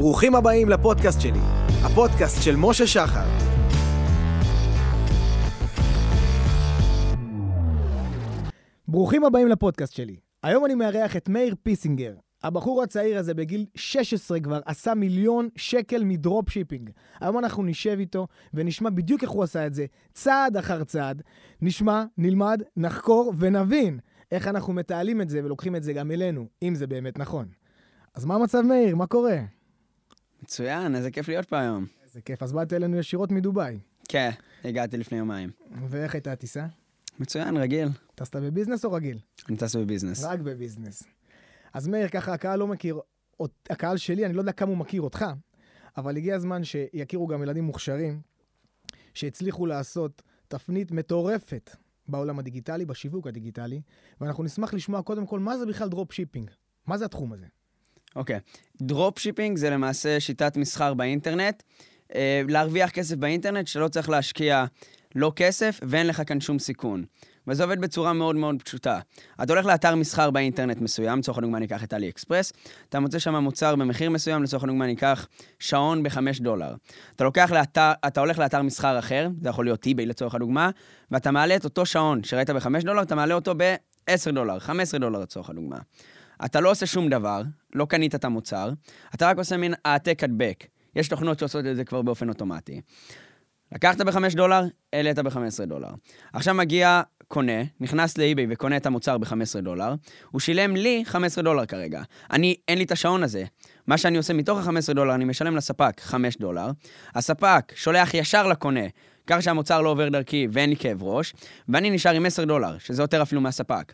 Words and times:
ברוכים 0.00 0.34
הבאים 0.34 0.68
לפודקאסט 0.68 1.20
שלי, 1.20 1.40
הפודקאסט 1.82 2.42
של 2.42 2.56
משה 2.56 2.86
שחר. 2.86 3.28
ברוכים 8.88 9.24
הבאים 9.24 9.48
לפודקאסט 9.48 9.92
שלי. 9.92 10.16
היום 10.42 10.64
אני 10.66 10.74
מארח 10.74 11.16
את 11.16 11.28
מאיר 11.28 11.54
פיסינגר. 11.62 12.14
הבחור 12.42 12.82
הצעיר 12.82 13.18
הזה 13.18 13.34
בגיל 13.34 13.66
16 13.74 14.40
כבר 14.40 14.60
עשה 14.64 14.94
מיליון 14.94 15.48
שקל 15.56 16.04
מ 16.04 16.50
dropshipping. 16.50 16.90
היום 17.20 17.38
אנחנו 17.38 17.62
נשב 17.62 17.96
איתו 17.98 18.26
ונשמע 18.54 18.90
בדיוק 18.90 19.22
איך 19.22 19.30
הוא 19.30 19.44
עשה 19.44 19.66
את 19.66 19.74
זה, 19.74 19.86
צעד 20.14 20.56
אחר 20.56 20.84
צעד. 20.84 21.22
נשמע, 21.62 22.04
נלמד, 22.18 22.62
נחקור 22.76 23.32
ונבין 23.38 23.98
איך 24.32 24.48
אנחנו 24.48 24.72
מתעלים 24.72 25.20
את 25.20 25.28
זה 25.28 25.44
ולוקחים 25.44 25.76
את 25.76 25.82
זה 25.82 25.92
גם 25.92 26.10
אלינו, 26.10 26.46
אם 26.62 26.74
זה 26.74 26.86
באמת 26.86 27.18
נכון. 27.18 27.46
אז 28.14 28.24
מה 28.24 28.34
המצב, 28.34 28.60
מאיר? 28.60 28.96
מה 28.96 29.06
קורה? 29.06 29.59
מצוין, 30.50 30.96
איזה 30.96 31.10
כיף 31.10 31.28
להיות 31.28 31.48
פה 31.48 31.58
היום. 31.58 31.86
איזה 32.04 32.20
כיף. 32.20 32.42
אז 32.42 32.52
באת 32.52 32.72
אלינו 32.72 32.98
ישירות 32.98 33.32
מדובאי. 33.32 33.78
כן, 34.08 34.30
הגעתי 34.64 34.96
לפני 34.96 35.18
יומיים. 35.18 35.50
ואיך 35.88 36.14
הייתה 36.14 36.32
הטיסה? 36.32 36.66
מצוין, 37.18 37.56
רגיל. 37.56 37.88
טסת 38.14 38.36
בביזנס 38.36 38.84
או 38.84 38.92
רגיל? 38.92 39.18
אני 39.48 39.56
טס 39.56 39.76
בביזנס. 39.76 40.24
רק 40.24 40.40
בביזנס. 40.40 41.02
אז 41.72 41.88
מאיר, 41.88 42.08
ככה 42.08 42.32
הקהל 42.32 42.58
לא 42.58 42.66
מכיר, 42.66 43.00
הקהל 43.70 43.96
שלי, 43.96 44.26
אני 44.26 44.34
לא 44.34 44.40
יודע 44.40 44.52
כמה 44.52 44.70
הוא 44.70 44.78
מכיר 44.78 45.02
אותך, 45.02 45.24
אבל 45.96 46.16
הגיע 46.16 46.36
הזמן 46.36 46.64
שיכירו 46.64 47.26
גם 47.26 47.42
ילדים 47.42 47.64
מוכשרים, 47.64 48.20
שהצליחו 49.14 49.66
לעשות 49.66 50.22
תפנית 50.48 50.90
מטורפת 50.90 51.76
בעולם 52.08 52.38
הדיגיטלי, 52.38 52.84
בשיווק 52.84 53.26
הדיגיטלי, 53.26 53.80
ואנחנו 54.20 54.44
נשמח 54.44 54.74
לשמוע 54.74 55.02
קודם 55.02 55.26
כל 55.26 55.40
מה 55.40 55.58
זה 55.58 55.66
בכלל 55.66 55.88
dropshipping. 55.88 56.50
מה 56.86 56.98
זה 56.98 57.04
התחום 57.04 57.32
הזה? 57.32 57.46
אוקיי. 58.16 58.38
dropshipping 58.82 59.56
זה 59.56 59.70
למעשה 59.70 60.20
שיטת 60.20 60.56
מסחר 60.56 60.94
באינטרנט. 60.94 61.62
אה, 62.14 62.42
להרוויח 62.48 62.90
כסף 62.90 63.16
באינטרנט 63.16 63.66
שלא 63.66 63.88
צריך 63.88 64.08
להשקיע 64.08 64.64
לא 65.14 65.32
כסף 65.36 65.80
ואין 65.82 66.06
לך 66.06 66.22
כאן 66.26 66.40
שום 66.40 66.58
סיכון. 66.58 67.04
וזה 67.46 67.62
עובד 67.62 67.80
בצורה 67.80 68.12
מאוד 68.12 68.36
מאוד 68.36 68.62
פשוטה. 68.62 68.98
אתה 69.42 69.52
הולך 69.52 69.66
לאתר 69.66 69.94
מסחר 69.94 70.30
באינטרנט 70.30 70.80
מסוים, 70.80 71.18
לצורך 71.18 71.38
הדוגמה 71.38 71.58
ניקח 71.58 71.84
את 71.84 71.94
AliExpress, 71.94 72.52
אתה 72.88 73.00
מוצא 73.00 73.18
שם 73.18 73.34
מוצר 73.34 73.76
במחיר 73.76 74.10
מסוים, 74.10 74.42
לצורך 74.42 74.64
הדוגמה 74.64 74.86
ניקח 74.86 75.28
שעון 75.58 76.02
בחמש 76.02 76.40
דולר. 76.40 76.74
אתה 77.16 77.24
לוקח 77.24 77.50
לאתר, 77.52 77.92
אתה 78.06 78.20
הולך 78.20 78.38
לאתר 78.38 78.62
מסחר 78.62 78.98
אחר, 78.98 79.28
זה 79.42 79.48
יכול 79.48 79.64
להיות 79.64 79.86
eBay 79.86 80.06
לצורך 80.06 80.34
הדוגמה, 80.34 80.70
ואתה 81.10 81.30
מעלה 81.30 81.56
את 81.56 81.64
אותו 81.64 81.86
שעון 81.86 82.24
שראית 82.24 82.50
בחמש 82.50 82.84
דולר, 82.84 83.02
אתה 83.02 83.14
מעלה 83.14 83.34
אותו 83.34 83.54
ב-10 83.56 84.30
דולר, 84.34 84.58
15 84.58 85.00
דולר 85.00 85.18
לצורך 85.18 85.50
הדוגמה. 85.50 85.78
אתה 86.44 86.60
לא 86.60 86.70
עושה 86.70 86.86
שום 86.86 87.08
דבר, 87.08 87.42
לא 87.74 87.84
קנית 87.84 88.14
את 88.14 88.24
המוצר, 88.24 88.70
אתה 89.14 89.28
רק 89.30 89.38
עושה 89.38 89.56
מין 89.56 89.74
העתק 89.84 90.24
הדבק. 90.24 90.64
יש 90.96 91.08
תוכנות 91.08 91.38
שעושות 91.38 91.66
את 91.66 91.76
זה 91.76 91.84
כבר 91.84 92.02
באופן 92.02 92.28
אוטומטי. 92.28 92.80
לקחת 93.72 94.00
ב-5 94.00 94.36
דולר, 94.36 94.64
העלית 94.92 95.18
ב-15 95.18 95.64
דולר. 95.66 95.90
עכשיו 96.32 96.54
מגיע 96.54 97.02
קונה, 97.28 97.62
נכנס 97.80 98.18
לאיביי 98.18 98.46
וקונה 98.50 98.76
את 98.76 98.86
המוצר 98.86 99.18
ב-15 99.18 99.60
דולר, 99.62 99.94
הוא 100.30 100.40
שילם 100.40 100.76
לי 100.76 101.02
15 101.06 101.44
דולר 101.44 101.66
כרגע. 101.66 102.02
אני, 102.32 102.56
אין 102.68 102.78
לי 102.78 102.84
את 102.84 102.92
השעון 102.92 103.22
הזה. 103.22 103.44
מה 103.86 103.98
שאני 103.98 104.16
עושה 104.16 104.32
מתוך 104.32 104.58
ה-15 104.58 104.92
דולר, 104.94 105.14
אני 105.14 105.24
משלם 105.24 105.56
לספק 105.56 106.00
5 106.00 106.36
דולר. 106.36 106.70
הספק 107.14 107.72
שולח 107.74 108.14
ישר 108.14 108.46
לקונה, 108.46 108.84
כך 109.26 109.42
שהמוצר 109.42 109.80
לא 109.80 109.88
עובר 109.88 110.08
דרכי 110.08 110.46
ואין 110.52 110.70
לי 110.70 110.76
כאב 110.76 111.02
ראש, 111.02 111.34
ואני 111.68 111.90
נשאר 111.90 112.14
עם 112.14 112.26
10 112.26 112.44
דולר, 112.44 112.78
שזה 112.78 113.02
יותר 113.02 113.22
אפילו 113.22 113.40
מהספק. 113.40 113.92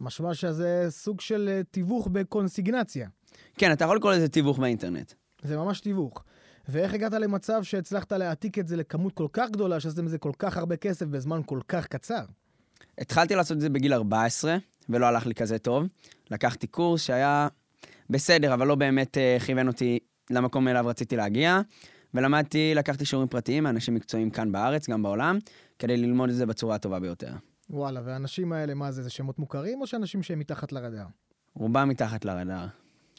משמע 0.00 0.34
שזה 0.34 0.86
סוג 0.88 1.20
של 1.20 1.48
אה, 1.52 1.62
תיווך 1.70 2.08
בקונסיגנציה. 2.12 3.08
כן, 3.58 3.72
אתה 3.72 3.84
יכול 3.84 3.96
לקרוא 3.96 4.12
לזה 4.12 4.28
תיווך 4.28 4.58
באינטרנט. 4.58 5.12
זה 5.42 5.56
ממש 5.56 5.80
תיווך. 5.80 6.24
ואיך 6.68 6.94
הגעת 6.94 7.12
למצב 7.12 7.62
שהצלחת 7.62 8.12
להעתיק 8.12 8.58
את 8.58 8.68
זה 8.68 8.76
לכמות 8.76 9.12
כל 9.12 9.26
כך 9.32 9.50
גדולה, 9.50 9.80
שעשיתם 9.80 10.04
מזה 10.04 10.18
כל 10.18 10.32
כך 10.38 10.56
הרבה 10.56 10.76
כסף 10.76 11.06
בזמן 11.06 11.40
כל 11.46 11.60
כך 11.68 11.86
קצר? 11.86 12.24
התחלתי 12.98 13.34
לעשות 13.34 13.56
את 13.56 13.60
זה 13.60 13.68
בגיל 13.68 13.92
14, 13.92 14.56
ולא 14.88 15.06
הלך 15.06 15.26
לי 15.26 15.34
כזה 15.34 15.58
טוב. 15.58 15.84
לקחתי 16.30 16.66
קורס 16.66 17.02
שהיה 17.02 17.48
בסדר, 18.10 18.54
אבל 18.54 18.66
לא 18.66 18.74
באמת 18.74 19.16
uh, 19.16 19.42
כיוון 19.42 19.68
אותי 19.68 19.98
למקום 20.30 20.68
אליו 20.68 20.84
רציתי 20.86 21.16
להגיע, 21.16 21.60
ולמדתי, 22.14 22.72
לקחתי 22.74 23.04
שיעורים 23.04 23.28
פרטיים 23.28 23.64
מאנשים 23.64 23.94
מקצועיים 23.94 24.30
כאן 24.30 24.52
בארץ, 24.52 24.88
גם 24.88 25.02
בעולם, 25.02 25.38
כדי 25.78 25.96
ללמוד 25.96 26.30
את 26.30 26.36
זה 26.36 26.46
בצורה 26.46 26.74
הטובה 26.74 27.00
ביותר. 27.00 27.32
וואלה, 27.70 28.00
והאנשים 28.04 28.52
האלה, 28.52 28.74
מה 28.74 28.92
זה, 28.92 29.02
זה 29.02 29.10
שמות 29.10 29.38
מוכרים 29.38 29.80
או 29.80 29.86
שאנשים 29.86 30.22
שהם 30.22 30.38
מתחת 30.38 30.72
לרדאר? 30.72 31.06
רובם 31.54 31.88
מתחת 31.88 32.24
לרדאר. 32.24 32.66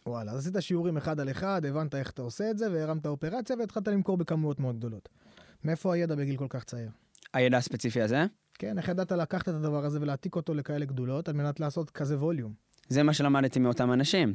וואלה, 0.06 0.31
אז 0.31 0.39
עשית 0.39 0.56
שיעורים 0.59 0.97
אחד 0.97 1.19
על 1.19 1.31
אחד, 1.31 1.66
הבנת 1.66 1.95
איך 1.95 2.09
אתה 2.09 2.22
עושה 2.22 2.51
את 2.51 2.57
זה, 2.57 2.72
והרמת 2.72 3.06
אופרציה 3.06 3.56
והתחלת 3.59 3.88
למכור 3.88 4.17
בכמויות 4.17 4.59
מאוד 4.59 4.78
גדולות. 4.78 5.09
מאיפה 5.63 5.94
הידע 5.94 6.16
בגיל 6.16 6.38
כל 6.38 6.47
כך 6.50 6.63
צעיר? 6.63 6.89
הידע 7.34 7.57
הספציפי 7.57 8.01
הזה? 8.01 8.25
כן, 8.53 8.78
איך 8.78 8.89
ידעת 8.89 9.12
לקחת 9.12 9.50
את 9.50 9.53
הדבר 9.53 9.85
הזה 9.85 10.01
ולהעתיק 10.01 10.35
אותו 10.35 10.53
לכאלה 10.53 10.85
גדולות 10.85 11.29
על 11.29 11.35
מנת 11.35 11.59
לעשות 11.59 11.89
כזה 11.89 12.18
ווליום? 12.18 12.53
זה 12.89 13.03
מה 13.03 13.13
שלמדתי 13.13 13.59
מאותם 13.59 13.94
אנשים. 13.94 14.33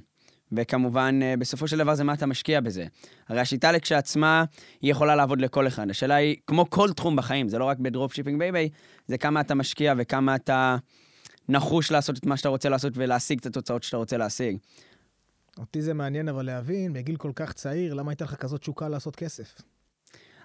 וכמובן, 0.52 1.20
אה, 1.22 1.34
בסופו 1.38 1.68
של 1.68 1.78
דבר 1.78 1.94
זה 1.94 2.04
מה 2.04 2.14
אתה 2.14 2.26
משקיע 2.26 2.60
בזה. 2.60 2.86
הרי 3.28 3.40
השיטה 3.40 3.72
לכשעצמה, 3.72 4.44
היא 4.80 4.90
יכולה 4.90 5.16
לעבוד 5.16 5.40
לכל 5.40 5.66
אחד. 5.66 5.90
השאלה 5.90 6.14
היא, 6.14 6.36
כמו 6.46 6.70
כל 6.70 6.92
תחום 6.92 7.16
בחיים, 7.16 7.48
זה 7.48 7.58
לא 7.58 7.64
רק 7.64 7.78
ב 7.78 8.14
dropshipping 8.14 8.38
ב 8.38 8.43
eBay, 8.43 8.68
זה 9.06 9.18
כמה 9.18 9.40
אתה 9.40 9.54
משקיע 9.54 9.94
וכמה 9.98 10.34
אתה 10.34 10.76
נחוש 11.48 11.90
לעשות 11.90 12.18
את 12.18 12.26
מה 12.26 12.36
שאתה 12.36 12.48
רוצה 12.48 12.68
לעשות 12.68 12.92
ולהשיג 12.96 13.38
את 13.38 13.46
התוצאות 13.46 13.82
שאתה 13.82 13.96
רוצה 13.96 14.16
להשיג. 14.16 14.56
אותי 15.58 15.82
זה 15.82 15.94
מעניין 15.94 16.28
אבל 16.28 16.46
להבין, 16.46 16.92
בגיל 16.92 17.16
כל 17.16 17.32
כך 17.34 17.52
צעיר, 17.52 17.94
למה 17.94 18.10
הייתה 18.10 18.24
לך 18.24 18.34
כזאת 18.34 18.60
תשוקה 18.60 18.88
לעשות 18.88 19.16
כסף? 19.16 19.54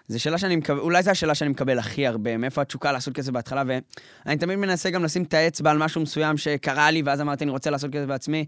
זו 0.07 0.19
שאלה 0.19 0.37
שאני 0.37 0.55
מקבל, 0.55 0.79
אולי 0.79 1.03
זו 1.03 1.11
השאלה 1.11 1.35
שאני 1.35 1.49
מקבל 1.49 1.79
הכי 1.79 2.07
הרבה, 2.07 2.37
מאיפה 2.37 2.61
התשוקה 2.61 2.91
לעשות 2.91 3.15
כסף 3.15 3.31
בהתחלה, 3.31 3.63
ואני 3.67 4.37
תמיד 4.37 4.55
מנסה 4.55 4.89
גם 4.89 5.03
לשים 5.03 5.23
את 5.23 5.33
האצבע 5.33 5.71
על 5.71 5.77
משהו 5.77 6.01
מסוים 6.01 6.37
שקרה 6.37 6.91
לי, 6.91 7.01
ואז 7.01 7.21
אמרתי, 7.21 7.43
אני 7.43 7.51
רוצה 7.51 7.69
לעשות 7.69 7.91
כסף 7.91 8.05
בעצמי, 8.05 8.45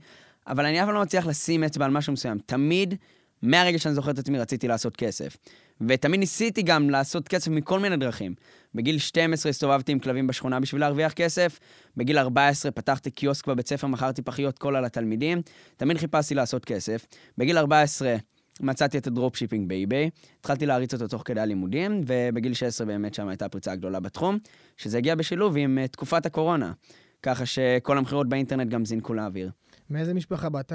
אבל 0.47 0.65
אני 0.65 0.81
אף 0.81 0.85
פעם 0.85 0.95
לא 0.95 1.01
מצליח 1.01 1.27
לשים 1.27 1.63
אצבע 1.63 1.85
על 1.85 1.91
משהו 1.91 2.13
מסוים. 2.13 2.37
תמיד, 2.45 2.95
מהרגע 3.41 3.79
שאני 3.79 3.95
זוכר 3.95 4.11
את 4.11 4.19
עצמי, 4.19 4.39
רציתי 4.39 4.67
לעשות 4.67 4.95
כסף. 4.95 5.37
ותמיד 5.87 6.19
ניסיתי 6.19 6.61
גם 6.61 6.89
לעשות 6.89 7.27
כסף 7.27 7.47
מכל 7.47 7.79
מיני 7.79 7.97
דרכים. 7.97 8.35
בגיל 8.75 8.97
12 8.97 9.49
הסתובבתי 9.49 9.91
עם 9.91 9.99
כלבים 9.99 10.27
בשכונה 10.27 10.59
בשביל 10.59 10.81
להרוויח 10.81 11.13
כסף, 11.13 11.59
בגיל 11.97 12.17
14 12.17 12.71
פתחתי 12.71 13.11
קיוסק 13.11 13.47
בבית 13.47 13.67
ספר, 13.67 13.87
מכרתי 13.87 14.21
פחיות 14.21 14.59
קולה 14.59 14.81
לתלמידים, 14.81 15.41
תמיד 15.77 15.97
חיפשתי 15.97 16.35
לעשות 16.35 16.65
כסף. 16.65 17.05
בגיל 17.37 17.57
14 17.57 18.15
מצאתי 18.61 18.97
את 18.97 19.07
ה 19.07 19.12
dropshipping 19.12 19.69
ב 19.69 19.76
eBay, 19.76 20.09
התחלתי 20.39 20.65
להריץ 20.65 20.93
אותו 20.93 21.07
תוך 21.07 21.21
כדי 21.25 21.41
הלימודים, 21.41 22.01
ובגיל 22.07 22.53
16 22.53 22.87
באמת 22.87 23.13
שם 23.13 23.27
הייתה 23.27 23.49
פריצה 23.49 23.75
גדולה 23.75 23.99
בתחום, 23.99 24.37
שזה 24.77 24.97
הגיע 24.97 25.15
בשילוב 25.15 25.57
עם 25.57 25.77
uh, 25.83 25.87
תקופת 25.87 26.25
הקורונה, 26.25 26.71
ככה 27.23 27.45
שכל 27.45 27.97
המכירות 27.97 28.29
באינטרנט 28.29 28.69
גם 28.69 28.85
זינקו 28.85 29.13
לאוויר. 29.13 29.51
מאיזה 29.89 30.13
משפחה 30.13 30.49
באת? 30.49 30.73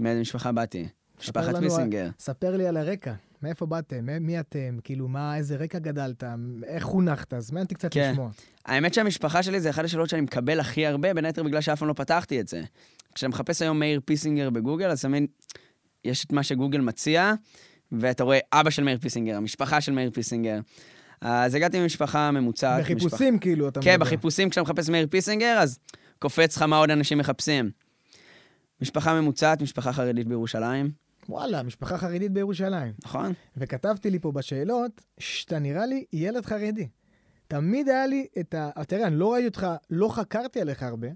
מאיזה 0.00 0.20
משפחה 0.20 0.52
באתי? 0.52 0.88
משפחת 1.20 1.54
ויסינגר. 1.60 2.08
ספר 2.18 2.56
לי 2.56 2.66
על 2.66 2.76
הרקע. 2.76 3.12
מאיפה 3.42 3.66
באתם? 3.66 4.06
מי 4.20 4.40
אתם? 4.40 4.78
כאילו, 4.84 5.08
מה, 5.08 5.36
איזה 5.36 5.56
רקע 5.56 5.78
גדלת? 5.78 6.24
איך 6.64 6.84
חונכת? 6.84 7.34
אז 7.34 7.50
מעניין 7.50 7.64
אותי 7.64 7.74
קצת 7.74 7.92
כן. 7.92 8.10
לשמוע. 8.10 8.30
האמת 8.66 8.94
שהמשפחה 8.94 9.42
שלי 9.42 9.60
זה 9.60 9.70
אחת 9.70 9.84
השאלות 9.84 10.08
שאני 10.08 10.22
מקבל 10.22 10.60
הכי 10.60 10.86
הרבה, 10.86 11.14
בין 11.14 11.24
היתר 11.24 11.42
בגלל 11.42 11.60
שאף 11.60 11.78
פעם 11.78 11.88
לא 11.88 11.92
פתחתי 11.92 12.40
את 12.40 12.48
זה. 12.48 12.62
כשאתה 13.14 13.28
מחפש 13.28 13.62
היום 13.62 13.78
מאיר 13.78 14.00
פיסינגר 14.04 14.50
בגוגל, 14.50 14.90
אז 14.90 15.02
תמיד 15.02 15.26
יש 16.04 16.24
את 16.24 16.32
מה 16.32 16.42
שגוגל 16.42 16.80
מציע, 16.80 17.32
ואתה 17.92 18.24
רואה 18.24 18.38
אבא 18.52 18.70
של 18.70 18.84
מאיר 18.84 18.98
פיסינגר, 18.98 19.36
המשפחה 19.36 19.80
של 19.80 19.92
מאיר 19.92 20.10
פיסינגר. 20.10 20.60
אז 21.20 21.54
הגעתי 21.54 21.80
ממשפחה 21.80 22.30
ממוצעת. 22.30 22.80
בחיפושים 22.80 23.34
משפח... 23.34 23.42
כאילו, 23.42 23.68
אתה 23.68 23.80
כן, 23.80 23.90
מדבר. 23.90 23.94
כן, 23.94 24.00
בחיפושים 24.00 24.50
כשאתה 24.50 24.62
מחפש 24.62 24.88
מאיר 24.88 25.06
פיסינגר, 25.10 25.58
אז 25.58 25.78
קופץ 26.18 26.56
לך 26.56 26.62
מה 26.62 26.78
עוד 26.78 26.90
אנשים 26.90 27.18
מחפשים. 27.18 27.70
משפחה 28.82 29.20
ממוצעת, 29.20 29.62
משפחה 29.62 29.92
חרדית 29.92 30.28
בירושלים. 30.28 30.90
וואלה, 31.28 31.62
משפחה 31.62 31.98
חרדית 31.98 32.32
בירושלים. 32.32 32.92
נכון. 33.04 33.32
וכתבתי 33.56 34.10
לי 34.10 34.18
פה 34.18 34.32
בשאלות, 34.32 35.00
שאתה 35.18 35.58
נראה 35.58 35.86
לי 35.86 36.04
ילד 36.12 36.46
חרדי. 36.46 36.88
תמיד 37.48 37.88
היה 37.88 38.06
לי 38.06 38.26
את 38.40 38.54
ה... 38.54 38.70
תראה, 38.84 39.06
אני 39.06 39.16
לא 39.16 39.32
ראיתי 39.32 39.46
אותך, 39.46 39.66
לא 39.90 40.08
חקרתי 40.08 40.60
עליך 40.60 40.82
הרבה, 40.82 41.08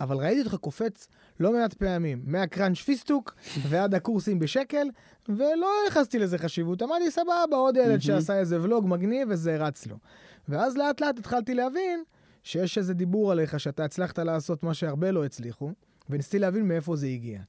אבל 0.00 0.16
ראיתי 0.16 0.40
אותך 0.40 0.54
קופץ 0.54 1.08
לא 1.40 1.52
מעט 1.52 1.74
פעמים, 1.74 2.22
מהקראנץ' 2.24 2.78
פיסטוק 2.78 3.34
ועד 3.68 3.94
הקורסים 3.94 4.38
בשקל, 4.38 4.86
ולא 5.28 5.68
ייחסתי 5.84 6.18
לזה 6.18 6.38
חשיבות. 6.38 6.82
אמרתי, 6.82 7.10
סבבה, 7.10 7.56
עוד 7.56 7.76
ילד 7.76 8.00
שעשה 8.00 8.38
איזה 8.38 8.62
ולוג 8.62 8.86
מגניב 8.88 9.28
וזה 9.30 9.56
רץ 9.56 9.86
לו. 9.86 9.96
ואז 10.48 10.76
לאט 10.76 11.00
לאט 11.00 11.18
התחלתי 11.18 11.54
להבין 11.54 12.02
שיש 12.42 12.78
איזה 12.78 12.94
דיבור 12.94 13.32
עליך 13.32 13.60
שאתה 13.60 13.84
הצלחת 13.84 14.18
לעשות 14.18 14.62
מה 14.62 14.74
שהרבה 14.74 15.10
לא 15.10 15.24
הצליחו, 15.24 15.72
וניסיתי 16.10 16.38
להבין 16.38 16.68
מאיפה 16.68 16.96
זה 16.96 17.06
הגיע. 17.06 17.40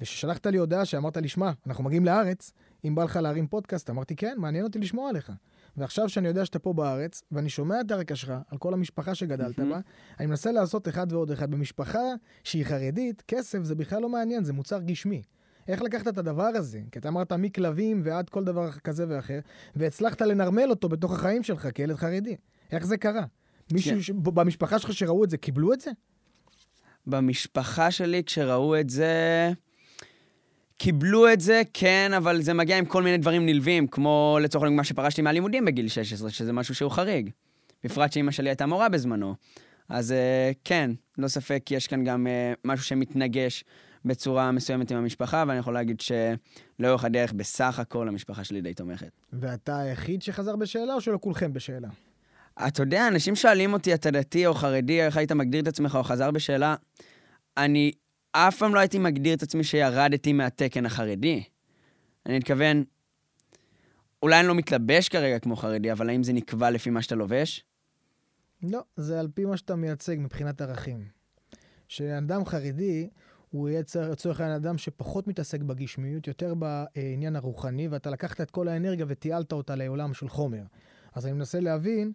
וכששלחת 0.00 0.46
לי 0.46 0.58
הודעה 0.58 0.84
שאמרת 0.84 1.16
לי, 1.16 1.28
שמע, 1.28 1.50
אנחנו 1.66 1.84
מגיעים 1.84 2.04
לארץ, 2.04 2.52
אם 2.84 2.94
בא 2.94 3.04
לך 3.04 3.16
להרים 3.16 3.46
פודקאסט, 3.46 3.90
אמרתי, 3.90 4.16
כן, 4.16 4.34
מעניין 4.38 4.64
אותי 4.64 4.78
לשמוע 4.78 5.08
עליך. 5.08 5.32
ועכשיו 5.76 6.08
שאני 6.08 6.28
יודע 6.28 6.44
שאתה 6.44 6.58
פה 6.58 6.72
בארץ, 6.72 7.22
ואני 7.32 7.48
שומע 7.48 7.80
את 7.80 7.90
הרקע 7.90 8.16
שלך, 8.16 8.32
על 8.50 8.58
כל 8.58 8.74
המשפחה 8.74 9.14
שגדלת 9.14 9.60
בה, 9.60 9.80
אני 10.20 10.26
מנסה 10.26 10.52
לעשות 10.52 10.88
אחד 10.88 11.12
ועוד 11.12 11.30
אחד. 11.30 11.50
במשפחה 11.50 12.02
שהיא 12.44 12.64
חרדית, 12.64 13.22
כסף 13.28 13.62
זה 13.62 13.74
בכלל 13.74 14.02
לא 14.02 14.08
מעניין, 14.08 14.44
זה 14.44 14.52
מוצר 14.52 14.80
גשמי. 14.80 15.22
איך 15.68 15.82
לקחת 15.82 16.08
את 16.08 16.18
הדבר 16.18 16.42
הזה? 16.42 16.80
כי 16.92 16.98
אתה 16.98 17.08
אמרת 17.08 17.32
מכלבים 17.32 18.00
ועד 18.04 18.28
כל 18.28 18.44
דבר 18.44 18.72
כזה 18.72 19.04
ואחר, 19.08 19.38
והצלחת 19.76 20.22
לנרמל 20.22 20.70
אותו 20.70 20.88
בתוך 20.88 21.12
החיים 21.12 21.42
שלך 21.42 21.68
כילד 21.74 21.96
חרדי. 21.96 22.36
איך 22.72 22.86
זה 22.86 22.96
קרה? 22.96 23.24
מישהו 23.72 23.90
כן. 23.90 24.00
ש... 24.00 24.10
במשפחה 24.10 24.78
שלך 24.78 24.92
שראו 24.92 25.24
את 25.24 25.30
זה, 25.30 25.36
קיבלו 25.36 25.72
את 25.72 25.80
זה? 25.80 25.90
במשפחה 27.06 27.90
שלי, 27.90 28.24
כשראו 28.24 28.80
את 28.80 28.90
זה, 28.90 29.52
קיבלו 30.78 31.32
את 31.32 31.40
זה, 31.40 31.62
כן, 31.74 32.10
אבל 32.16 32.42
זה 32.42 32.54
מגיע 32.54 32.78
עם 32.78 32.84
כל 32.84 33.02
מיני 33.02 33.18
דברים 33.18 33.46
נלווים, 33.46 33.86
כמו 33.86 34.38
לצורך 34.42 34.62
העניין 34.62 34.76
מה 34.76 34.84
שפרשתי 34.84 35.22
מהלימודים 35.22 35.64
בגיל 35.64 35.88
16, 35.88 36.30
שזה 36.30 36.52
משהו 36.52 36.74
שהוא 36.74 36.90
חריג. 36.90 37.30
בפרט 37.84 38.12
שאימא 38.12 38.30
שלי 38.30 38.48
הייתה 38.48 38.66
מורה 38.66 38.88
בזמנו. 38.88 39.34
אז 39.88 40.12
אה, 40.12 40.50
כן, 40.64 40.90
לא 41.18 41.28
ספק, 41.28 41.70
יש 41.70 41.86
כאן 41.86 42.04
גם 42.04 42.26
אה, 42.26 42.52
משהו 42.64 42.84
שמתנגש 42.84 43.64
בצורה 44.04 44.52
מסוימת 44.52 44.90
עם 44.90 44.98
המשפחה, 44.98 45.44
ואני 45.46 45.58
יכול 45.58 45.74
להגיד 45.74 46.00
שלאורך 46.00 47.04
הדרך, 47.04 47.32
בסך 47.32 47.78
הכל, 47.78 48.08
המשפחה 48.08 48.44
שלי 48.44 48.60
די 48.60 48.74
תומכת. 48.74 49.10
ואתה 49.32 49.78
היחיד 49.78 50.22
שחזר 50.22 50.56
בשאלה, 50.56 50.94
או 50.94 51.00
שלא 51.00 51.18
כולכם 51.20 51.52
בשאלה? 51.52 51.88
אתה 52.58 52.82
יודע, 52.82 53.08
אנשים 53.08 53.36
שואלים 53.36 53.72
אותי, 53.72 53.94
אתה 53.94 54.10
דתי 54.10 54.46
או 54.46 54.54
חרדי, 54.54 55.02
איך 55.02 55.16
היית 55.16 55.32
מגדיר 55.32 55.62
את 55.62 55.68
עצמך 55.68 55.94
או 55.94 56.02
חזר 56.02 56.30
בשאלה? 56.30 56.74
אני 57.56 57.92
אף 58.32 58.58
פעם 58.58 58.74
לא 58.74 58.80
הייתי 58.80 58.98
מגדיר 58.98 59.34
את 59.34 59.42
עצמי 59.42 59.64
שירדתי 59.64 60.32
מהתקן 60.32 60.86
החרדי. 60.86 61.42
אני 62.26 62.36
מתכוון, 62.36 62.84
אולי 64.22 64.40
אני 64.40 64.48
לא 64.48 64.54
מתלבש 64.54 65.08
כרגע 65.08 65.38
כמו 65.38 65.56
חרדי, 65.56 65.92
אבל 65.92 66.08
האם 66.08 66.22
זה 66.22 66.32
נקבע 66.32 66.70
לפי 66.70 66.90
מה 66.90 67.02
שאתה 67.02 67.14
לובש? 67.14 67.64
לא, 68.62 68.80
זה 68.96 69.20
על 69.20 69.28
פי 69.34 69.44
מה 69.44 69.56
שאתה 69.56 69.76
מייצג 69.76 70.16
מבחינת 70.18 70.60
ערכים. 70.60 71.04
שאדם 71.88 72.44
חרדי, 72.44 73.08
הוא 73.50 73.68
יהיה 73.68 73.82
לצורך 74.10 74.40
העניין 74.40 74.56
אדם 74.56 74.78
שפחות 74.78 75.28
מתעסק 75.28 75.60
בגשמיות, 75.60 76.26
יותר 76.26 76.54
בעניין 76.54 77.36
הרוחני, 77.36 77.88
ואתה 77.88 78.10
לקחת 78.10 78.40
את 78.40 78.50
כל 78.50 78.68
האנרגיה 78.68 79.06
ותיעלת 79.08 79.52
אותה 79.52 79.74
לעולם 79.76 80.14
של 80.14 80.28
חומר. 80.28 80.62
אז 81.14 81.26
אני 81.26 81.32
מנסה 81.32 81.60
להבין 81.60 82.12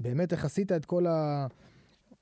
באמת 0.00 0.32
איך 0.32 0.44
עשית 0.44 0.72
את 0.72 0.84
כל 0.84 1.06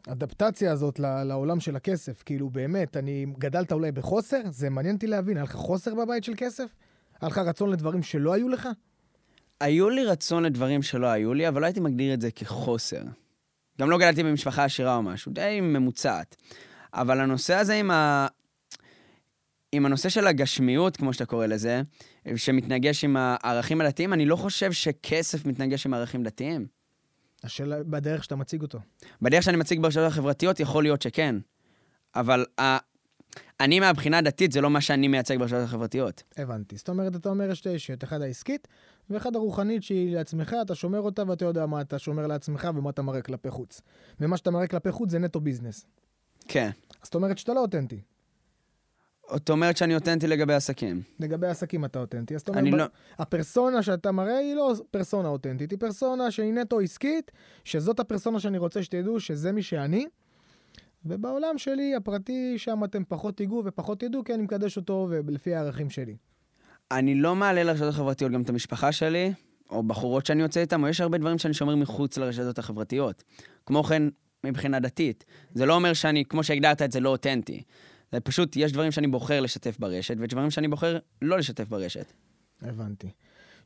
האדפטציה 0.06 0.72
הזאת 0.72 0.98
לעולם 0.98 1.60
של 1.60 1.76
הכסף. 1.76 2.22
כאילו, 2.22 2.50
באמת, 2.50 2.96
אני 2.96 3.26
גדלת 3.38 3.72
אולי 3.72 3.92
בחוסר? 3.92 4.40
זה 4.50 4.70
מעניין 4.70 4.94
אותי 4.94 5.06
להבין. 5.06 5.36
היה 5.36 5.44
לך 5.44 5.52
חוסר 5.52 5.94
בבית 5.94 6.24
של 6.24 6.32
כסף? 6.36 6.66
היה 7.20 7.28
לך 7.28 7.38
רצון 7.38 7.70
לדברים 7.70 8.02
שלא 8.02 8.32
היו 8.32 8.48
לך? 8.48 8.68
היו 9.60 9.90
לי 9.90 10.04
רצון 10.04 10.44
לדברים 10.44 10.82
שלא 10.82 11.06
היו 11.06 11.34
לי, 11.34 11.48
אבל 11.48 11.60
לא 11.60 11.66
הייתי 11.66 11.80
מגדיר 11.80 12.14
את 12.14 12.20
זה 12.20 12.30
כחוסר. 12.30 13.02
גם 13.80 13.90
לא 13.90 13.98
גדלתי 13.98 14.22
במשפחה 14.22 14.64
עשירה 14.64 14.96
או 14.96 15.02
משהו, 15.02 15.32
די 15.32 15.60
ממוצעת. 15.62 16.36
אבל 16.94 17.20
הנושא 17.20 17.54
הזה 17.54 17.74
עם 17.74 17.90
ה... 17.90 18.26
עם 19.72 19.86
הנושא 19.86 20.08
של 20.08 20.26
הגשמיות, 20.26 20.96
כמו 20.96 21.12
שאתה 21.12 21.26
קורא 21.26 21.46
לזה, 21.46 21.82
שמתנגש 22.36 23.04
עם 23.04 23.16
הערכים 23.18 23.80
הדתיים, 23.80 24.12
אני 24.12 24.26
לא 24.26 24.36
חושב 24.36 24.72
שכסף 24.72 25.46
מתנגש 25.46 25.86
עם 25.86 25.94
ערכים 25.94 26.22
דתיים. 26.22 26.66
השאלה 27.44 27.82
בדרך 27.82 28.24
שאתה 28.24 28.36
מציג 28.36 28.62
אותו. 28.62 28.78
בדרך 29.22 29.42
שאני 29.42 29.56
מציג 29.56 29.82
ברשתות 29.82 30.06
החברתיות, 30.06 30.60
יכול 30.60 30.84
להיות 30.84 31.02
שכן. 31.02 31.36
אבל 32.14 32.44
ה... 32.60 32.76
אני 33.60 33.80
מהבחינה 33.80 34.18
הדתית, 34.18 34.52
זה 34.52 34.60
לא 34.60 34.70
מה 34.70 34.80
שאני 34.80 35.08
מייצג 35.08 35.38
ברשתות 35.38 35.64
החברתיות. 35.64 36.22
הבנתי. 36.36 36.76
זאת 36.76 36.88
אומרת, 36.88 37.16
אתה 37.16 37.28
אומר 37.28 37.54
שתי 37.54 37.68
אישיות, 37.68 38.04
אחד 38.04 38.22
העסקית, 38.22 38.68
ואחד 39.10 39.36
הרוחנית 39.36 39.82
שהיא 39.82 40.16
לעצמך, 40.16 40.56
אתה 40.62 40.74
שומר 40.74 41.00
אותה 41.00 41.22
ואתה 41.26 41.44
יודע 41.44 41.66
מה 41.66 41.80
אתה 41.80 41.98
שומר 41.98 42.26
לעצמך 42.26 42.68
ומה 42.74 42.90
אתה 42.90 43.02
מראה 43.02 43.22
כלפי 43.22 43.50
חוץ. 43.50 43.80
ומה 44.20 44.36
שאתה 44.36 44.50
מראה 44.50 44.66
כלפי 44.66 44.92
חוץ 44.92 45.10
זה 45.10 45.18
נטו 45.18 45.40
ביזנס. 45.40 45.86
כן. 46.48 46.70
זאת 47.02 47.14
אומרת 47.14 47.38
שאתה 47.38 47.54
לא 47.54 47.60
אותנטי. 47.60 48.00
זאת 49.30 49.50
אומרת 49.50 49.76
שאני 49.76 49.94
אותנטי 49.94 50.26
לגבי 50.26 50.54
עסקים. 50.54 51.02
לגבי 51.20 51.46
עסקים 51.46 51.84
אתה 51.84 51.98
אותנטי. 51.98 52.34
אז 52.34 52.44
אני 52.54 52.70
ב- 52.70 52.74
לא... 52.74 52.84
הפרסונה 53.18 53.82
שאתה 53.82 54.12
מראה 54.12 54.36
היא 54.36 54.54
לא 54.54 54.74
פרסונה 54.90 55.28
אותנטית, 55.28 55.70
היא 55.70 55.78
פרסונה 55.78 56.30
שהיא 56.30 56.52
נטו 56.52 56.80
עסקית, 56.80 57.30
שזאת 57.64 58.00
הפרסונה 58.00 58.40
שאני 58.40 58.58
רוצה 58.58 58.82
שתדעו 58.82 59.20
שזה 59.20 59.52
מי 59.52 59.62
שאני. 59.62 60.06
ובעולם 61.04 61.58
שלי, 61.58 61.94
הפרטי, 61.94 62.58
שם 62.58 62.84
אתם 62.84 63.02
פחות 63.08 63.36
תיגעו 63.36 63.62
ופחות 63.64 64.00
תדעו, 64.00 64.24
כי 64.24 64.34
אני 64.34 64.42
מקדש 64.42 64.76
אותו 64.76 65.08
ולפי 65.10 65.54
הערכים 65.54 65.90
שלי. 65.90 66.16
אני 66.90 67.14
לא 67.14 67.34
מעלה 67.34 67.62
לרשתות 67.62 67.88
החברתיות 67.88 68.32
גם 68.32 68.42
את 68.42 68.48
המשפחה 68.48 68.92
שלי, 68.92 69.32
או 69.70 69.82
בחורות 69.82 70.26
שאני 70.26 70.42
יוצא 70.42 70.60
איתן, 70.60 70.82
או 70.82 70.88
יש 70.88 71.00
הרבה 71.00 71.18
דברים 71.18 71.38
שאני 71.38 71.54
שומר 71.54 71.76
מחוץ 71.76 72.18
לרשתות 72.18 72.58
החברתיות. 72.58 73.24
כמו 73.66 73.84
כן, 73.84 74.02
מבחינה 74.44 74.80
דתית. 74.80 75.24
זה 75.54 75.66
לא 75.66 75.74
אומר 75.74 75.92
שאני, 75.92 76.24
כמו 76.24 76.44
שהגדרת 76.44 76.82
את 76.82 76.92
זה, 76.92 77.00
לא 77.00 77.08
אותנטי. 77.08 77.62
זה 78.12 78.20
פשוט, 78.20 78.56
יש 78.56 78.72
דברים 78.72 78.92
שאני 78.92 79.06
בוחר 79.06 79.40
לשתף 79.40 79.78
ברשת, 79.78 80.14
ויש 80.18 80.28
דברים 80.28 80.50
שאני 80.50 80.68
בוחר 80.68 80.98
לא 81.22 81.38
לשתף 81.38 81.68
ברשת. 81.68 82.12
הבנתי. 82.62 83.10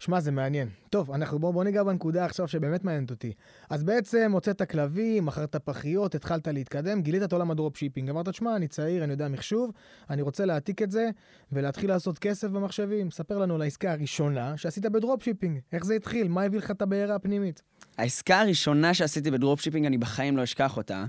שמע, 0.00 0.20
זה 0.20 0.30
מעניין. 0.30 0.68
טוב, 0.90 1.10
אנחנו 1.10 1.38
בוא, 1.38 1.52
בוא 1.52 1.64
ניגע 1.64 1.82
בנקודה 1.82 2.24
עכשיו 2.24 2.48
שבאמת 2.48 2.84
מעניינת 2.84 3.10
אותי. 3.10 3.32
אז 3.70 3.82
בעצם 3.82 4.30
הוצאת 4.32 4.62
כלבים, 4.62 5.26
מכרת 5.26 5.56
פחיות, 5.56 6.14
התחלת 6.14 6.48
להתקדם, 6.48 7.02
גילית 7.02 7.22
את 7.22 7.32
עולם 7.32 7.50
ה 7.50 7.55
dropshipping. 7.55 8.10
אמרת, 8.10 8.34
שמע, 8.34 8.56
אני 8.56 8.68
צעיר, 8.68 9.04
אני 9.04 9.12
יודע 9.12 9.28
מחשוב, 9.28 9.70
אני 10.10 10.22
רוצה 10.22 10.44
להעתיק 10.44 10.82
את 10.82 10.90
זה 10.90 11.10
ולהתחיל 11.52 11.90
לעשות 11.90 12.18
כסף 12.18 12.48
במחשבים. 12.48 13.10
ספר 13.10 13.38
לנו 13.38 13.54
על 13.54 13.62
העסקה 13.62 13.92
הראשונה 13.92 14.56
שעשית 14.56 14.86
ב 14.86 14.91
dropshipping. 14.91 15.58
איך 15.72 15.84
זה 15.84 15.94
התחיל? 15.94 16.28
מה 16.28 16.42
הביא 16.42 16.58
לך 16.58 16.70
את 16.70 16.82
הבעירה 16.82 17.14
הפנימית? 17.14 17.62
העסקה 17.98 18.40
הראשונה 18.40 18.94
שעשיתי 18.94 19.30
ב 19.30 19.34
dropshipping, 19.34 19.86
אני 19.86 19.98
בחיים 19.98 20.36
לא 20.36 20.44
אשכח 20.44 20.76
אותה, 20.76 21.04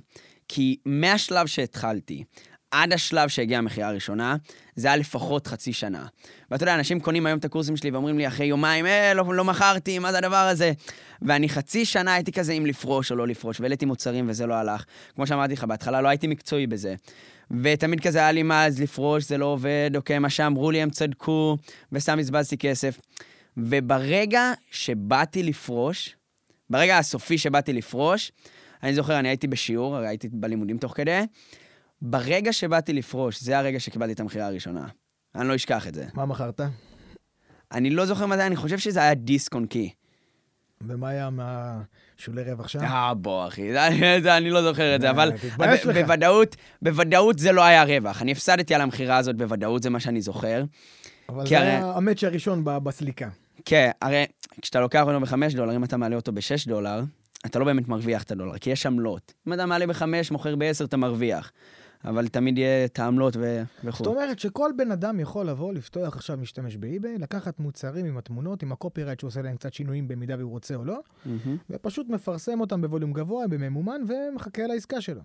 כי 0.48 0.78
מהשלב 0.86 1.48
שהתחלתי, 1.48 2.24
עד 2.72 2.94
השלב 2.94 3.30
שהגיעה 3.30 3.60
המכירה 3.60 3.88
הראשונה, 3.88 4.36
זה 4.76 4.88
היה 4.88 4.98
לפחות 4.98 5.48
חצי 5.48 5.74
שנה. 5.74 6.06
ואתה 6.52 6.64
יודע, 6.64 6.76
אנשים 6.76 7.00
קונים 7.00 7.26
היום 7.26 7.40
את 7.40 7.46
הקורסים 7.46 7.78
שלי 7.78 7.92
ואומרים 7.92 8.18
לי 8.18 8.28
אחרי 8.28 8.46
יומיים, 8.46 8.86
אה, 8.86 9.14
לא, 9.14 9.34
לא 9.34 9.44
מכרתי, 9.44 10.00
מה 10.00 10.12
זה 10.12 10.18
הדבר 10.18 10.36
הזה? 10.36 10.72
ואני 11.22 11.50
חצי 11.50 11.86
שנה 11.86 12.14
הייתי 12.14 12.32
כזה 12.32 12.54
אם 12.54 12.66
לפרוש 12.66 13.12
או 13.12 13.16
לא 13.16 13.28
לפרוש, 13.28 13.60
והעליתי 13.60 13.86
מוצרים 13.86 14.30
וזה 14.30 14.46
לא 14.46 14.54
הלך. 14.54 14.86
כמו 15.16 15.28
שאמרתי 15.28 15.54
לך, 15.54 15.64
בהתחלה 15.64 16.02
לא 16.02 16.08
הייתי 16.08 16.28
מקצועי 16.28 16.68
בזה. 16.68 16.96
ותמיד 17.64 18.00
כזה 18.00 18.20
היה 18.20 18.32
לי 18.32 18.44
מה, 18.44 18.66
אז 18.66 18.82
לפרוש, 18.82 19.24
זה 19.24 19.38
לא 19.38 19.46
עובד, 19.46 19.92
אוקיי, 19.96 20.20
מה 20.20 20.30
שאמרו 20.30 20.72
לי 20.72 20.82
הם 20.82 20.90
צדקו, 20.90 21.58
וסתם 21.92 22.18
בזבזתי 22.18 22.58
כסף. 22.58 23.00
וברגע 23.58 24.52
שבאתי 24.72 25.44
לפרוש, 25.44 26.16
ברגע 26.70 26.98
הסופי 26.98 27.38
שבאתי 27.38 27.74
לפרוש, 27.74 28.32
אני 28.84 28.94
זוכר, 28.94 29.20
אני 29.20 29.30
הייתי 29.30 29.48
בשיעור, 29.48 29.98
הייתי 29.98 30.30
בלימודים 30.32 30.78
תוך 30.78 30.94
כדי, 30.98 31.22
ברגע 32.02 32.54
שבאתי 32.54 32.94
לפרוש, 32.94 33.42
זה 33.42 33.58
הרגע 33.58 33.80
שקיבלתי 33.80 34.14
את 34.14 34.20
המכירה 34.20 34.48
הראשונה. 34.48 34.88
אני 35.36 35.48
לא 35.48 35.56
אשכח 35.56 35.88
את 35.88 35.94
זה. 35.94 36.06
מה 36.14 36.26
מכרת? 36.26 36.62
אני 37.72 37.90
לא 37.90 38.06
זוכר 38.06 38.26
מתי, 38.26 38.46
אני 38.46 38.56
חושב 38.56 38.78
שזה 38.78 39.00
היה 39.00 39.14
דיסק 39.14 39.56
און 39.56 39.66
קי. 39.66 39.90
ומה 40.82 41.10
היה 41.10 41.30
מהשולי 41.30 42.44
רווח 42.44 42.68
שם? 42.68 42.80
אה, 42.80 43.14
בוא, 43.14 43.48
אחי, 43.48 43.78
אני 44.38 44.50
לא 44.50 44.62
זוכר 44.62 44.96
את 44.96 45.02
זה, 45.02 45.08
אה, 45.08 45.12
אבל. 45.12 45.32
בוודאות, 45.94 46.56
בוודאות 46.82 47.40
זה 47.40 47.52
לא 47.52 47.64
היה 47.64 47.84
רווח. 47.84 48.22
אני 48.22 48.32
הפסדתי 48.32 48.76
על 48.76 48.82
המכירה 48.82 49.18
הזאת 49.18 49.38
בוודאות, 49.38 49.84
זה 49.84 49.90
מה 49.90 50.00
שאני 50.00 50.22
זוכר. 50.22 50.64
אבל 51.30 51.48
זה 51.48 51.62
היה 51.62 51.92
המאץ' 51.96 52.24
הראשון 52.24 52.64
בסליקה. 52.64 53.30
כן, 53.66 53.92
הרי 54.02 54.26
כשאתה 54.62 54.80
לוקח 54.80 55.02
אותו 55.02 55.20
בחמש 55.20 55.54
דולר, 55.54 55.76
אם 55.76 55.84
אתה 55.84 55.98
מעלה 55.98 56.16
אותו 56.16 56.32
בשש 56.32 56.68
דולר, 56.68 57.04
אתה 57.46 57.60
לא 57.60 57.66
באמת 57.66 57.88
מרוויח 57.88 58.24
את 58.24 58.32
הדולר, 58.32 58.58
כי 58.58 58.70
יש 58.70 58.86
עמלות. 58.86 59.34
אם 59.48 59.54
אתה 59.54 59.66
מעלה 59.66 59.88
בחמש, 59.88 60.32
מוכר 60.32 60.56
בעשר, 60.56 60.86
אתה 60.86 60.98
מרוויח. 60.98 61.52
אבל 62.06 62.28
תמיד 62.28 62.58
יהיה 62.58 62.86
את 62.86 63.00
העמלות 63.00 63.38
ו- 63.38 63.62
זאת 63.84 63.86
וכו'. 63.86 64.06
אומרת 64.06 64.40
שכל 64.40 64.72
בן 64.78 64.92
אדם 64.92 65.20
יכול 65.20 65.46
לבוא, 65.46 65.74
לפתוח 65.74 66.16
עכשיו 66.16 66.38
משתמש 66.38 66.78
ב 66.78 66.85
eBay, 66.85 67.18
לקחת 67.18 67.60
מוצרים 67.60 68.06
עם 68.06 68.18
התמונות, 68.18 68.64
עם 68.64 68.72
ה 68.72 68.77
copyright 68.77 69.20
שהוא 69.20 69.28
עושה 69.28 69.42
להם 69.42 69.56
קצת 69.56 69.74
שינויים 69.74 70.08
במידה 70.08 70.36
והוא 70.38 70.52
רוצה 70.52 70.76
או 70.76 70.86
לא, 70.86 71.00
מהמם. 71.26 71.58
ופשוט 71.70 72.10
מפרסם 72.10 72.60
אותם 72.62 72.82
ב 72.82 72.87
volume 72.87 73.14
גבוה, 73.14 73.48
בממומן, 73.48 74.02
ומחכה 74.08 74.68
לעסקה 74.68 75.02
שלו. 75.02 75.22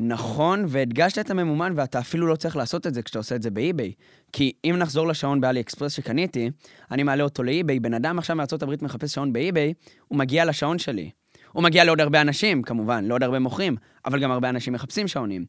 נכון, 0.00 0.64
והדגשת 0.68 1.18
את 1.18 1.30
הממומן, 1.30 1.72
ואתה 1.76 1.98
אפילו 1.98 2.26
לא 2.26 2.36
צריך 2.36 2.56
לעשות 2.56 2.86
את 2.86 2.94
זה 2.94 3.02
כשאתה 3.02 3.18
עושה 3.18 3.34
את 3.36 3.42
זה 3.42 3.50
ב 3.50 3.57
eBay. 3.57 3.92
כי 4.32 4.52
אם 4.64 4.76
נחזור 4.78 5.06
לשעון 5.06 5.40
ב 5.40 5.60
AliExpress 5.60 5.92
שקניתי, 5.92 6.50
אני 6.90 7.02
מעלה 7.02 7.22
אותו 7.24 7.42
ל 7.42 7.48
eBay, 7.48 7.80
בן 7.80 7.94
אדם 7.94 8.18
עכשיו 8.18 8.36
מארה"ב 8.36 8.84
מחפש 8.84 9.14
שעון 9.14 9.32
ב 9.32 9.39
eBay, 9.39 9.74
הוא 10.08 10.18
מגיע 10.18 10.44
לשעון 10.44 10.78
שלי. 10.78 11.10
הוא 11.52 11.62
מגיע 11.62 11.84
לעוד 11.84 12.00
הרבה 12.00 12.20
אנשים, 12.20 12.62
כמובן, 12.62 13.04
לעוד 13.04 13.22
הרבה 13.22 13.38
מוכרים, 13.38 13.76
אבל 14.08 14.20
גם 14.20 14.30
הרבה 14.30 14.48
אנשים 14.48 14.72
מחפשים 14.72 15.08
שעונים. 15.08 15.44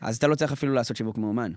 אז 0.00 0.16
אתה 0.16 0.26
לא 0.26 0.34
צריך 0.34 0.52
אפילו 0.52 0.74
לעשות 0.74 0.96
שיווק 0.96 1.18
מאומן. 1.18 1.52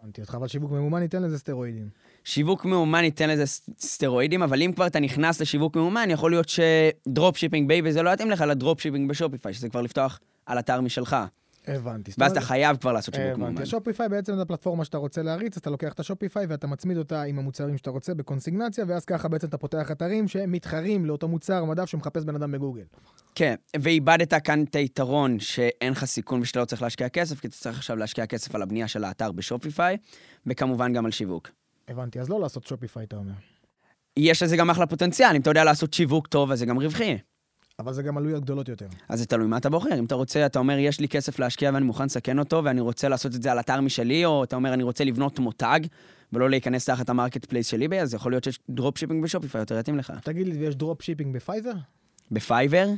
הבנתי 0.00 0.20
אותך, 0.20 0.34
אבל 0.34 0.48
שיווק 0.48 0.70
ממומן 0.70 1.02
ייתן 1.02 1.22
לזה 1.22 1.38
סטרואידים. 1.38 1.88
שיווק 2.24 2.64
ממומן 2.64 3.04
ייתן 3.04 3.30
לזה 3.30 3.46
סטרואידים, 3.78 4.42
אבל 4.42 4.62
אם 4.62 4.72
כבר 4.74 4.86
אתה 4.86 5.00
נכנס 5.00 5.40
לשיווק 5.40 5.76
ממומן, 5.76 6.10
יכול 6.10 6.30
להיות 6.30 6.46
ש 6.48 7.36
dropshipping 7.36 7.68
ב 7.68 7.73
eBay 7.73 7.92
זה 7.92 8.02
לא 8.02 8.10
יתאים 8.10 8.30
לך 8.30 8.40
ל 8.40 8.80
dropshipping 8.80 9.10
ב 9.10 9.15
Shopify, 9.15 9.54
שזה 9.54 9.68
כבר 9.68 9.82
לפתוח 9.82 10.20
על 10.46 10.58
אתר 10.58 10.80
משלך. 10.80 11.16
הבנתי. 11.66 12.10
ואז 12.18 12.32
אתה 12.32 12.40
חייב 12.40 12.76
כבר 12.76 12.92
לעשות 12.92 13.14
שיווק 13.14 13.28
ממומן. 13.28 13.46
הבנתי. 13.46 13.62
ה 13.62 13.68
Shopify 13.68 14.08
בעצם 14.08 14.36
זה 14.36 14.42
הפלטפורמה 14.42 14.84
שאתה 14.84 14.98
רוצה 14.98 15.22
להריץ, 15.22 15.56
אז 15.56 15.60
אתה 15.60 15.70
לוקח 15.70 15.92
את 15.92 16.00
ה 16.00 16.06
Shopify 16.06 16.46
ואתה 16.46 16.66
מצמיד 16.66 16.96
אותה 16.96 17.22
עם 17.22 17.38
המוצרים 17.38 17.76
שאתה 17.76 17.90
רוצה 17.90 18.14
בקונסיגנציה, 18.14 18.84
ואז 18.88 19.04
ככה 19.04 19.28
בעצם 19.28 19.48
אתה 19.48 19.58
פותח 19.58 19.90
אתרים 19.90 20.28
שמתחרים 20.28 21.04
לאותו 21.04 21.28
מוצר 21.28 21.64
מדף 21.64 21.84
שמחפש 21.84 22.24
בן 22.24 22.34
אדם 22.34 22.52
בגוגל. 22.52 22.84
כן, 23.34 23.54
ואיבדת 23.80 24.34
כאן 24.34 24.64
את 24.64 24.76
היתרון 24.76 25.40
שאין 25.40 25.92
לך 25.92 26.04
סיכון 26.04 26.40
ושאתה 26.40 26.60
לא 26.60 26.64
צריך 26.64 26.82
להשקיע 26.82 27.08
כסף, 27.08 27.40
כי 27.40 27.46
אתה 27.46 27.56
צריך 27.56 27.78
עכשיו 27.78 27.96
להשקיע 27.96 28.26
כסף 28.26 28.54
על 28.54 28.62
הבנייה 28.62 28.88
של 28.88 29.04
האתר 29.04 29.32
ב 29.32 29.39
Shopify, 29.39 29.96
וכמובן 30.46 30.92
גם 30.92 31.04
על 31.04 31.10
שיווק. 31.10 31.50
הבנתי, 31.88 32.20
אז 32.20 32.28
לא 32.28 32.40
לעשות 32.40 32.66
Shopify, 32.66 33.04
אתה 33.04 33.16
אומר. 33.16 33.32
יש 34.16 34.42
לזה 34.42 34.56
גם 34.56 34.70
אחלה 34.70 34.86
פוטנציאל, 34.86 35.34
אם 35.34 35.40
אתה 35.40 35.50
יודע 35.50 35.64
לעשות 35.64 35.94
שיווק 35.94 36.26
טוב, 36.26 36.52
אז 36.52 36.58
זה 36.58 36.66
גם 36.66 36.78
רווחי. 36.78 37.18
אבל 37.78 37.92
זה 37.92 38.02
גם 38.02 38.18
עלויות 38.18 38.42
גדולות 38.42 38.68
יותר. 38.68 38.86
אז 39.08 39.18
זה 39.18 39.26
תלוי 39.26 39.46
מה 39.46 39.56
אתה 39.56 39.70
בוחר. 39.70 39.98
אם 39.98 40.04
אתה 40.04 40.14
רוצה, 40.14 40.46
אתה 40.46 40.58
אומר, 40.58 40.78
יש 40.78 41.00
לי 41.00 41.08
כסף 41.08 41.38
להשקיע 41.38 41.70
ואני 41.74 41.84
מוכן 41.84 42.04
לסכן 42.04 42.38
אותו, 42.38 42.64
ואני 42.64 42.80
רוצה 42.80 43.08
לעשות 43.08 43.34
את 43.34 43.42
זה 43.42 43.52
על 43.52 43.60
אתר 43.60 43.80
משלי, 43.80 44.24
או 44.24 44.44
אתה 44.44 44.56
אומר, 44.56 44.74
אני 44.74 44.82
רוצה 44.82 45.04
לבנות 45.04 45.38
מותג, 45.38 45.80
ולא 46.32 46.50
להיכנס 46.50 46.84
תחת 46.84 47.08
ה 47.08 47.44
marketplace 47.44 47.66
של 47.66 47.82
eBay, 47.82 47.94
אז 47.94 48.14
יכול 48.14 48.32
להיות 48.32 48.44
שיש 48.44 48.60
dropshipping 48.70 49.24
ב 49.24 49.28
Shopify 49.28 49.60
יותר 49.60 49.78
יתאים 49.78 49.98
לך. 49.98 50.12
תגיד 50.22 50.48
לי, 50.48 50.58
ויש 50.58 50.76
dropshipping 50.76 51.02
ב 51.02 51.34
Fiverr? 51.34 51.72
ב 52.30 52.37
Fiverr? 52.37 52.88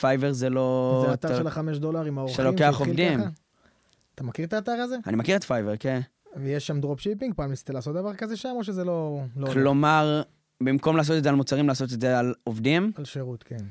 Fiverr 0.00 0.32
זה 0.32 0.50
לא... 0.50 1.04
זה 1.06 1.14
אתר 1.14 1.38
של 1.38 1.46
החמש 1.46 1.78
דולר 1.78 2.04
עם 2.04 2.18
האורחים 2.18 2.36
שלוקח 2.36 2.76
עובדים. 2.78 3.20
אתה 4.14 4.24
מכיר 4.24 4.46
את 4.46 4.52
האתר 4.52 4.72
הזה? 4.72 4.96
אני 5.06 5.16
מכיר 5.16 5.36
את 5.36 5.44
Fiverr, 5.44 5.76
כן. 5.76 6.00
ויש 6.36 6.66
שם 6.66 6.80
drop 6.80 7.00
shipping? 7.00 7.34
פעם 7.34 7.50
ניסית 7.50 7.70
לעשות 7.70 7.94
דבר 7.94 8.14
כזה 8.14 8.36
שם, 8.36 8.52
או 8.56 8.64
שזה 8.64 8.84
לא... 8.84 9.20
לא? 9.36 9.52
כלומר, 9.52 10.22
במקום 10.62 10.96
לעשות 10.96 11.16
את 11.16 11.22
זה 11.22 11.28
על 11.28 11.34
מוצרים, 11.34 11.68
לעשות 11.68 11.92
את 11.92 12.00
זה 12.00 12.18
על 12.18 12.34
עובדים, 12.44 12.92
על 12.96 13.04
שירות, 13.04 13.42
כן. 13.42 13.64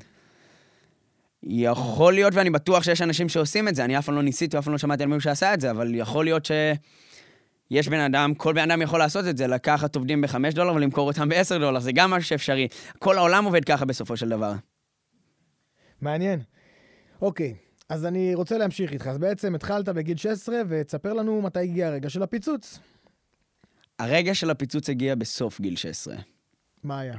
יכול 1.48 2.14
להיות, 2.14 2.34
ואני 2.34 2.50
בטוח 2.50 2.82
שיש 2.82 3.02
אנשים 3.02 3.28
שעושים 3.28 3.68
את 3.68 3.74
זה, 3.74 3.84
אני 3.84 3.98
אף 3.98 4.06
פעם 4.06 4.14
לא 4.14 4.22
ניסיתי, 4.22 4.58
אף 4.58 4.64
פעם 4.64 4.72
לא 4.72 4.78
שמעתי 4.78 5.02
על 5.02 5.08
מישהו 5.08 5.20
שעשה 5.20 5.54
את 5.54 5.60
זה, 5.60 5.70
אבל 5.70 5.94
יכול 5.94 6.24
להיות 6.24 6.44
שיש 6.44 7.88
בן 7.88 8.00
אדם, 8.00 8.34
כל 8.34 8.52
בן 8.52 8.70
אדם 8.70 8.82
יכול 8.82 8.98
לעשות 8.98 9.26
את 9.26 9.36
זה, 9.36 9.46
לקחת 9.46 9.96
עובדים 9.96 10.20
ב-5 10.20 10.36
דולר 10.54 10.74
ולמכור 10.74 11.08
אותם 11.08 11.28
ב-10 11.28 11.58
דולר, 11.58 11.80
זה 11.80 11.92
גם 11.92 12.10
משהו 12.10 12.28
שאפשרי. 12.28 12.68
כל 12.98 13.18
העולם 13.18 13.44
עובד 13.44 13.64
ככה 13.64 13.84
בסופו 13.84 14.16
של 14.16 14.28
דבר. 14.28 14.52
מעניין. 16.00 16.40
אוקיי, 17.22 17.54
אז 17.88 18.06
אני 18.06 18.34
רוצה 18.34 18.58
להמשיך 18.58 18.92
איתך. 18.92 19.06
אז 19.06 19.18
בעצם 19.18 19.54
התחלת 19.54 19.88
בגיל 19.88 20.16
16, 20.16 20.56
ותספר 20.68 21.12
לנו 21.12 21.42
מתי 21.42 21.60
הגיע 21.60 21.86
הרגע 21.86 22.10
של 22.10 22.22
הפיצוץ. 22.22 22.78
הרגע 23.98 24.34
של 24.34 24.50
הפיצוץ 24.50 24.90
הגיע 24.90 25.14
בסוף 25.14 25.60
גיל 25.60 25.76
16. 25.76 26.16
מה 26.84 27.00
היה? 27.00 27.16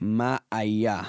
מה 0.00 0.36
היה? 0.52 1.02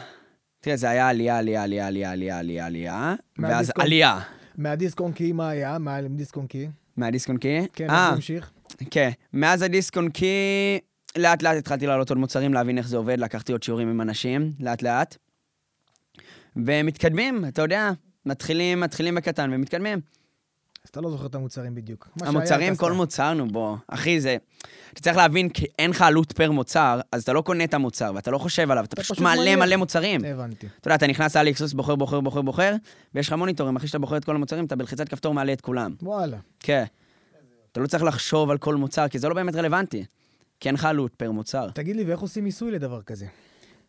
תראה, 0.61 0.75
זה 0.77 0.89
היה 0.89 1.09
עלייה, 1.09 1.37
עלייה, 1.37 1.63
עלייה, 1.63 1.87
עלייה, 1.87 2.11
עלייה, 2.11 2.39
עלייה, 2.39 2.65
עלייה, 2.65 3.15
ואז 3.39 3.71
עלייה. 3.75 4.19
מהדיסק 4.57 4.99
און 4.99 5.11
קי, 5.11 5.31
מה 5.31 5.49
היה? 5.49 5.77
מה 5.77 5.95
היה 5.95 6.05
עם 6.05 6.15
דיסק 6.15 6.37
און 6.37 6.47
קי? 6.47 6.67
מהדיסק 6.97 7.29
און 7.29 7.37
קי? 7.37 7.67
כן, 7.73 7.89
אה, 7.89 8.07
אז 8.09 8.15
נמשיך. 8.15 8.51
כן. 8.91 9.09
מאז 9.33 9.61
הדיסק 9.61 9.97
און 9.97 10.09
קי, 10.09 10.79
לאט 11.17 11.43
לאט 11.43 11.57
התחלתי 11.57 11.87
לעלות 11.87 12.09
עוד 12.09 12.17
מוצרים, 12.19 12.53
להבין 12.53 12.77
איך 12.77 12.87
זה 12.87 12.97
עובד, 12.97 13.19
לקחתי 13.19 13.51
עוד 13.51 13.63
שיעורים 13.63 13.89
עם 13.89 14.01
אנשים, 14.01 14.51
לאט 14.59 14.81
לאט. 14.81 15.17
ומתקדמים, 16.55 17.45
אתה 17.47 17.61
יודע, 17.61 17.91
מתחילים, 18.25 18.79
מתחילים 18.79 19.15
בקטן 19.15 19.49
ומתקדמים. 19.53 19.99
אז 20.85 20.89
אתה 20.89 21.01
לא 21.01 21.11
זוכר 21.11 21.25
את 21.25 21.35
המוצרים 21.35 21.75
בדיוק. 21.75 22.09
המוצרים, 22.21 22.75
כל. 22.75 22.91
מוצר, 22.91 23.33
נו 23.33 23.47
בוא. 23.47 23.77
אחי, 23.87 24.21
זה... 24.21 24.37
אתה 24.93 25.01
צריך 25.01 25.17
להבין, 25.17 25.49
כי 25.49 25.65
אין 25.79 25.89
לך 25.89 26.01
עלות 26.01 26.31
פר 26.31 26.51
מוצר, 26.51 26.99
אז 27.11 27.23
אתה 27.23 27.33
לא 27.33 27.41
קונה 27.41 27.63
את 27.63 27.73
המוצר, 27.73 28.11
ואתה 28.15 28.31
לא 28.31 28.37
חושב 28.37 28.71
עליו, 28.71 28.83
אתה 28.83 28.93
אתה 28.93 29.01
פשוט 29.01 29.15
פשוט 29.15 29.23
מעלה. 29.23 29.55
מלא 29.55 29.75
מוצרים. 29.75 30.25
הבנתי. 30.25 30.67
אתה 30.79 30.87
יודע, 30.87 30.95
אתה 30.95 31.07
נכנס 31.07 31.35
לאלי 31.35 31.51
אקסוס, 31.51 31.73
בוחר, 31.73 31.95
בוחר, 31.95 32.19
בוחר, 32.19 32.41
בוחר, 32.41 32.75
ויש 33.15 33.27
לך 33.27 33.33
מוניטורים, 33.33 33.75
אחרי 33.75 33.87
שאתה 33.87 33.99
בוחר 33.99 34.17
את 34.17 34.25
כל 34.25 34.35
המוצרים, 34.35 34.65
אתה 34.65 34.75
בלחיצת 34.75 35.09
כפתור 35.09 35.33
מעלה 35.33 35.53
את 35.53 35.61
כולם. 35.61 35.95
וואלה. 36.01 36.37
כן. 36.59 36.83
אתה 37.71 37.79
לא 37.79 37.87
צריך 37.87 38.03
לחשוב 38.03 38.49
על 38.49 38.57
כל 38.57 38.75
מוצר, 38.75 39.07
כי 39.07 39.19
זה 39.19 39.29
לא 39.29 39.35
באמת 39.35 39.55
רלוונטי. 39.55 40.05
כי 40.59 40.69
אין 40.69 40.75
לך 40.75 40.85
עלות 40.85 41.15
פר 41.15 41.31
מוצר. 41.31 41.69
תגיד 41.69 41.95
לי, 41.95 42.03
ואיך 42.03 42.19
עושים 42.19 42.43
מיסוי 42.43 42.71
לדבר 42.71 43.01
כזה? 43.01 43.25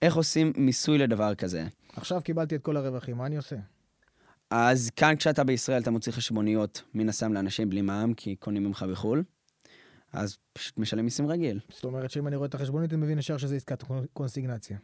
איך 0.02 0.16
עושים 0.16 0.52
מיסוי 0.56 0.98
לדבר 0.98 1.34
כזה? 1.34 1.64
עכשיו 1.96 2.20
קיבלתי 2.24 2.54
את 2.54 2.62
כל 2.62 2.76
הרווחים, 2.76 3.16
מה 3.16 3.26
אני 3.26 3.36
עושה? 3.36 3.56
אז 4.54 4.90
כאן 4.96 5.16
כשאתה 5.16 5.44
בישראל 5.44 5.82
אתה 5.82 5.90
מוציא 5.90 6.12
חשבוניות 6.12 6.82
מן 6.94 7.08
הסתם 7.08 7.32
לאנשים 7.32 7.70
בלי 7.70 7.80
מע"מ, 7.82 8.14
כי 8.14 8.36
קונים 8.36 8.64
ממך 8.64 8.82
בחו"ל, 8.90 9.22
אז 10.12 10.36
פשוט 10.52 10.78
משלם 10.78 11.04
מיסים 11.04 11.26
רגיל. 11.26 11.60
זאת 11.68 11.84
אומרת 11.84 12.10
שאם 12.10 12.26
אני 12.26 12.36
רואה 12.36 12.46
את 12.48 12.54
החשבונית, 12.54 12.92
אני 12.92 13.02
מבין 13.02 13.18
ישר 13.18 13.36
שזה 13.36 13.56
עסקת 13.56 13.82
קונ- 13.82 14.06
קונסיגנציה. 14.12 14.76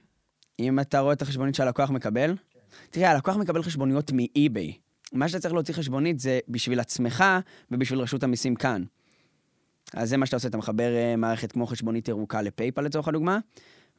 אם 0.58 0.80
אתה 0.80 1.00
רואה 1.00 1.12
את 1.12 1.22
החשבונית 1.22 1.54
שהלקוח 1.54 1.90
מקבל, 1.90 2.34
תראה, 2.90 3.10
הלקוח 3.10 3.36
מקבל 3.36 3.62
חשבוניות 3.62 4.10
מאי-ביי. 4.12 4.72
מה 5.12 5.28
שאתה 5.28 5.40
צריך 5.40 5.54
להוציא 5.54 5.74
חשבונית 5.74 6.20
זה 6.20 6.40
בשביל 6.48 6.80
עצמך 6.80 7.24
ובשביל 7.70 8.00
רשות 8.00 8.22
המיסים 8.22 8.54
כאן. 8.54 8.84
אז 9.94 10.08
זה 10.08 10.16
מה 10.16 10.26
שאתה 10.26 10.36
עושה, 10.36 10.48
אתה 10.48 10.56
מחבר 10.56 10.94
אה, 10.96 11.16
מערכת 11.16 11.52
כמו 11.52 11.66
חשבונית 11.66 12.08
ירוקה 12.08 12.42
לפייפל 12.42 12.82
לצורך 12.82 13.08
הדוגמה, 13.08 13.38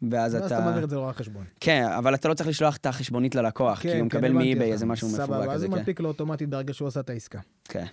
ואז 0.01 0.33
ואז 0.33 0.45
אתה 0.45 0.57
אתה... 0.57 0.65
מעביר 0.65 0.83
את 0.83 0.89
זה 0.89 0.95
לרואה 0.95 1.13
חשבון. 1.13 1.45
כן, 1.59 1.83
אבל 1.97 2.15
אתה 2.15 2.29
לא 2.29 2.33
צריך 2.33 2.49
לשלוח 2.49 2.77
את 2.77 2.85
החשבונית 2.85 3.35
ללקוח, 3.35 3.79
כי 3.81 3.97
הוא 3.99 4.05
מקבל 4.05 4.21
כן, 4.21 4.25
הבנתי 4.25 4.45
מאי-ביי. 4.45 4.71
איזה 4.71 4.85
משהו 4.85 5.07
מפורק 5.07 5.25
סבבה, 5.25 5.53
אז 5.53 5.63
הוא 5.63 5.71
כן. 5.71 5.77
מנפיק 5.77 5.99
לו 5.99 6.07
אוטומטית 6.07 6.49
ברגע 6.49 6.73
שהוא 6.73 6.87
עשה 6.87 6.99
את 6.99 7.09
העסקה. 7.09 7.39
כן. 7.63 7.85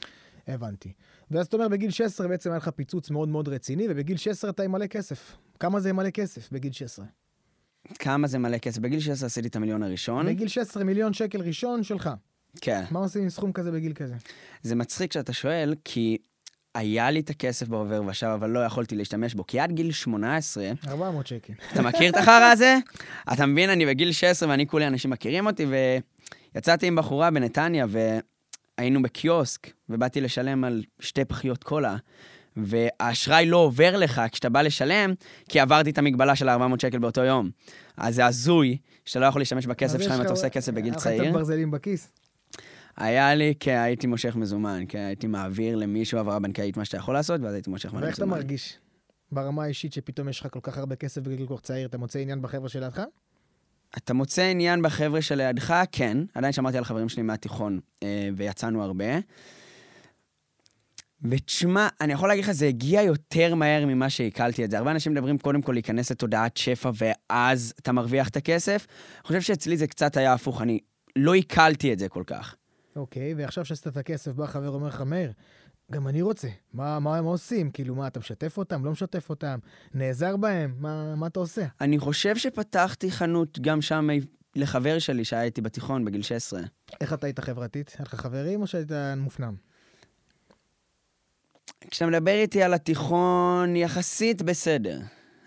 הבנתי. 0.48 0.92
ואז 1.30 1.46
אתה 1.46 1.56
אומר, 1.56 1.68
בגיל 1.68 1.90
16 1.90 2.28
בעצם 2.28 2.50
היה 2.50 2.56
לך 2.56 2.68
פיצוץ 2.68 3.10
מאוד 3.10 3.28
מאוד 3.28 3.48
רציני, 3.48 3.86
ובגיל 3.90 4.16
16 4.16 4.50
אתה 4.50 4.62
עם 4.62 4.72
מלא 4.72 4.86
כסף. 4.86 5.36
כמה 5.60 5.80
זה 5.80 5.92
מלא 5.92 6.10
כסף 6.10 6.52
בגיל 6.52 6.72
16? 6.72 7.06
כמה 7.98 8.26
זה 8.26 8.38
מלא 8.38 8.58
כסף? 8.58 8.78
בגיל 8.78 9.00
16 9.00 9.26
עשיתי 9.26 9.48
את 9.48 9.56
המיליון 9.56 9.82
הראשון. 9.82 10.26
בגיל 10.26 10.48
16 10.48 10.84
מיליון 10.84 11.12
שקל 11.12 11.40
ראשון 11.40 11.82
שלך. 11.82 12.10
כן. 12.60 12.84
מה 12.90 12.98
עושים 12.98 13.22
עם 13.22 13.30
סכום 13.30 13.52
כזה 13.52 13.72
בגיל 13.72 13.92
כזה? 13.92 14.14
זה 14.62 14.74
מצחיק 14.74 15.12
שאתה 15.12 15.32
שואל, 15.32 15.74
כי 15.84 16.18
היה 16.76 17.10
לי 17.10 17.20
את 17.20 17.30
הכסף 17.30 17.68
בעובר 17.68 18.02
ושב, 18.06 18.26
אבל 18.26 18.50
לא 18.50 18.60
יכולתי 18.60 18.96
להשתמש 18.96 19.34
בו. 19.34 19.46
כי 19.46 19.60
עד 19.60 19.72
גיל 19.72 19.92
18, 19.92 20.70
400 20.88 21.26
שקל. 21.26 21.52
אתה 21.72 21.82
מכיר 21.82 22.10
את 22.10 22.16
החרא 22.16 22.50
הזה? 22.52 22.76
אתה 23.32 23.46
מבין, 23.46 23.70
אני 23.70 23.86
בגיל 23.86 24.12
16 24.12 24.48
ואני 24.48 24.66
כולי, 24.66 24.86
אנשים 24.86 25.10
מכירים 25.10 25.46
אותי, 25.46 25.66
ויצאתי 26.54 26.86
עם 26.86 26.96
בחורה 26.96 27.30
בנתניה, 27.30 27.86
והיינו 28.78 29.02
בקיוסק, 29.02 29.70
ובאתי 29.88 30.20
לשלם 30.20 30.64
על 30.64 30.82
שתי 31.00 31.24
פחיות 31.24 31.64
קולה, 31.64 31.96
והאשראי 32.56 33.46
לא 33.46 33.56
עובר 33.56 33.96
לך 33.96 34.22
כשאתה 34.32 34.48
בא 34.48 34.62
לשלם, 34.62 35.14
כי 35.48 35.60
עברתי 35.60 35.90
את 35.90 35.98
המגבלה 35.98 36.36
של 36.36 36.48
400 36.48 36.80
שקל 36.80 36.98
באותו 36.98 37.20
יום. 37.20 37.50
אז 37.96 38.14
זה 38.14 38.26
הזוי, 38.26 38.78
שאתה 39.04 39.20
לא 39.20 39.26
יכול 39.26 39.40
להשתמש 39.40 39.66
בכסף 39.66 40.02
שלך 40.02 40.12
אם 40.12 40.20
אתה 40.20 40.30
עושה 40.30 40.48
כסף 40.48 40.72
בגיל 40.72 40.94
צעיר. 40.94 41.24
קצת 41.24 41.32
ברזלים 41.32 41.70
בכיס. 41.70 42.08
היה 42.96 43.34
לי, 43.34 43.54
כן, 43.60 43.76
הייתי 43.76 44.06
מושך 44.06 44.36
מזומן, 44.36 44.84
כן, 44.88 44.98
הייתי 44.98 45.26
מעביר 45.26 45.76
למישהו 45.76 46.18
העברה 46.18 46.38
בנקאית, 46.38 46.76
מה 46.76 46.84
שאתה 46.84 46.96
יכול 46.96 47.14
לעשות, 47.14 47.40
ואז 47.40 47.54
הייתי 47.54 47.70
מושך 47.70 47.92
מלא 47.92 48.04
ואיך 48.04 48.14
אתה 48.14 48.24
מזומן. 48.24 48.38
מרגיש 48.40 48.78
ברמה 49.32 49.64
האישית 49.64 49.92
שפתאום 49.92 50.28
יש 50.28 50.40
לך 50.40 50.46
כל 50.50 50.60
כך 50.62 50.78
הרבה 50.78 50.96
כסף 50.96 51.22
בגיל 51.22 51.46
כל 51.46 51.56
כך 51.56 51.62
צעיר, 51.62 51.88
אתה 51.88 51.98
מוצא 51.98 52.18
עניין 52.18 52.42
בחבר'ה 52.42 52.68
שלידך? 52.68 53.02
אתה 53.96 54.14
מוצא 54.14 54.42
עניין 54.42 54.82
בחבר'ה 54.82 55.22
שלידך? 55.22 55.82
כן. 55.92 56.18
עדיין 56.34 56.52
שמרתי 56.52 56.78
על 56.78 56.84
חברים 56.84 57.08
שלי 57.08 57.22
מהתיכון, 57.22 57.80
אה, 58.02 58.28
ויצאנו 58.36 58.82
הרבה. 58.82 59.04
ותשמע, 61.22 61.88
אני 62.00 62.12
יכול 62.12 62.28
להגיד 62.28 62.44
לך, 62.44 62.52
זה 62.52 62.66
הגיע 62.66 63.02
יותר 63.02 63.54
מהר 63.54 63.86
ממה 63.86 64.10
שעיכלתי 64.10 64.64
את 64.64 64.70
זה. 64.70 64.78
הרבה 64.78 64.90
אנשים 64.90 65.12
מדברים 65.12 65.38
קודם 65.38 65.62
כל 65.62 65.72
להיכנס 65.72 66.10
לתודעת 66.10 66.56
שפע, 66.56 66.90
ואז 66.94 67.74
אתה 67.78 67.92
מרוויח 67.92 68.28
את 68.28 68.36
הכסף. 68.36 68.86
אני 69.16 69.22
חושב 69.26 69.40
שאצלי 69.40 69.76
זה 69.76 69.86
קצת 69.86 70.16
היה 70.16 70.32
הפוך, 70.32 70.62
אני 70.62 70.78
לא 71.16 71.34
עיכלתי 71.34 71.92
את 71.92 71.98
זה 71.98 72.08
כל 72.08 72.22
כך. 72.26 72.56
אוקיי, 72.96 73.34
ועכשיו 73.34 73.64
שעשית 73.64 73.86
את 73.86 73.96
הכסף, 73.96 74.32
בא 74.32 74.46
חבר 74.46 74.68
אומר 74.68 74.88
לך, 74.88 75.00
מאיר, 75.00 75.32
גם 75.92 76.08
אני 76.08 76.22
רוצה. 76.22 76.48
מה, 76.72 77.00
מה 77.00 77.18
הם 77.18 77.24
עושים? 77.24 77.70
כאילו, 77.70 77.94
מה, 77.94 78.06
אתה 78.06 78.20
משתף 78.20 78.58
אותם? 78.58 78.84
לא 78.84 78.90
משתף 78.90 79.30
אותם? 79.30 79.58
נעזר 79.94 80.36
בהם? 80.36 80.74
מה, 80.78 81.14
מה 81.14 81.26
אתה 81.26 81.40
עושה? 81.40 81.66
אני 81.80 81.98
חושב 81.98 82.36
שפתחתי 82.36 83.10
חנות 83.10 83.58
גם 83.58 83.82
שם 83.82 84.08
לחבר 84.56 84.98
שלי 84.98 85.24
שהיה 85.24 85.42
איתי 85.42 85.60
בתיכון 85.60 86.04
בגיל 86.04 86.22
16. 86.22 86.60
איך 87.00 87.12
אתה 87.12 87.26
היית 87.26 87.40
חברתית? 87.40 87.94
היה 87.98 88.04
לך 88.04 88.14
חברים 88.14 88.62
או 88.62 88.66
שהיית 88.66 88.92
מופנם? 89.16 89.54
כשאתה 91.90 92.06
מדבר 92.06 92.34
איתי 92.34 92.62
על 92.62 92.74
התיכון, 92.74 93.76
יחסית 93.76 94.42
בסדר. 94.42 94.98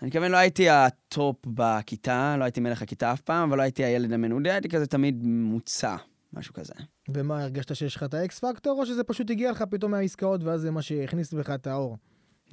אני 0.02 0.08
מתכוון, 0.08 0.30
לא 0.30 0.36
הייתי 0.36 0.70
ה 0.70 0.87
top 0.87 1.36
בכיתה, 1.46 2.36
לא 2.38 2.44
הייתי 2.44 2.60
מלך 2.60 2.82
הכיתה 2.82 3.12
אף 3.12 3.20
פעם, 3.20 3.48
אבל 3.48 3.58
לא 3.58 3.62
הייתי 3.62 3.84
הילד 3.84 4.12
המנודה, 4.12 4.52
הייתי 4.52 4.68
כזה 4.68 4.86
תמיד 4.86 5.24
ממוצע, 5.24 5.96
משהו 6.32 6.54
כזה. 6.54 6.74
ומה, 7.14 7.42
הרגשת 7.42 7.76
שיש 7.76 7.96
לך 7.96 8.02
את 8.02 8.14
ה 8.14 8.26
X 8.26 8.38
factor, 8.38 8.80
או 8.80 8.86
שזה 8.86 9.04
פשוט 9.04 9.30
הגיע 9.30 9.50
לך 9.50 9.62
פתאום 9.62 9.90
מהעסקאות, 9.90 10.44
ואז 10.44 10.60
זה 10.60 10.70
מה 10.70 10.82
שהכניס 10.82 11.32
בך 11.32 11.50
את 11.50 11.66
האור? 11.66 11.96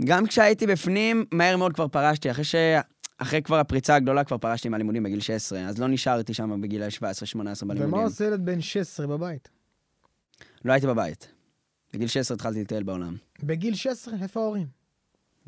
גם 0.05 0.27
כשהייתי 0.27 0.67
בפנים, 0.67 1.25
מהר 1.31 1.57
מאוד 1.57 1.73
כבר 1.73 1.87
פרשתי, 1.87 2.31
אחרי 2.31 2.43
ש... 2.43 2.55
אחרי 3.17 3.41
כבר 3.41 3.59
הפריצה 3.59 3.95
הגדולה, 3.95 4.23
כבר 4.23 4.37
פרשתי 4.37 4.69
מהלימודים 4.69 5.03
בגיל 5.03 5.19
16, 5.19 5.59
אז 5.59 5.77
לא 5.77 5.87
נשארתי 5.87 6.33
שם 6.33 6.61
בגיל 6.61 6.83
17-18 6.83 6.85
בלימודים. 7.65 7.93
ומה 7.93 8.03
עושה 8.03 8.25
ילד 8.25 8.45
בן 8.45 8.61
16 8.61 9.07
בבית? 9.07 9.49
לא 10.65 10.73
הייתי 10.73 10.87
בבית. 10.87 11.27
בגיל 11.93 12.07
16 12.07 12.35
התחלתי 12.35 12.61
לטייל 12.61 12.83
בעולם. 12.83 13.15
בגיל 13.43 13.75
16? 13.75 14.13
איפה 14.21 14.39
ההורים? 14.39 14.67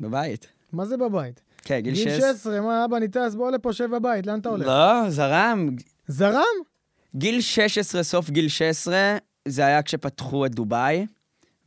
בבית. 0.00 0.46
מה 0.72 0.86
זה 0.86 0.96
בבית? 0.96 1.40
כן, 1.62 1.80
גיל 1.80 1.94
גיל 1.94 2.04
16. 2.04 2.32
16, 2.32 2.60
מה, 2.60 2.84
אבא 2.84 2.98
ניטס, 2.98 3.34
בוא 3.34 3.50
לפה, 3.50 3.72
שב 3.72 3.90
בבית, 3.90 4.26
לאן 4.26 4.38
אתה 4.38 4.48
הולך? 4.48 4.66
לא, 4.66 5.10
זרם. 5.10 5.68
זרם? 6.06 6.69
גיל 7.14 7.40
16, 7.40 8.02
סוף 8.02 8.30
גיל 8.30 8.48
16, 8.48 9.16
זה 9.48 9.66
היה 9.66 9.82
כשפתחו 9.82 10.46
את 10.46 10.54
דובאי, 10.54 11.06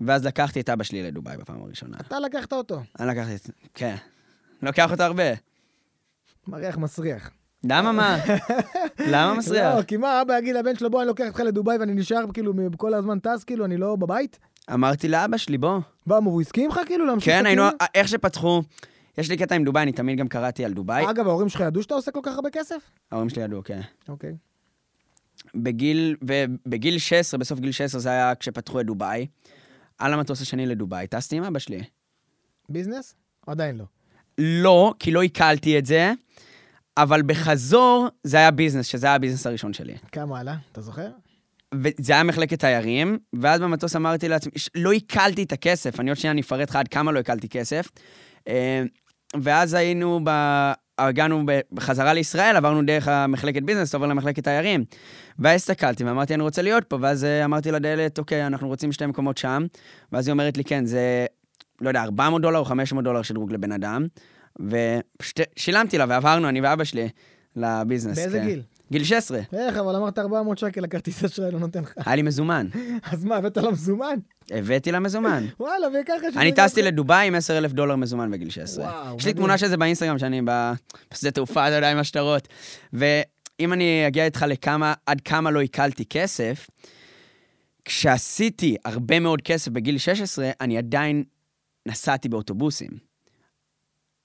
ואז 0.01 0.25
לקחתי 0.25 0.61
את 0.61 0.69
אבא 0.69 0.83
שלי 0.83 1.03
לדובאי 1.03 1.37
בפעם 1.37 1.63
הראשונה. 1.63 1.97
אתה 2.07 2.19
לקחת 2.19 2.53
אותו. 2.53 2.81
אני 2.99 3.07
לקחתי 3.07 3.35
את... 3.35 3.49
כן. 3.73 3.95
לוקח 4.61 4.91
אותו 4.91 5.03
הרבה. 5.03 5.23
מריח 6.47 6.77
מסריח. 6.77 7.29
למה 7.63 7.91
מה? 7.91 8.17
למה 9.07 9.33
מסריח? 9.37 9.75
לא, 9.75 9.81
כי 9.81 9.97
מה, 9.97 10.21
אבא 10.21 10.37
יגיד 10.37 10.55
לבן 10.55 10.75
שלו, 10.75 10.89
בוא, 10.89 11.01
אני 11.01 11.07
לוקח 11.07 11.27
אותך 11.27 11.39
לדובאי 11.39 11.77
ואני 11.77 11.93
נשאר 11.93 12.23
כאילו 12.33 12.53
כל 12.77 12.93
הזמן 12.93 13.19
טס, 13.19 13.43
כאילו, 13.43 13.65
אני 13.65 13.77
לא 13.77 13.95
בבית? 13.95 14.39
אמרתי 14.73 15.07
לאבא 15.07 15.37
שלי, 15.37 15.57
בוא. 15.57 15.79
בוא, 16.07 16.17
הוא 16.17 16.41
הסכים 16.41 16.69
לך 16.69 16.79
כאילו 16.85 17.05
להמשיך 17.05 17.33
כן, 17.33 17.45
היינו? 17.45 17.63
איך 17.95 18.07
שפתחו, 18.07 18.61
יש 19.17 19.29
לי 19.29 19.37
קטע 19.37 19.55
עם 19.55 19.63
דובאי, 19.63 19.83
אני 19.83 19.91
תמיד 19.91 20.19
גם 20.19 20.27
קראתי 20.27 20.65
על 20.65 20.73
דובאי. 20.73 21.09
אגב, 21.09 21.27
ההורים 21.27 21.49
שלך 21.49 21.61
ידעו 21.61 21.83
שאתה 21.83 21.93
עושה 21.93 22.11
כל 22.11 22.19
כך 22.23 22.35
הרבה 22.35 22.49
כסף? 22.49 22.91
ההורים 23.11 23.29
שלי 23.29 23.43
ידעו, 23.43 23.63
כן. 23.63 23.81
אוקיי. 24.09 24.35
בגיל, 25.55 26.15
ובגיל 26.21 26.97
16, 26.97 27.37
בסוף 27.37 27.59
גיל 27.59 27.71
16 27.71 28.01
זה 28.01 28.09
היה 28.09 28.35
כשפתחו 28.35 28.79
את 28.79 28.85
דובאי. 28.85 29.27
על 29.97 30.13
המטוס 30.13 30.41
השני 30.41 30.65
לדובאי, 30.65 31.07
טסתי 31.07 31.35
עם 31.35 31.43
אבא 31.43 31.59
שלי. 31.59 31.83
ביזנס? 32.69 33.15
עדיין 33.47 33.77
לא. 33.77 33.85
לא, 34.37 34.93
כי 34.99 35.11
לא 35.11 35.21
עיכלתי 35.21 35.77
את 35.77 35.85
זה, 35.85 36.13
אבל 36.97 37.21
בחזור 37.21 38.07
זה 38.23 38.37
היה 38.37 38.51
ביזנס, 38.51 38.85
שזה 38.85 39.07
היה 39.07 39.15
הביזנס 39.15 39.47
הראשון 39.47 39.73
שלי. 39.73 39.95
כמה 40.11 40.39
עלה? 40.39 40.55
אתה 40.71 40.81
זוכר? 40.81 41.09
וזה 41.73 42.13
היה 42.13 42.23
מחלקת 42.23 42.59
תיירים, 42.59 43.17
ואז 43.33 43.61
במטוס 43.61 43.95
אמרתי 43.95 44.29
לעצמי, 44.29 44.51
לא 44.75 44.91
עיכלתי 44.91 45.43
את 45.43 45.51
הכסף, 45.51 45.99
אני 45.99 46.09
עוד 46.09 46.17
שנייה 46.17 46.31
אני 46.31 46.41
אפרט 46.41 46.69
לך 46.69 46.75
עד 46.75 46.87
כמה 46.87 47.11
לא 47.11 47.19
עיכלתי 47.19 47.49
כסף. 47.49 47.89
אה, 48.47 48.83
ואז 49.41 49.73
היינו, 49.73 50.19
ב... 50.23 50.29
הגענו 50.97 51.43
בחזרה 51.71 52.13
לישראל, 52.13 52.55
עברנו 52.55 52.85
דרך 52.85 53.07
המחלקת 53.07 53.63
ביזנס, 53.63 53.95
עובר 53.95 54.07
למחלקת 54.07 54.43
תיירים. 54.43 54.85
ואז 55.39 55.55
הסתכלתי 55.55 56.03
ואמרתי, 56.03 56.33
אני 56.33 56.43
רוצה 56.43 56.61
להיות 56.61 56.83
פה, 56.83 56.97
ואז 57.01 57.23
אה, 57.23 57.45
אמרתי 57.45 57.71
לדיילת, 57.71 58.19
אוקיי, 58.19 58.47
אנחנו 58.47 58.67
רוצים 58.67 58.91
שתי 58.91 59.05
מקומות 59.05 59.37
שם. 59.37 59.65
ואז 60.11 60.27
היא 60.27 60.31
אומרת 60.31 60.57
לי, 60.57 60.63
כן, 60.63 60.85
זה, 60.85 61.25
לא 61.81 61.87
יודע, 61.87 62.03
400 62.03 62.41
דולר 62.41 62.59
או 62.59 62.65
500 62.65 63.03
דולר 63.03 63.21
שדרוג 63.21 63.51
לבן 63.51 63.71
אדם. 63.71 64.07
ושילמתי 64.59 65.97
לה, 65.97 66.05
ועברנו, 66.09 66.49
אני 66.49 66.61
ואבא 66.61 66.83
שלי, 66.83 67.09
לביזנס. 67.55 68.17
באיזה 68.17 68.39
כן. 68.39 68.45
גיל? 68.45 68.61
גיל 68.93 69.03
16. 69.03 69.39
איך, 69.53 69.77
אבל 69.77 69.95
אמרת 69.95 70.19
400 70.19 70.57
שקל 70.57 70.81
לכרטיס 70.81 71.23
אשראי 71.23 71.51
לא 71.51 71.59
נותן 71.59 71.81
לך. 71.81 71.93
היה 72.05 72.15
לי 72.15 72.21
מזומן. 72.21 72.67
אז 73.03 73.25
מה, 73.25 73.35
הבאת 73.35 73.57
לו 73.57 73.71
מזומן? 73.71 74.19
הבאתי 74.51 74.91
לה 74.91 74.99
מזומן. 74.99 75.45
וואלה, 75.59 75.87
וככה 75.87 76.31
שזה... 76.31 76.41
אני 76.41 76.51
טסתי 76.51 76.81
לדובאי 76.81 77.27
עם 77.27 77.35
10 77.35 77.57
אלף 77.57 77.71
דולר 77.71 77.95
מזומן 77.95 78.31
בגיל 78.31 78.49
16. 78.49 78.85
וואו, 78.85 79.17
יש 79.17 79.25
לי. 79.25 79.33
תמונה 79.33 79.57
של 79.57 79.67
זה 79.67 79.77
באינסטגרם 79.77 80.19
שאני 80.19 80.41
בשדה 81.11 81.31
תעופה, 81.31 81.67
אתה 81.67 81.75
יודע, 81.75 81.91
עם 81.91 81.97
השטרות. 81.97 82.47
ואם 82.93 83.73
אני 83.73 84.07
אגיע 84.07 84.25
איתך 84.25 84.45
לכמה, 84.47 84.93
עד 85.05 85.21
כמה 85.21 85.51
לא 85.51 85.59
עיכלתי 85.59 86.05
כסף, 86.05 86.67
כשעשיתי 87.85 88.75
הרבה 88.85 89.19
מאוד 89.19 89.41
כסף 89.41 89.71
בגיל 89.71 89.97
16, 89.97 90.51
אני 90.61 90.77
עדיין 90.77 91.23
נסעתי 91.85 92.29
באוטובוסים. 92.29 92.89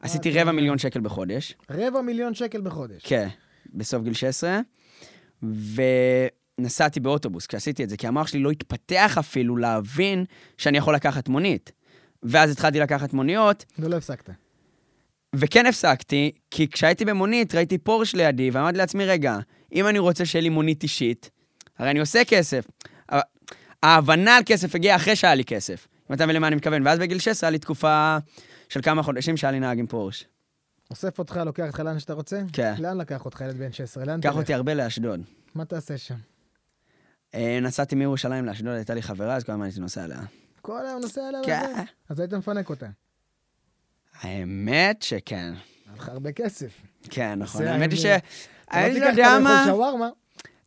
עשיתי 0.02 0.30
אתה 0.30 0.40
רבע 0.40 0.50
אומר? 0.50 0.52
מיליון 0.52 0.78
שקל 0.78 1.00
בחודש. 1.00 1.54
רבע 1.70 2.00
מיליון 2.00 2.34
שקל 2.34 2.60
בחודש. 2.60 3.02
כן, 3.04 3.28
בסוף 3.74 4.02
גיל 4.02 4.12
16, 4.12 4.60
ונסעתי 6.60 7.00
באוטובוס 7.00 7.46
כשעשיתי 7.46 7.84
את 7.84 7.90
זה, 7.90 7.96
כי 7.96 8.06
המוח 8.06 8.26
שלי 8.26 8.40
לא 8.40 8.50
התפתח 8.50 9.18
אפילו 9.18 9.56
להבין 9.56 10.24
שאני 10.58 10.78
יכול 10.78 10.94
לקחת 10.94 11.28
מונית. 11.28 11.72
ואז 12.22 12.50
התחלתי 12.50 12.80
לקחת 12.80 13.12
מוניות, 13.12 13.64
ולא 13.78 13.96
הפסקת. 13.96 14.30
וכן 15.34 15.66
הפסקתי, 15.66 16.32
כי 16.50 16.68
כשהייתי 16.68 17.04
במונית 17.04 17.54
ראיתי 17.54 17.78
פורש 17.78 18.14
לידי, 18.14 18.50
ואמרתי 18.50 18.78
לעצמי, 18.78 19.04
רגע, 19.04 19.38
אם 19.72 19.86
אני 19.86 19.98
רוצה 19.98 20.24
שיהיה 20.24 20.42
לי 20.42 20.48
מונית 20.48 20.82
אישית, 20.82 21.30
הרי 21.78 21.90
אני 21.90 22.00
עושה 22.00 22.24
כסף. 22.24 22.66
ההבנה 23.82 24.36
על 24.36 24.42
כסף 24.46 24.74
הגיעה 24.74 24.96
אחרי 24.96 25.16
שהיה 25.16 25.34
לי 25.34 25.44
כסף, 25.44 25.88
אם 26.10 26.14
אתה 26.14 26.26
מבין 26.26 26.36
למה 26.36 26.46
אני 26.46 26.56
מתכוון. 26.56 26.86
ואז 26.86 26.98
בגיל 26.98 27.18
16 27.18 27.48
היה 27.48 27.50
לי 27.50 27.58
תקופה 27.58 28.18
של 28.68 28.82
כמה 28.82 29.02
חודשים 29.02 29.36
שהיה 29.36 29.50
לי 29.50 29.60
נהג 29.60 29.78
עם 29.78 29.86
פורש. 29.86 30.24
אוסף 30.90 31.18
אותך, 31.18 31.40
לוקח 31.46 31.66
אותך 31.66 31.80
לאן 31.80 31.98
שאתה 31.98 32.12
רוצה? 32.12 32.40
כן. 32.52 32.74
לאן 32.78 32.98
לקח 32.98 33.24
אותך 33.24 33.40
ילד 33.40 33.56
בן 33.56 33.72
16? 33.72 34.04
לאן 34.04 34.20
קח 34.20 34.28
תלך? 34.28 34.38
אותי 34.38 34.54
הרבה 34.54 34.74
לאשדוד. 34.74 35.20
מה 35.54 35.64
תעשה 35.64 35.98
שם? 35.98 36.14
אה, 37.34 37.58
נסעתי 37.62 37.94
מירושלים 37.94 38.44
לאשדוד, 38.46 38.74
הייתה 38.74 38.94
לי 38.94 39.02
חברה, 39.02 39.36
אז 39.36 39.44
כל 39.44 39.52
הזמן 39.52 39.64
הייתי 39.64 39.80
נוסע 39.80 40.04
אליה. 40.04 40.20
כל 40.62 40.86
היום 40.86 41.00
נוסע 41.00 41.20
עליה 41.28 41.40
כן. 41.44 41.84
אז 42.08 42.20
היית 42.20 42.34
מפנק 42.34 42.70
אותה. 42.70 42.86
האמת 44.20 45.02
שכן. 45.02 45.54
היה 45.86 45.96
לך 45.96 46.08
הרבה 46.08 46.32
כסף. 46.32 46.70
כן, 47.10 47.38
נכון. 47.38 47.66
האמת 47.66 47.90
היא 47.90 47.98
ש... 47.98 48.04
האמת. 48.04 48.22
אתה 48.68 48.86
אני 48.86 49.00
לא 49.00 49.06
לא 49.06 49.10
תיקח 49.10 49.18
יודע 49.18 49.38
מה... 49.38 49.64
שווארמה. 49.66 50.08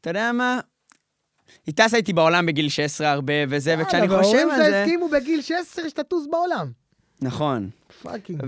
אתה 0.01 0.09
יודע 0.09 0.31
מה? 0.31 0.59
היא 1.65 1.75
טסה 1.75 1.97
איתי 1.97 2.13
בעולם 2.13 2.45
בגיל 2.45 2.69
16 2.69 3.11
הרבה 3.11 3.33
וזה, 3.49 3.75
וכשאני 3.79 4.07
חושב 4.09 4.37
על 4.37 4.55
שלה 4.55 4.69
זה... 4.69 4.81
הסכימו 4.81 5.09
בגיל 5.09 5.41
16 5.41 5.89
שתטוס 5.89 6.27
בעולם. 6.31 6.71
נכון. 7.21 7.69
fucking. 8.01 8.41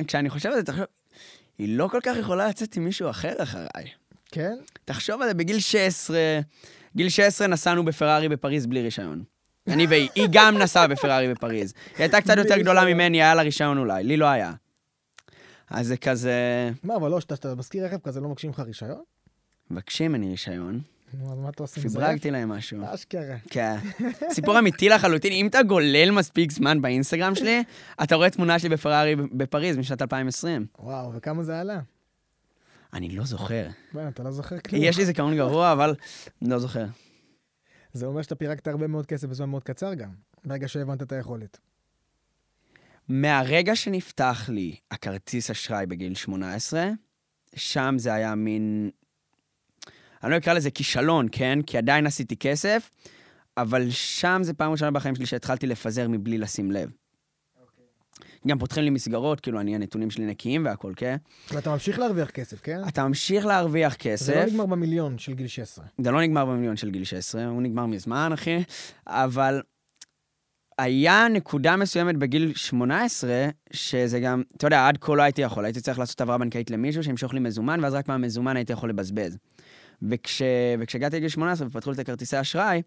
וכשאני 0.00 0.30
חושב 0.30 0.48
על 0.48 0.54
זה, 0.54 0.62
תחשוב, 0.62 0.84
היא 1.58 1.78
לא 1.78 1.88
כל 1.88 2.00
כך 2.02 2.16
יכולה 2.16 2.48
לצאת 2.48 2.76
עם 2.76 2.84
מישהו 2.84 3.10
אחר 3.10 3.42
אחריי. 3.42 3.90
כן? 4.32 4.56
תחשוב 4.84 5.22
על 5.22 5.28
זה, 5.28 5.34
בגיל 5.34 5.60
16, 5.60 6.18
גיל 6.96 7.08
16 7.08 7.46
נסענו 7.46 7.84
בפרארי 7.84 8.28
בפריז 8.28 8.66
בלי 8.66 8.82
רישיון. 8.82 9.24
אני 9.68 9.86
והיא, 9.86 10.08
היא 10.14 10.28
גם 10.32 10.58
נסעה 10.58 10.86
בפרארי 10.86 11.34
בפריז. 11.34 11.74
היא 11.96 12.02
הייתה 12.02 12.20
קצת 12.20 12.36
יותר 12.36 12.58
גדולה. 12.58 12.84
ממני, 12.84 13.22
היה 13.22 13.34
לה 13.34 13.42
רישיון 13.42 13.78
אולי, 13.78 14.04
לי 14.04 14.16
לא 14.16 14.26
היה. 14.26 14.52
אז 15.70 15.86
זה 15.86 15.96
כזה, 15.96 16.70
מה, 16.82 16.96
אבל 16.96 17.10
לא, 17.10 17.20
שאתה 17.20 17.54
מזכיר 17.54 17.84
רכב 17.84 17.98
כזה, 17.98 18.20
לא 18.20 18.28
מבקשים 18.28 18.50
לך 18.50 18.60
רישיון? 18.60 19.02
מבקשים 19.70 20.12
ממני 20.12 20.30
רישיון, 20.30 20.80
נו, 21.14 21.32
אז 21.32 21.38
מה 21.38 21.48
אתה 21.48 21.62
עושה 21.62 21.80
עם 21.80 21.88
זה? 21.88 21.98
פיברגתי 21.98 22.30
להם 22.30 22.48
משהו. 22.48 22.78
אשכרה. 22.94 23.36
כן. 23.50 23.76
סיפור 24.34 24.58
אמיתי 24.58 24.88
לחלוטין. 24.88 25.32
אם 25.32 25.46
אתה 25.46 25.62
גולל 25.62 26.10
מספיק 26.10 26.52
זמן 26.52 26.82
באינסטגרם 26.82 27.34
שלי, 27.34 27.62
אתה 28.02 28.14
רואה 28.14 28.30
תמונה 28.30 28.58
שלי 28.58 28.68
בפרארי 28.68 29.16
בפריז 29.16 29.76
משנת 29.76 30.02
2020. 30.02 30.66
וואו, 30.78 31.14
וכמה 31.14 31.42
זה 31.42 31.60
עלה? 31.60 31.80
אני 32.92 33.08
לא 33.08 33.24
זוכר. 33.24 33.66
בוא'נה, 33.92 34.08
אתה 34.08 34.22
לא 34.22 34.30
זוכר 34.30 34.58
כלום. 34.58 34.82
יש 34.84 34.98
לי 34.98 35.06
זיכרון 35.06 35.36
גרוע, 35.36 35.72
אבל 35.72 35.94
לא 36.42 36.58
זוכר. 36.58 36.84
זה 37.92 38.06
אומר 38.06 38.22
שאתה 38.22 38.34
פירקת 38.34 38.66
הרבה 38.66 38.86
מאוד 38.86 39.06
כסף 39.06 39.28
בזמן 39.28 39.48
מאוד 39.48 39.64
קצר 39.64 39.94
גם, 39.94 40.10
ברגע 40.44 40.68
שהבנת 40.68 41.02
את 41.02 41.12
היכולת. 41.12 41.58
מהרגע 43.08 43.76
שנפתח 43.76 44.48
לי 44.48 44.76
הכרטיס 44.90 45.50
אשראי 45.50 45.86
בגיל 45.86 46.14
18, 46.14 46.88
שם 47.54 47.94
זה 47.98 48.14
היה 48.14 48.34
מין... 48.34 48.90
אני 50.22 50.30
לא 50.30 50.36
אקרא 50.36 50.52
לזה 50.52 50.70
כישלון, 50.70 51.28
כן? 51.32 51.58
כי 51.66 51.78
עדיין 51.78 52.06
עשיתי 52.06 52.36
כסף, 52.36 52.90
אבל 53.56 53.90
שם 53.90 54.40
זה 54.42 54.54
פעם 54.54 54.72
ראשונה 54.72 54.90
בחיים 54.90 55.14
שלי 55.14 55.26
שהתחלתי 55.26 55.66
לפזר 55.66 56.08
מבלי 56.08 56.38
לשים 56.38 56.70
לב. 56.70 56.90
גם 58.46 58.58
פותחים 58.58 58.84
לי 58.84 58.90
מסגרות, 58.90 59.40
כאילו, 59.40 59.60
אני, 59.60 59.74
הנתונים 59.74 60.10
שלי 60.10 60.26
נקיים 60.26 60.64
והכל, 60.64 60.92
כן? 60.96 61.16
ואתה 61.52 61.70
ממשיך 61.70 61.98
להרוויח 61.98 62.30
כסף, 62.30 62.60
כן? 62.60 62.80
אתה 62.88 63.08
ממשיך 63.08 63.46
להרוויח 63.46 63.94
כסף. 63.94 64.26
זה 64.26 64.34
לא 64.34 64.46
נגמר 64.46 64.66
במיליון 64.66 65.18
של 65.18 65.34
גיל 65.34 65.46
16. 65.46 65.84
זה 65.98 66.10
לא 66.10 66.22
נגמר 66.22 66.44
במיליון 66.44 66.76
של 66.76 66.90
גיל 66.90 67.04
16, 67.04 67.46
הוא 67.46 67.62
נגמר 67.62 67.86
מזמן, 67.86 68.30
אחי. 68.34 68.62
אבל 69.06 69.62
היה 70.78 71.26
נקודה 71.30 71.76
מסוימת 71.76 72.16
בגיל 72.16 72.52
18, 72.54 73.48
שזה 73.72 74.20
גם, 74.20 74.42
אתה 74.56 74.66
יודע, 74.66 74.88
עד 74.88 74.98
כה 75.00 75.14
לא 75.14 75.22
הייתי 75.22 75.42
יכול, 75.42 75.64
הייתי 75.64 75.80
צריך 75.80 75.98
לעשות 75.98 76.20
העברה 76.20 76.38
בנקאית 76.38 76.70
למישהו 76.70 77.02
שימשוך 77.02 77.34
לי 77.34 77.40
מזומן, 77.40 77.80
ואז 77.82 77.94
רק 77.94 78.08
מהמזומן 78.08 78.56
הייתי 78.56 78.72
יכול 78.72 78.88
לבזבז. 78.88 79.38
וכש, 80.10 80.42
וכשהגעתי 80.80 81.16
לגיל 81.16 81.28
18 81.28 81.66
ופתחו 81.66 81.90
לי 81.90 81.94
את 81.94 81.98
הכרטיסי 81.98 82.40
אשראי, 82.40 82.82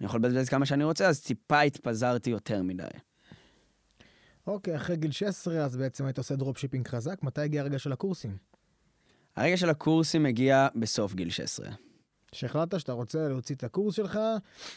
אני 0.00 0.06
יכול 0.06 0.20
לבזבז 0.20 0.48
כמה 0.48 0.66
שאני 0.66 0.84
רוצה, 0.84 1.08
אז 1.08 1.20
טיפה 1.20 1.60
התפזרתי 1.60 2.30
יותר 2.30 2.62
מדי. 2.62 2.84
אוקיי, 4.46 4.76
אחרי 4.76 4.96
גיל 4.96 5.10
16, 5.10 5.64
אז 5.64 5.76
בעצם 5.76 6.04
היית 6.04 6.18
עושה 6.18 6.36
drop 6.36 6.58
shipping 6.58 6.88
חזק. 6.88 7.22
מתי 7.22 7.40
הגיע 7.40 7.62
הרגע 7.62 7.78
של 7.78 7.92
הקורסים? 7.92 8.36
הרגע 9.36 9.56
של 9.56 9.70
הקורסים 9.70 10.26
הגיע 10.26 10.68
בסוף 10.76 11.14
גיל 11.14 11.30
16. 11.30 11.70
שהחלטת 12.32 12.80
שאתה 12.80 12.92
רוצה 12.92 13.28
להוציא 13.28 13.54
את 13.54 13.64
הקורס 13.64 13.94
שלך 13.94 14.18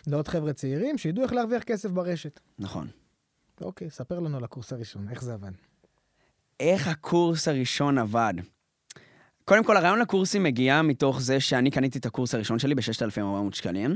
לעוד 0.08 0.28
חבר'ה 0.28 0.54
צעירים 0.54 0.97
שידעו 0.97 1.23
איך 1.23 1.34
להרוויח 1.34 1.63
כסף 1.63 1.89
ברשת. 1.89 2.39
נכון. 2.60 2.88
אוקיי, 3.62 3.89
ספר 3.89 4.19
לנו 4.19 4.38
על 4.38 4.43
הקורס 4.43 4.73
הראשון, 4.73 5.10
איך 5.10 5.23
זה 5.23 5.34
עבד. 5.34 5.52
איך 6.60 6.88
הקורס 6.88 7.47
הראשון 7.47 7.97
עבד? 7.97 8.34
קודם 9.45 9.63
כל, 9.63 9.77
הרעיון 9.77 9.99
לקורסים 9.99 10.43
מגיע 10.43 10.82
מתוך 10.82 11.21
זה 11.21 11.39
שאני 11.39 11.71
קניתי 11.71 11.99
את 11.99 12.06
הקורס 12.06 12.36
הראשון 12.36 12.60
שלי 12.60 12.75
ב-6,400 12.75 13.56
שקלים, 13.56 13.95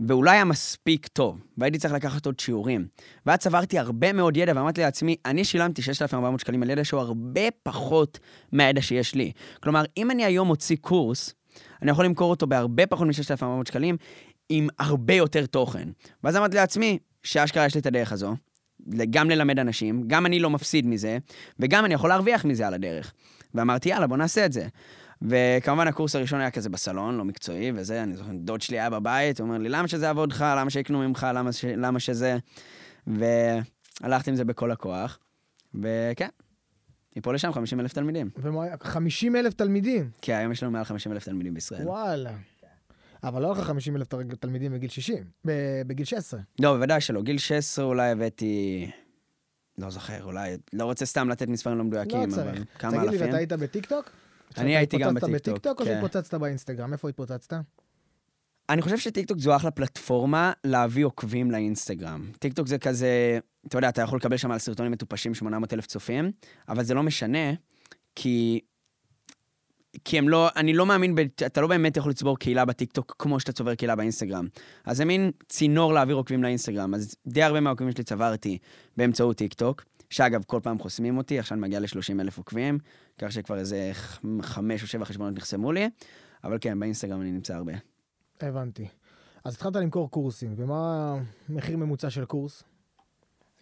ואולי 0.00 0.30
היה 0.30 0.44
מספיק 0.44 1.06
טוב, 1.06 1.40
והייתי 1.58 1.78
צריך 1.78 1.94
לקחת 1.94 2.26
עוד 2.26 2.40
שיעורים. 2.40 2.86
ואז 3.26 3.38
צברתי 3.38 3.78
הרבה 3.78 4.12
מאוד 4.12 4.36
ידע, 4.36 4.52
ואמרתי 4.56 4.80
לעצמי, 4.80 5.16
אני 5.24 5.44
שילמתי 5.44 5.82
6,400 5.82 6.40
שקלים 6.40 6.62
על 6.62 6.70
ידע 6.70 6.84
שהוא 6.84 7.00
הרבה 7.00 7.40
פחות 7.62 8.18
מהידע 8.52 8.82
שיש 8.82 9.14
לי. 9.14 9.32
כלומר, 9.62 9.82
אם 9.96 10.10
אני 10.10 10.24
היום 10.24 10.48
מוציא 10.48 10.76
קורס, 10.80 11.34
אני 11.82 11.90
יכול 11.90 12.04
למכור 12.04 12.30
אותו 12.30 12.46
בהרבה 12.46 12.86
פחות 12.86 13.06
מ-6,400 13.06 13.68
שקלים, 13.68 13.96
עם 14.48 14.68
הרבה 14.78 15.14
יותר 15.14 15.46
תוכן. 15.46 15.88
ואז 16.24 16.36
אמרתי 16.36 16.56
לעצמי, 16.56 16.98
שאשכרה 17.22 17.66
יש 17.66 17.74
לי 17.74 17.80
את 17.80 17.86
הדרך 17.86 18.12
הזו, 18.12 18.34
גם 19.10 19.30
ללמד 19.30 19.58
אנשים, 19.58 20.04
גם 20.06 20.26
אני 20.26 20.40
לא 20.40 20.50
מפסיד 20.50 20.86
מזה, 20.86 21.18
וגם 21.60 21.84
אני 21.84 21.94
יכול 21.94 22.10
להרוויח 22.10 22.44
מזה 22.44 22.66
על 22.66 22.74
הדרך. 22.74 23.12
ואמרתי, 23.54 23.88
יאללה, 23.88 24.06
בוא 24.06 24.16
נעשה 24.16 24.46
את 24.46 24.52
זה. 24.52 24.68
וכמובן 25.22 25.88
הקורס 25.88 26.16
הראשון 26.16 26.40
היה 26.40 26.50
כזה 26.50 26.68
בסלון, 26.70 27.16
לא 27.16 27.24
מקצועי, 27.24 27.72
וזה, 27.74 28.02
אני 28.02 28.16
זוכר, 28.16 28.30
דוד 28.34 28.60
שלי 28.60 28.80
היה 28.80 28.90
בבית, 28.90 29.40
הוא 29.40 29.48
אומר 29.48 29.58
לי, 29.58 29.68
למה 29.68 29.88
שזה 29.88 30.06
יעבוד 30.06 30.32
לך? 30.32 30.44
למה 30.58 30.70
שיקנו 30.70 31.08
ממך? 31.08 31.26
למה, 31.34 31.52
ש... 31.52 31.64
למה 31.64 32.00
שזה... 32.00 32.38
והלכתי 33.06 34.30
עם 34.30 34.36
זה 34.36 34.44
בכל 34.44 34.70
הכוח, 34.70 35.18
וכן, 35.74 36.28
מפה 37.16 37.32
לשם 37.32 37.52
50 37.52 37.80
אלף 37.80 37.92
תלמידים. 37.92 38.30
ומה, 38.36 38.64
50 38.82 39.36
אלף 39.36 39.54
תלמידים? 39.54 40.10
כי 40.22 40.34
היום 40.34 40.52
יש 40.52 40.62
לנו 40.62 40.72
מעל 40.72 40.84
50 40.84 41.12
אלף 41.12 41.24
תלמידים 41.24 41.54
בישראל. 41.54 41.88
וואלה. 41.88 42.32
אבל 43.24 43.42
לא 43.42 43.52
לך 43.52 43.60
50 43.60 43.96
אלף 43.96 44.06
תלמידים 44.40 44.72
בגיל 44.72 44.90
60, 44.90 45.24
בגיל 45.86 46.06
16. 46.06 46.40
לא, 46.60 46.74
בוודאי 46.74 47.00
שלא. 47.00 47.22
גיל 47.22 47.38
16 47.38 47.84
אולי 47.84 48.10
הבאתי... 48.10 48.90
לא 49.78 49.90
זוכר, 49.90 50.24
אולי... 50.24 50.56
לא 50.72 50.84
רוצה 50.84 51.06
סתם 51.06 51.28
לתת 51.28 51.48
מספרים 51.48 51.78
לא 51.78 51.84
מדויקים, 51.84 52.30
לא 52.30 52.42
אבל 52.42 52.64
כמה 52.78 52.92
אלפים. 52.92 53.08
תגיד 53.08 53.20
לי, 53.20 53.26
ואתה 53.26 53.36
היית 53.36 53.52
בטיקטוק? 53.52 54.10
אני 54.56 54.76
הייתי 54.76 54.98
גם 54.98 55.14
בטיקטוק, 55.14 55.34
התפוצצת 55.34 55.50
בטיקטוק 55.50 55.80
או 55.80 55.84
כן. 55.84 55.92
שהתפוצצת 55.92 56.34
באינסטגרם? 56.34 56.92
איפה 56.92 57.08
התפוצצת? 57.08 57.54
אני 58.68 58.82
חושב 58.82 58.98
שטיקטוק 58.98 59.38
זו 59.38 59.56
אחלה 59.56 59.70
פלטפורמה 59.70 60.52
להביא 60.64 61.04
עוקבים 61.04 61.50
לאינסטגרם. 61.50 62.30
טיקטוק 62.38 62.66
זה 62.66 62.78
כזה, 62.78 63.38
אתה 63.66 63.78
יודע, 63.78 63.88
אתה 63.88 64.02
יכול 64.02 64.18
לקבל 64.18 64.36
שם 64.36 64.50
על 64.50 64.58
סרטונים 64.58 64.92
מטופשים 64.92 65.34
800 65.34 65.72
אלף 65.72 65.86
צופים, 65.86 66.32
אבל 66.68 66.84
זה 66.84 66.94
לא 66.94 67.02
משנה, 67.02 67.52
כי... 68.16 68.60
כי 70.04 70.18
הם 70.18 70.28
לא, 70.28 70.48
אני 70.56 70.72
לא 70.72 70.86
מאמין, 70.86 71.14
ב, 71.14 71.20
אתה 71.46 71.60
לא 71.60 71.66
באמת 71.66 71.96
יכול 71.96 72.10
לצבור 72.10 72.38
קהילה 72.38 72.64
בטיקטוק 72.64 73.14
כמו 73.18 73.40
שאתה 73.40 73.52
צובר 73.52 73.74
קהילה 73.74 73.96
באינסטגרם. 73.96 74.46
אז 74.84 74.96
זה 74.96 75.04
מין 75.04 75.30
צינור 75.48 75.92
להעביר 75.92 76.16
עוקבים 76.16 76.42
לאינסטגרם. 76.42 76.94
אז 76.94 77.14
די 77.26 77.42
הרבה 77.42 77.60
מהעוקבים 77.60 77.92
שלי 77.92 78.04
צברתי 78.04 78.58
באמצעות 78.96 79.36
טיקטוק, 79.36 79.84
שאגב, 80.10 80.42
כל 80.46 80.60
פעם 80.62 80.78
חוסמים 80.78 81.18
אותי, 81.18 81.38
עכשיו 81.38 81.58
אני 81.58 81.62
מגיע 81.62 81.80
ל-30 81.80 82.20
אלף 82.20 82.38
עוקבים, 82.38 82.78
כך 83.18 83.32
שכבר 83.32 83.58
איזה 83.58 83.92
חמש 84.42 84.82
או 84.82 84.86
שבע 84.86 85.04
חשבונות 85.04 85.34
נחסמו 85.34 85.72
לי, 85.72 85.90
אבל 86.44 86.58
כן, 86.60 86.80
באינסטגרם 86.80 87.20
אני 87.20 87.32
נמצא 87.32 87.54
הרבה. 87.54 87.72
הבנתי. 88.40 88.86
אז 89.44 89.54
התחלת 89.54 89.76
למכור 89.76 90.10
קורסים, 90.10 90.54
ומה 90.56 91.14
המחיר 91.48 91.76
ממוצע 91.76 92.10
של 92.10 92.24
קורס? 92.24 92.62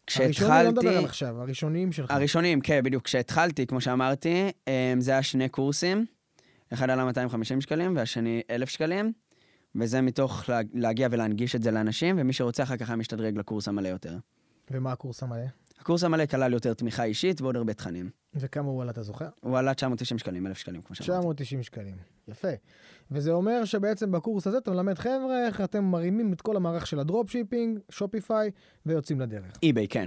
כשהתחלתי... 0.07 0.45
הראשונים, 0.45 0.65
לא 0.65 0.83
מדבר 0.83 0.99
על 0.99 1.05
עכשיו, 1.05 1.41
הראשונים 1.41 1.93
שלך. 1.93 2.11
הראשונים, 2.11 2.61
כן, 2.61 2.81
בדיוק. 2.85 3.05
כשהתחלתי, 3.05 3.67
כמו 3.67 3.81
שאמרתי, 3.81 4.51
אמ, 4.67 5.01
זה 5.01 5.11
היה 5.11 5.23
שני 5.23 5.49
קורסים. 5.49 6.07
אחד 6.73 6.91
עלה 6.91 7.05
250 7.05 7.61
שקלים 7.61 7.97
והשני 7.97 8.43
1,000 8.51 8.69
שקלים, 8.69 9.13
וזה 9.75 10.01
מתוך 10.01 10.45
להגיע 10.75 11.09
ולהנגיש 11.11 11.57
את 11.57 11.63
זה 11.63 11.71
לאנשים, 11.71 12.17
ומי 12.19 12.33
שרוצה 12.33 12.63
אחר 12.63 12.77
כך 12.77 12.89
היה 12.89 12.97
משתדרג 12.97 13.39
לקורס 13.39 13.69
המלא 13.69 13.89
יותר. 13.89 14.17
ומה 14.71 14.93
הקורס 14.93 15.23
המלא? 15.23 15.45
הקורס 15.79 16.05
המלא 16.05 16.27
כלל 16.27 16.53
יותר 16.53 16.75
תמיכה 16.75 17.05
אישית 17.05 17.41
ועוד 17.41 17.57
הרבה 17.57 17.75
תכנים. 17.75 18.11
וכמה 18.35 18.69
הוא 18.69 18.83
עלה, 18.83 18.91
אתה 18.91 19.03
זוכר? 19.03 19.29
הוא 19.41 19.59
עלה 19.59 19.75
990 19.75 20.19
שקלים, 20.19 20.47
1,000 20.47 20.59
שקלים, 20.59 20.83
כמו 20.83 20.97
שאמרתי. 20.97 21.13
990 21.13 21.63
שקלים, 21.63 21.97
יפה. 22.29 22.49
וזה 23.11 23.31
אומר 23.31 23.65
שבעצם 23.65 24.13
בקורס 24.13 24.47
הזה 24.47 24.59
אתה 24.59 24.71
מלמד 24.71 24.99
חבר'ה 24.99 25.47
איך 25.47 25.61
אתם 25.61 25.85
מרימים 25.85 26.33
את 26.33 26.41
כל 26.41 26.57
המערך 26.57 26.87
של 26.87 27.01
ה 27.01 27.07
drop 27.07 27.31
shipping, 27.31 27.79
Shopify, 27.91 28.51
ויוצאים 28.87 29.21
לדרך. 29.21 29.59
eBay, 29.63 29.89
כן. 29.89 30.07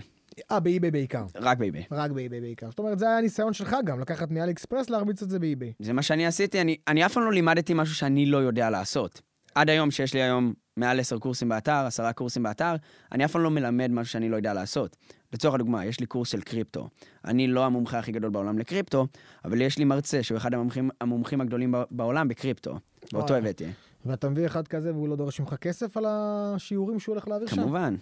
אה, 0.52 0.60
ב 0.60 0.66
eBay 0.66 0.92
בעיקר. 0.92 1.26
רק 1.36 1.58
ב 1.58 1.62
eBay. 1.62 1.84
רק 1.92 2.12
ב 2.12 2.18
eBay 2.18 2.42
בעיקר. 2.42 2.70
זאת 2.70 2.80
אומרת, 2.80 3.00
זה 3.00 3.06
היה 3.06 3.18
הניסיון 3.18 3.54
שלך 3.54 3.76
גם, 3.86 4.00
לקחת 4.00 4.32
מ 4.32 4.52
AliExpress, 4.52 4.90
להרביץ 4.90 5.22
את 5.22 5.30
זה 5.30 5.40
ב 5.40 5.45
eBay. 5.45 5.74
זה 5.80 5.94
מה 5.94 6.02
שאני 6.02 6.26
עשיתי, 6.26 6.62
אני, 6.62 6.78
אני 6.88 7.06
אף 7.06 7.14
פעם 7.14 7.24
לא 7.24 7.32
לימדתי 7.32 7.74
משהו 7.74 7.96
שאני 7.96 8.26
לא 8.26 8.38
יודע 8.38 8.70
לעשות. 8.70 9.22
עד 9.56 9.70
היום, 9.70 9.92
שיש 9.92 10.14
לי 10.14 10.22
היום 10.22 10.54
מעל 10.78 11.00
עשר 11.00 11.20
קורסים 11.20 11.50
באתר, 11.50 11.86
עשרה 11.86 12.14
קורסים 12.14 12.44
באתר, 12.44 12.76
אני 13.12 13.26
אף 13.26 13.32
פעם 13.32 13.42
לא 13.42 13.52
מלמד 13.52 13.92
משהו 13.92 14.12
שאני 14.12 14.30
לא 14.30 14.36
יודע 14.36 14.54
לעשות. 14.54 14.98
לצורך 15.34 15.56
הדוגמה, 15.56 15.86
יש 15.86 16.00
לי 16.00 16.06
קורס 16.06 16.30
של 16.30 16.42
קריפטו. 16.42 16.90
אני 17.26 17.48
לא 17.48 17.66
המומחה 17.66 18.00
הכי 18.00 18.12
גדול 18.12 18.30
בעולם 18.30 18.60
לקריפטו, 18.60 19.08
אבל 19.46 19.62
יש 19.62 19.78
לי 19.78 19.84
מרצה 19.84 20.24
שהוא 20.24 20.38
אחד 20.38 20.54
המומחים, 20.54 20.90
המומחים 21.02 21.42
הגדולים 21.42 21.76
בעולם 21.92 22.28
בקריפטו. 22.28 22.80
ואותו 23.14 23.36
הבאתי. 23.36 23.66
ואתה 24.06 24.30
מביא 24.30 24.46
אחד 24.46 24.68
כזה 24.68 24.94
והוא 24.94 25.08
לא 25.08 25.16
דורש 25.16 25.40
ממך 25.40 25.54
כסף 25.54 25.98
על 25.98 26.06
השיעורים 26.08 27.00
שהוא 27.00 27.14
הולך 27.14 27.28
להעביר 27.28 27.48
שם? 27.48 27.56
כמובן. 27.56 27.96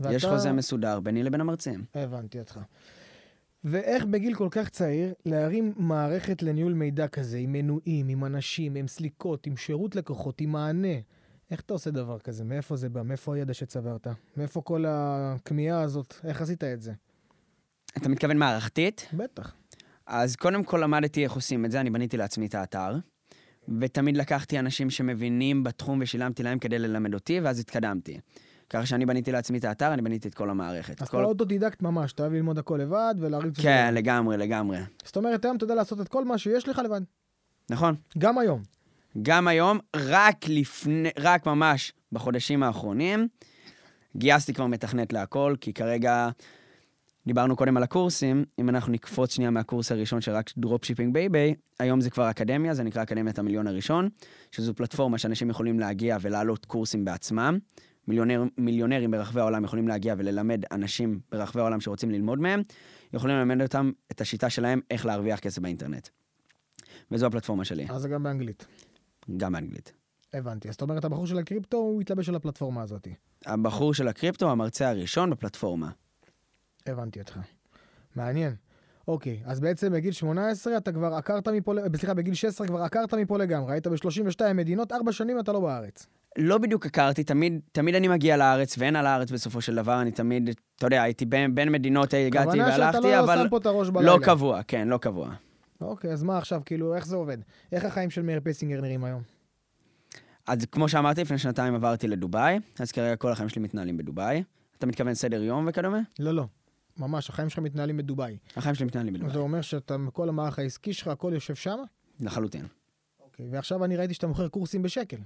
ואתה... 0.00 0.14
יש 0.14 0.24
חוזה 0.24 0.52
מסודר 0.52 1.00
ביני 1.00 1.22
לבין 1.22 1.40
המרצים. 1.40 1.84
הבנתי 1.94 2.38
אותך. 2.38 2.60
ואיך 3.64 4.04
בגיל 4.04 4.34
כל 4.34 4.48
כך 4.50 4.68
צעיר 4.68 5.14
להרים 5.26 5.72
מערכת 5.76 6.42
לניהול 6.42 6.72
מידע 6.72 7.08
כזה, 7.08 7.38
עם 7.38 7.52
מנויים, 7.52 8.08
עם 8.08 8.24
אנשים, 8.24 8.74
עם 8.74 8.88
סליקות, 8.88 9.46
עם 9.46 9.56
שירות 9.56 9.96
לקוחות, 9.96 10.40
עם 10.40 10.52
מענה. 10.52 10.98
איך 11.50 11.60
אתה 11.60 11.72
עושה 11.72 11.90
דבר 11.90 12.18
כזה? 12.18 12.44
מאיפה 12.44 12.76
זה 12.76 12.88
בא? 12.88 13.02
מאיפה 13.02 13.34
הידע 13.34 13.54
שצברת? 13.54 14.06
מאיפה 14.36 14.60
כל 14.60 14.84
הכמיהה 14.88 15.82
הזאת? 15.82 16.14
איך 16.24 16.42
עשית 16.42 16.64
את 16.64 16.82
זה? 16.82 16.92
אתה 17.98 18.08
מתכוון 18.08 18.36
מערכתית? 18.36 19.08
בטח. 19.12 19.54
אז 20.06 20.36
קודם 20.36 20.64
כל 20.64 20.80
למדתי 20.82 21.24
איך 21.24 21.32
עושים 21.32 21.64
את 21.64 21.70
זה, 21.70 21.80
אני 21.80 21.90
בניתי 21.90 22.16
לעצמי 22.16 22.46
את 22.46 22.54
האתר, 22.54 22.98
ותמיד 23.80 24.16
לקחתי 24.16 24.58
אנשים 24.58 24.90
שמבינים 24.90 25.64
בתחום 25.64 25.98
ושילמתי 26.02 26.42
להם 26.42 26.58
כדי 26.58 26.78
ללמד 26.78 27.14
אותי, 27.14 27.40
ואז 27.40 27.58
התקדמתי. 27.58 28.20
ככה 28.70 28.86
שאני 28.86 29.06
בניתי 29.06 29.32
לעצמי 29.32 29.58
את 29.58 29.64
האתר, 29.64 29.92
אני 29.94 30.02
בניתי 30.02 30.28
את 30.28 30.34
כל 30.34 30.50
המערכת. 30.50 31.02
אז 31.02 31.08
כל... 31.08 31.18
אתה 31.18 31.26
אוטודידקט 31.26 31.82
ממש, 31.82 32.12
אתה 32.12 32.22
אוהב 32.22 32.32
ללמוד 32.32 32.58
הכל 32.58 32.78
לבד 32.82 33.14
ולהריץ 33.18 33.48
את 33.48 33.56
זה. 33.56 33.62
כן, 33.62 33.94
לגמרי, 33.94 34.36
לגמרי. 34.36 34.78
זאת 35.04 35.16
אומרת, 35.16 35.44
היום 35.44 35.56
אתה 35.56 35.64
יודע 35.64 35.74
לעשות 35.74 36.00
את 36.00 36.08
כל 36.08 36.24
מה 36.24 36.38
שיש 36.38 36.68
לך 36.68 36.78
לבד. 36.78 37.00
נכון. 37.70 37.94
גם 38.18 38.38
היום. 38.38 38.62
גם 39.22 39.48
היום, 39.48 39.78
רק 39.96 40.48
לפני, 40.48 41.08
רק 41.18 41.46
ממש 41.46 41.92
בחודשים 42.12 42.62
האחרונים, 42.62 43.28
גייסתי 44.16 44.54
כבר 44.54 44.66
מתכנת 44.66 45.12
להכל, 45.12 45.54
כי 45.60 45.72
כרגע, 45.72 46.28
דיברנו 47.26 47.56
קודם 47.56 47.76
על 47.76 47.82
הקורסים, 47.82 48.44
אם 48.58 48.68
אנחנו 48.68 48.92
נקפוץ 48.92 49.34
שנייה 49.34 49.50
מהקורס 49.50 49.92
הראשון 49.92 50.20
של 50.20 50.32
רק 50.32 50.50
dropshipping 50.58 51.14
ב 51.14 51.21
eBay, 51.21 51.54
היום 51.78 52.00
זה 52.00 52.10
כבר 52.10 52.30
אקדמיה, 52.30 52.74
זה 52.74 52.82
נקרא 52.82 53.02
אקדמיית 53.02 53.38
המיליון 53.38 53.66
הראשון, 53.66 54.08
שזו 54.50 54.74
פלטפורמה 54.74 55.18
שאנשים 55.18 55.50
יכולים 55.50 55.80
להגיע 55.80 56.16
ולהעלות 56.20 56.64
קורסים 56.64 57.04
בעצמם. 57.04 57.58
מיליונר, 58.08 58.44
מיליונרים 58.58 59.10
ברחבי 59.10 59.40
העולם 59.40 59.64
יכולים 59.64 59.88
להגיע 59.88 60.14
וללמד 60.18 60.64
אנשים 60.72 61.20
ברחבי 61.32 61.60
העולם 61.60 61.80
שרוצים 61.80 62.10
ללמוד 62.10 62.38
מהם, 62.38 62.62
יכולים 63.12 63.36
ללמד 63.36 63.62
אותם 63.62 63.90
את 64.10 64.20
השיטה 64.20 64.50
שלהם 64.50 64.80
איך 64.90 65.06
להרוויח 65.06 65.38
כסף 65.38 65.62
באינטרנט. 65.62 66.08
וזו 67.10 67.26
הפלטפורמה 67.26 67.64
שלי. 67.64 67.86
אז 67.90 68.02
זה 68.02 68.08
גם 68.08 68.22
באנגלית. 68.22 68.66
גם 69.36 69.52
באנגלית. 69.52 69.92
הבנתי. 70.32 70.68
אז 70.68 70.74
זאת 70.74 70.82
אומרת, 70.82 71.04
הבחור 71.04 71.26
של 71.26 71.38
הקריפטו, 71.38 71.76
הוא 71.76 72.00
התלבש 72.00 72.28
על 72.28 72.34
הפלטפורמה 72.34 72.82
הזאת. 72.82 73.08
הבחור 73.46 73.94
של 73.94 74.08
הקריפטו, 74.08 74.50
המרצה 74.50 74.88
הראשון 74.88 75.30
בפלטפורמה. 75.30 75.90
הבנתי 76.86 77.20
אותך. 77.20 77.38
מעניין. 78.16 78.54
אוקיי, 79.08 79.42
אז 79.44 79.60
בעצם 79.60 79.92
בגיל 79.92 80.12
18 80.12 80.76
אתה 80.76 80.92
כבר 80.92 81.14
עקרת 81.14 81.48
מפה, 81.48 81.74
סליחה, 81.96 82.14
בגיל 82.14 82.34
16 82.34 82.66
כבר 82.66 82.82
עקרת 82.82 83.14
מפה 83.14 83.38
לגמרי, 83.38 83.72
היית 83.72 83.86
ב-32 83.86 84.52
מדינות, 84.54 84.92
ארבע 84.92 85.12
שנים 85.12 85.40
אתה 85.40 85.52
לא 85.52 85.60
בארץ. 85.60 86.06
לא 86.38 86.58
בדיוק 86.58 86.86
הכרתי, 86.86 87.24
תמיד, 87.24 87.60
תמיד 87.72 87.94
אני 87.94 88.08
מגיע 88.08 88.36
לארץ, 88.36 88.74
ואין 88.78 88.96
על 88.96 89.06
הארץ 89.06 89.30
בסופו 89.30 89.60
של 89.60 89.74
דבר, 89.74 90.00
אני 90.00 90.12
תמיד, 90.12 90.50
אתה 90.76 90.86
יודע, 90.86 91.02
הייתי 91.02 91.24
בין, 91.24 91.54
בין 91.54 91.72
מדינות, 91.72 92.14
הגעתי 92.14 92.60
והלכתי, 92.60 93.02
לא 93.02 93.20
אבל... 93.20 93.48
לא 94.04 94.18
קבוע, 94.22 94.62
כן, 94.62 94.88
לא 94.88 94.98
קבוע. 94.98 95.30
אוקיי, 95.80 96.12
אז 96.12 96.22
מה 96.22 96.38
עכשיו, 96.38 96.62
כאילו, 96.66 96.94
איך 96.94 97.06
זה 97.06 97.16
עובד? 97.16 97.38
איך 97.72 97.84
החיים 97.84 98.10
של 98.10 98.22
מאיר 98.22 98.40
פסינגר 98.44 98.80
נראים 98.80 99.04
היום? 99.04 99.22
אז 100.46 100.58
כמו 100.72 100.88
שאמרתי, 100.88 101.20
לפני 101.20 101.38
שנתיים 101.38 101.74
עברתי 101.74 102.08
לדובאי, 102.08 102.58
אז 102.78 102.92
כרגע 102.92 103.16
כל 103.16 103.32
החיים 103.32 103.48
שלי 103.48 103.62
מתנהלים 103.62 103.96
בדובאי. 103.96 104.42
אתה 104.78 104.86
מתכוון 104.86 105.14
סדר 105.14 105.42
יום 105.42 105.66
וכדומה? 105.68 106.00
לא, 106.18 106.34
לא. 106.34 106.44
ממש, 106.96 107.28
החיים 107.28 107.48
שלך 107.48 107.58
מתנהלים 107.58 107.96
בדובאי. 107.96 108.36
החיים 108.56 108.74
שלי 108.74 108.86
מתנהלים 108.86 109.14
בדובאי. 109.14 109.32
זה 109.32 109.38
אומר 109.38 109.60
שאתה, 109.60 109.96
כל 110.12 110.28
המערך 110.28 110.58
העסקי 110.58 110.92
שלך, 110.92 111.08
הכל 111.08 111.30
יושב 111.34 111.54
שם? 111.54 111.78
לחלוטין. 112.20 112.66
אוקיי, 113.20 113.46
ועכשיו 113.50 113.84
אני 113.84 113.96
ראיתי 113.96 114.14
שאתה 114.14 114.26
מוכר 114.26 114.48
קורסים 114.48 114.82
בשקל. 114.82 115.16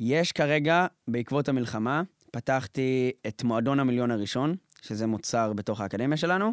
יש 0.00 0.32
כרגע, 0.32 0.86
בעקבות 1.08 1.48
המלחמה, 1.48 2.02
פתחתי 2.30 3.12
את 3.26 3.44
מועדון 3.44 3.80
המיליון 3.80 4.10
הראשון, 4.10 4.54
שזה 4.82 5.06
מוצר 5.06 5.52
בתוך 5.52 5.80
האקדמיה 5.80 6.16
שלנו, 6.16 6.52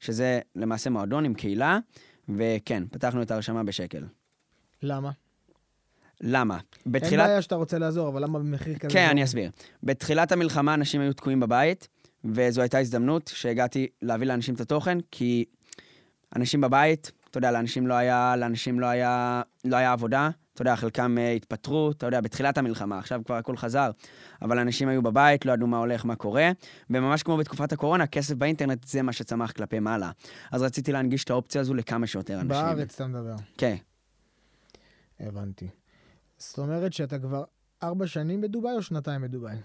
שזה 0.00 0.40
למעשה 0.56 0.90
מועדון 0.90 1.24
עם 1.24 1.34
קהילה, 1.34 1.78
וכן, 2.28 2.82
פתחנו 2.90 3.22
את 3.22 3.30
ההרשמה 3.30 3.64
בשקל. 3.64 4.04
למה? 4.82 5.10
למה? 6.20 6.58
בתחילת... 6.86 7.20
אין 7.20 7.28
בעיה 7.28 7.42
שאתה 7.42 7.54
רוצה 7.54 7.78
לעזור, 7.78 8.08
אבל 8.08 8.22
למה 8.22 8.38
במחיר 8.38 8.78
כזה? 8.78 8.92
כן, 8.92 9.08
אני 9.10 9.24
אסביר. 9.24 9.50
בתחילת 9.82 10.32
המלחמה 10.32 10.74
אנשים 10.74 11.00
היו 11.00 11.12
תקועים 11.12 11.40
בבית, 11.40 11.88
וזו 12.24 12.60
הייתה 12.60 12.78
הזדמנות 12.78 13.30
שהגעתי 13.34 13.86
להביא 14.02 14.26
לאנשים 14.26 14.54
את 14.54 14.60
התוכן, 14.60 14.98
כי 15.10 15.44
אנשים 16.36 16.60
בבית, 16.60 17.12
אתה 17.30 17.38
יודע, 17.38 17.50
לאנשים 17.50 17.86
לא 17.86 17.94
היה, 17.94 18.34
לאנשים 18.36 18.80
לא 18.80 18.86
היה, 18.86 19.42
לא 19.64 19.76
היה 19.76 19.92
עבודה, 19.92 20.30
אתה 20.58 20.62
יודע, 20.62 20.76
חלקם 20.76 21.16
uh, 21.18 21.36
התפטרו, 21.36 21.90
אתה 21.90 22.06
יודע, 22.06 22.20
בתחילת 22.20 22.58
המלחמה, 22.58 22.98
עכשיו 22.98 23.20
כבר 23.24 23.34
הכל 23.34 23.56
חזר, 23.56 23.90
אבל 24.42 24.58
אנשים 24.58 24.88
היו 24.88 25.02
בבית, 25.02 25.46
לא 25.46 25.52
ידעו 25.52 25.66
מה 25.66 25.78
הולך, 25.78 26.04
מה 26.04 26.16
קורה, 26.16 26.50
וממש 26.90 27.22
כמו 27.22 27.36
בתקופת 27.36 27.72
הקורונה, 27.72 28.06
כסף 28.06 28.34
באינטרנט 28.34 28.84
זה 28.84 29.02
מה 29.02 29.12
שצמח 29.12 29.52
כלפי 29.52 29.78
מעלה. 29.78 30.10
אז 30.52 30.62
רציתי 30.62 30.92
להנגיש 30.92 31.24
את 31.24 31.30
האופציה 31.30 31.60
הזו 31.60 31.74
לכמה 31.74 32.06
שיותר 32.06 32.34
אנשים. 32.34 32.48
בארץ 32.48 32.94
אתה 32.94 33.06
מדבר. 33.06 33.34
כן. 33.58 33.76
הבנתי. 35.20 35.68
זאת 36.38 36.58
אומרת 36.58 36.92
שאתה 36.92 37.18
כבר 37.18 37.44
ארבע 37.82 38.06
שנים 38.06 38.40
בדובאי 38.40 38.72
או 38.72 38.82
שנתיים 38.82 39.22
בדובאי? 39.22 39.56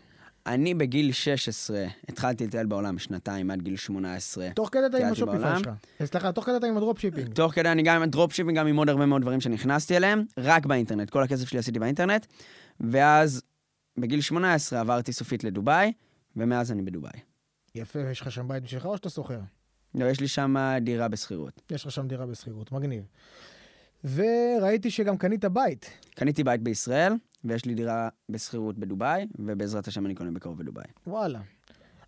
אני 0.47 0.73
בגיל 0.73 1.11
16 1.11 1.85
התחלתי 2.09 2.47
לטייל 2.47 2.65
בעולם 2.65 2.99
שנתיים 2.99 3.51
עד 3.51 3.61
גיל 3.61 3.75
18. 3.75 4.49
תוך 4.55 4.69
כדי 4.71 4.85
אתה 4.85 4.97
עם 4.97 5.11
ה 5.11 5.15
Shopify 5.15 5.39
בעולם. 5.39 5.63
שלך. 5.63 5.69
סליחה, 6.05 6.31
תוך 6.31 6.45
כדי 6.45 6.57
אתה 6.57 6.67
עם 6.67 6.77
ה 6.77 6.81
dropshipping. 6.81 7.33
תוך 7.33 7.53
כדי 7.53 7.69
אני 7.69 7.83
גם 7.83 7.95
עם 7.95 8.01
ה 8.01 8.05
dropshipping, 8.05 8.57
גם 8.57 8.67
עם 8.67 8.77
עוד 8.77 8.89
הרבה 8.89 9.05
מאוד 9.05 9.21
דברים 9.21 9.41
שנכנסתי 9.41 9.97
אליהם, 9.97 10.23
רק 10.37 10.65
באינטרנט. 10.65 11.09
כל 11.09 11.23
הכסף 11.23 11.47
שלי 11.49 11.59
עשיתי 11.59 11.79
באינטרנט, 11.79 12.25
ואז 12.79 13.41
בגיל 13.97 14.21
18 14.21 14.79
עברתי 14.79 15.13
סופית 15.13 15.43
לדובאי, 15.43 15.93
ומאז 16.35 16.71
אני 16.71 16.81
בדובאי. 16.81 17.19
יפה, 17.75 17.99
יש 17.99 18.21
לך 18.21 18.31
שם 18.31 18.47
בית 18.47 18.63
בשבילך 18.63 18.85
או 18.85 18.97
שאתה 18.97 19.09
שוכר? 19.09 19.39
לא, 19.95 20.05
יש 20.05 20.19
לי 20.19 20.27
שם 20.27 20.55
דירה 20.81 21.07
בשכירות. 21.07 21.61
יש 21.71 21.85
לך 21.85 21.91
שם 21.91 22.07
דירה 22.07 22.25
בשכירות, 22.25 22.71
מגניב. 22.71 23.03
וראיתי 24.03 24.91
שגם 24.91 25.17
קנית 25.17 25.45
בית. 25.45 25.89
קניתי 26.15 26.43
בית 26.43 26.61
בישראל, 26.61 27.13
ויש 27.45 27.65
לי 27.65 27.73
דירה 27.73 28.09
בשכירות 28.29 28.77
בדובאי, 28.77 29.27
ובעזרת 29.39 29.87
השם 29.87 30.05
אני 30.05 30.15
קונה 30.15 30.31
בקרוב 30.31 30.59
בדובאי. 30.59 30.85
וואלה. 31.07 31.39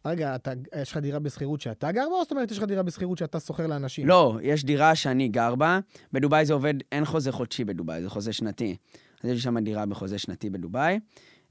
רגע, 0.05 0.35
אתה, 0.35 0.51
יש 0.81 0.91
לך 0.91 0.97
דירה 0.97 1.19
בשכירות 1.19 1.61
שאתה 1.61 1.91
גר 1.91 2.05
בה, 2.09 2.15
או 2.15 2.23
זאת 2.23 2.31
אומרת 2.31 2.51
יש 2.51 2.57
לך 2.57 2.63
דירה 2.63 2.83
בשכירות 2.83 3.17
שאתה 3.17 3.39
שוכר 3.39 3.67
לאנשים? 3.67 4.07
לא, 4.07 4.39
יש 4.41 4.65
דירה 4.65 4.95
שאני 4.95 5.27
גר 5.27 5.55
בה. 5.55 5.79
בדובאי 6.13 6.45
זה 6.45 6.53
עובד, 6.53 6.73
אין 6.91 7.05
חוזה 7.05 7.31
חודשי 7.31 7.63
בדובאי, 7.63 8.01
זה 8.01 8.09
חוזה 8.09 8.33
שנתי. 8.33 8.75
אז 9.23 9.29
יש 9.29 9.35
לי 9.35 9.41
שם 9.41 9.59
דירה 9.59 9.85
בחוזה 9.85 10.19
שנתי 10.19 10.49
בדובאי, 10.49 10.99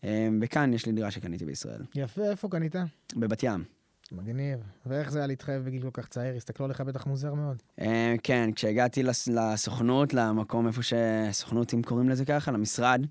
אה, 0.05 0.29
וכאן 0.41 0.73
יש 0.73 0.87
לי 0.87 0.93
דירה 0.93 1.11
שקניתי 1.11 1.45
בישראל, 1.45 1.83
יפה, 1.95 2.31
איפה 2.31 2.49
קנית? 2.49 2.75
בבת 3.17 3.43
ים. 3.43 3.65
מגניב. 4.13 4.59
ואיך 4.87 5.11
זה 5.11 5.19
היה 5.19 5.27
להתחייב 5.27 5.65
בגיל 5.65 5.83
כל 5.83 5.91
כך 5.93 6.09
צעיר? 6.09 6.37
הסתכלו 6.37 6.65
עליך 6.67 6.81
בטח 6.81 7.07
מוזר 7.07 7.35
מאוד. 7.35 7.63
אה, 7.81 8.15
כן, 8.23 8.51
כשהגעתי 8.55 9.03
לס- 9.03 9.29
לסוכנות, 9.29 10.15
למקום 10.15 10.67
איפה 10.67 10.81
שסוכנות, 10.83 11.75
אם 11.75 11.83
קוראים 11.83 12.09
לזה 12.09 12.25
ככה, 12.25 12.51
למשרד, 12.53 13.07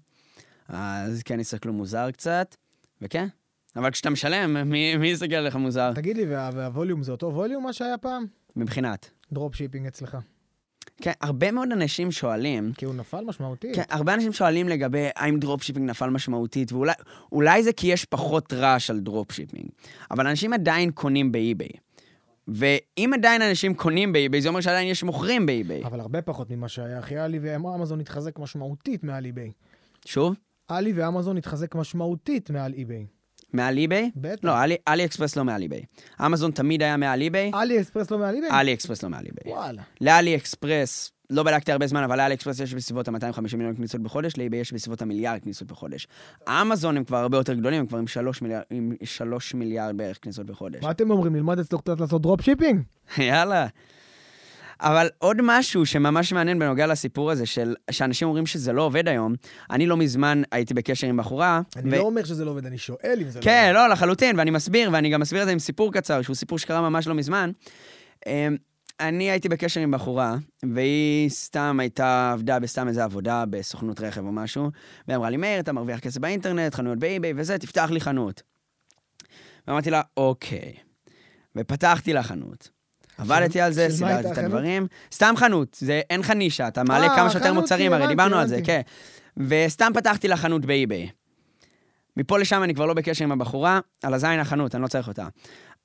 אז 0.68 1.24
כן 1.24 1.40
הסתכלו 1.40 1.74
מוזר 1.74 2.12
קצת, 2.12 2.56
וכן. 3.02 3.28
אבל 3.76 3.92
כשאתה 3.92 4.10
משלם, 4.10 4.70
מי, 4.70 4.98
מי 4.98 5.08
יסתכל 5.08 5.36
עליך 5.36 5.56
מוזר? 5.56 5.94
תגיד 5.94 6.18
לי, 6.18 6.26
וה- 6.26 6.50
והווליום 6.54 7.04
זה 7.04 7.12
אותו 7.12 7.28
ווליום 7.34 7.64
מה 7.64 7.74
שהיה 7.74 7.98
פעם? 7.98 8.26
מבחינת. 8.56 9.10
drop 9.34 9.56
shipping 9.56 9.88
אצלך. 9.88 10.18
כן, 11.02 11.12
הרבה 11.22 11.52
מאוד 11.52 11.72
אנשים 11.72 12.12
שואלים, 12.12 12.72
כי 12.78 12.86
הוא 12.86 12.96
נפל 12.96 13.24
משמעותית. 13.24 13.76
כן, 13.76 13.84
הרבה 13.90 14.14
אנשים 14.14 14.34
שואלים 14.34 14.70
לגבי 14.70 15.08
האם 15.16 15.40
dropshipping 15.40 15.90
נפל 15.90 16.10
משמעותית, 16.10 16.72
ואולי 16.72 16.94
אולי 17.32 17.64
זה 17.64 17.74
כי 17.74 17.88
יש 17.88 18.06
פחות 18.06 18.54
רעש 18.54 18.90
על 18.90 19.00
dropshipping, 19.00 19.66
אבל 20.12 20.28
אנשים 20.28 20.54
עדיין 20.54 20.92
קונים 20.92 21.32
ב 21.32 21.38
eBay. 21.38 21.70
ואם 22.48 23.12
עדיין 23.14 23.42
אנשים 23.42 23.74
קונים 23.74 24.14
ב 24.14 24.19
eBay, 24.19 24.42
זה 24.42 24.50
אומר 24.50 24.62
שעדיין 24.62 24.88
יש 24.88 25.04
מוכרים 25.04 25.46
ב 25.46 25.52
eBay. 25.52 25.84
אבל 25.86 26.00
הרבה 26.00 26.22
פחות 26.22 26.52
ממה 26.52 26.68
שהיה. 26.68 27.00
אחי, 27.00 27.26
אלי 27.26 27.40
ואמזון 27.42 28.00
התחזק 28.00 28.40
משמעותית 28.40 29.04
מעל 29.04 29.26
eBay. 29.26 29.52
שוב, 30.06 30.36
אלי 30.72 30.94
ואמזון 30.94 31.38
התחזק 31.38 31.76
משמעותית 31.76 32.50
מעל 32.50 32.74
eBay. 32.74 33.06
מעל 33.54 33.78
eBay? 33.78 34.12
בטח. 34.16 34.40
לא, 34.44 34.64
אלי, 34.64 34.76
AliExpress 34.88 35.36
לא 35.36 35.44
מעל 35.44 35.62
eBay. 35.62 35.84
אמזון 36.26 36.52
תמיד 36.52 36.84
היה 36.84 36.98
מעל 36.98 37.22
אי-ביי, 37.22 37.52
אלי 37.54 37.80
אקספרס 37.80 38.12
לא 38.12 38.18
מעל 38.18 38.36
אי-ביי? 38.36 38.50
אלי 38.52 38.74
אקספרס 38.74 39.04
לא 39.04 39.10
מעל 39.10 39.26
אי-ביי. 39.26 39.54
וואלה. 39.54 39.82
לאלי 40.02 40.36
אקספרס, 40.36 41.12
לא 41.30 41.44
בדקתי 41.44 41.72
הרבה 41.72 41.88
זמן, 41.88 42.04
אבל 42.04 42.18
לאלי 42.18 42.34
אקספרס 42.34 42.60
יש 42.60 42.74
בסביבות 42.74 43.08
ה-250 43.08 43.58
מיליון 43.58 43.76
כניסות 43.76 44.02
בחודש, 44.02 44.38
לאי-ביי 44.38 44.60
יש 44.60 44.74
בסביבות 44.74 45.02
המיליארד 45.02 45.40
כניסות 45.44 45.68
בחודש. 45.68 46.08
אמזון 46.50 46.98
הם 46.98 47.04
כבר 47.04 47.18
הרבה 47.18 47.38
יותר 47.38 47.54
גדולים, 47.54 47.80
הם 47.80 47.86
כבר 47.86 47.98
עם 47.98 48.08
3 48.08 48.42
מיליארד, 48.42 48.64
עם 48.70 48.92
3 49.04 49.54
מיליארד 49.54 49.98
בערך 49.98 50.20
כניסות 50.22 50.46
בחודש. 50.46 50.84
מה 50.84 50.92
אתם 50.92 51.12
אומרים? 51.12 51.36
נלמד 51.36 51.60
אצלו 51.60 51.80
קצת 51.80 52.00
לעשות 52.00 52.22
dropshipping? 52.22 52.82
יאללה. 53.18 53.68
אבל 54.84 55.10
עוד 55.18 55.38
משהו 55.44 55.86
שממש 55.86 56.34
מעניין 56.34 56.60
בנוגע 56.60 56.88
לסיפור 56.88 57.32
הזה, 57.32 57.46
של, 57.46 57.76
שאנשים 57.92 58.28
אומרים 58.28 58.46
שזה 58.46 58.74
לא 58.74 58.82
עובד 58.82 59.08
היום, 59.08 59.34
אני 59.72 59.86
לא 59.86 59.98
מזמן 59.98 60.42
הייתי 60.52 60.74
בקשר 60.74 61.08
עם 61.08 61.18
בחורה. 61.18 61.62
אני 61.76 61.92
לא 61.92 61.98
אומר 61.98 62.24
שזה 62.24 62.46
לא 62.46 62.52
עובד, 62.52 62.66
אני 62.66 62.78
שואל 62.78 63.18
אם 63.22 63.30
זה 63.30 63.40
לא 63.40 63.44
כן, 63.44 63.64
עובד. 63.68 63.74
לא, 63.74 63.90
לחלוטין, 63.90 64.40
ואני 64.40 64.52
מסביר, 64.52 64.90
ואני 64.94 65.10
גם 65.10 65.22
מסביר 65.22 65.42
את 65.42 65.46
זה 65.46 65.52
עם 65.52 65.60
סיפור 65.60 65.94
קצר, 65.94 66.22
שהוא 66.22 66.36
סיפור 66.36 66.60
שקרה 66.60 66.82
ממש 66.82 67.08
לא 67.08 67.16
מזמן. 67.16 67.52
אמ, 68.28 68.56
אני 69.00 69.32
הייתי 69.32 69.50
בקשר 69.50 69.82
עם 69.82 69.92
בחורה, 69.92 70.36
והיא 70.74 71.30
סתם 71.30 71.78
הייתה, 71.80 72.32
עבדה 72.32 72.60
בסתם 72.60 72.88
איזה 72.88 73.04
עבודה 73.04 73.44
בסוכנות 73.50 74.00
רכב 74.00 74.26
או 74.26 74.32
משהו, 74.32 74.70
והיא 75.08 75.18
אמרה 75.18 75.30
לי, 75.30 75.38
מאיר, 75.38 75.60
אתה 75.60 75.74
מרוויח 75.74 76.00
כסף 76.00 76.18
באינטרנט, 76.18 76.76
חנויות 76.76 77.00
באי-ביי 77.00 77.34
וזה, 77.36 77.58
תפתח 77.58 77.90
לי 77.92 78.02
חנות. 78.02 78.42
ואמרתי 79.68 79.90
לה, 79.90 80.02
אוקיי. 80.18 80.74
ופתחתי 81.56 82.14
לה 82.14 82.24
חנות. 82.24 82.83
עבדתי 83.32 83.62
על 83.62 83.72
זה, 83.72 83.88
סידרתי 83.90 84.32
את? 84.32 84.38
הדברים. 84.38 84.88
סתם 85.12 85.34
חנות, 85.38 85.78
זה, 85.80 86.02
אין 86.10 86.20
לך 86.20 86.30
נישה, 86.30 86.68
אתה 86.68 86.84
מעלה 86.84 87.08
אה, 87.08 87.16
כמה 87.16 87.30
שיותר 87.30 87.54
מוצרים, 87.54 87.94
הרי 87.94 88.04
הבנתי, 88.04 88.16
דיברנו 88.16 88.38
על 88.38 88.48
זה. 88.48 88.60
כן. 88.64 88.82
וסתם 89.38 89.92
פתחתי 89.94 90.28
לה 90.28 90.38
חנות 90.38 90.66
באי-ביי. 90.66 91.10
מפה 92.18 92.40
לשם 92.40 92.64
אני 92.64 92.76
כבר 92.76 92.86
לא 92.86 92.94
בקשר 92.94 93.24
עם 93.24 93.32
הבחורה, 93.32 93.80
על 94.04 94.14
הזין 94.14 94.40
החנות, 94.40 94.76
אני 94.76 94.84
לא 94.84 94.88
צריך 94.88 95.08
אותה. 95.08 95.28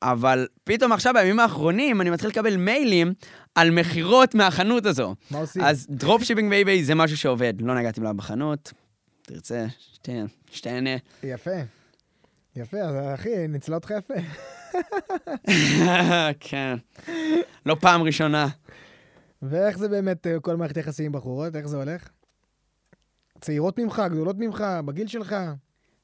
אבל 0.02 0.46
פתאום 0.64 0.92
עכשיו, 0.92 1.14
בימים 1.14 1.40
האחרונים, 1.40 2.00
אני 2.00 2.10
מתחיל 2.10 2.30
לקבל 2.30 2.56
מיילים 2.56 3.14
על 3.54 3.70
מכירות 3.70 4.34
מהחנות 4.34 4.86
הזו. 4.86 5.14
מה 5.30 5.38
עושים? 5.38 5.62
אז 5.62 5.86
dropshipping 5.90 6.50
באי-ביי 6.50 6.84
זה 6.84 6.94
משהו 6.94 7.16
שעובד. 7.16 7.54
לא 7.60 7.74
נגעתי 7.74 8.00
לה 8.00 8.12
בחנות, 8.12 8.72
תרצה, 9.22 9.66
שתהנה. 10.50 10.96
יפה. 11.22 11.50
יפה, 12.56 12.76
אחי, 13.14 13.48
ניצלה 13.48 13.74
אותך 13.74 13.92
יפה. 13.98 14.14
כן. 16.40 16.76
לא 17.66 17.76
פעם 17.80 18.02
ראשונה. 18.02 18.48
ואיך 19.42 19.78
זה 19.78 19.88
באמת 19.88 20.26
אה, 20.26 20.40
כל 20.40 20.56
מערכת 20.56 20.76
יחסים 20.76 21.06
עם 21.06 21.12
בחורות? 21.12 21.56
איך 21.56 21.66
זה 21.66 21.76
הולך? 21.76 22.08
צעירות 23.40 23.78
ממך, 23.78 24.02
גדולות 24.10 24.36
ממך, 24.38 24.64
בגיל 24.84 25.06
שלך? 25.06 25.36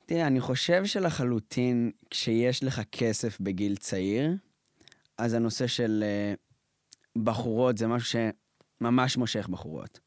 תראה, 0.07 0.27
אני 0.27 0.41
חושב 0.41 0.85
שלחלוטין, 0.85 1.91
כשיש 2.11 2.65
לך 2.65 2.83
כסף 2.93 3.41
בגיל 3.41 3.77
צעיר, 3.77 4.37
אז 5.19 5.35
הנושא 5.35 5.67
של 5.67 6.05
אה, 6.07 6.35
בחורות 7.23 7.79
זה 7.79 7.87
משהו 7.87 8.21
שממש 8.81 9.17
מושך 9.17 9.49
בחורות. 9.49 10.01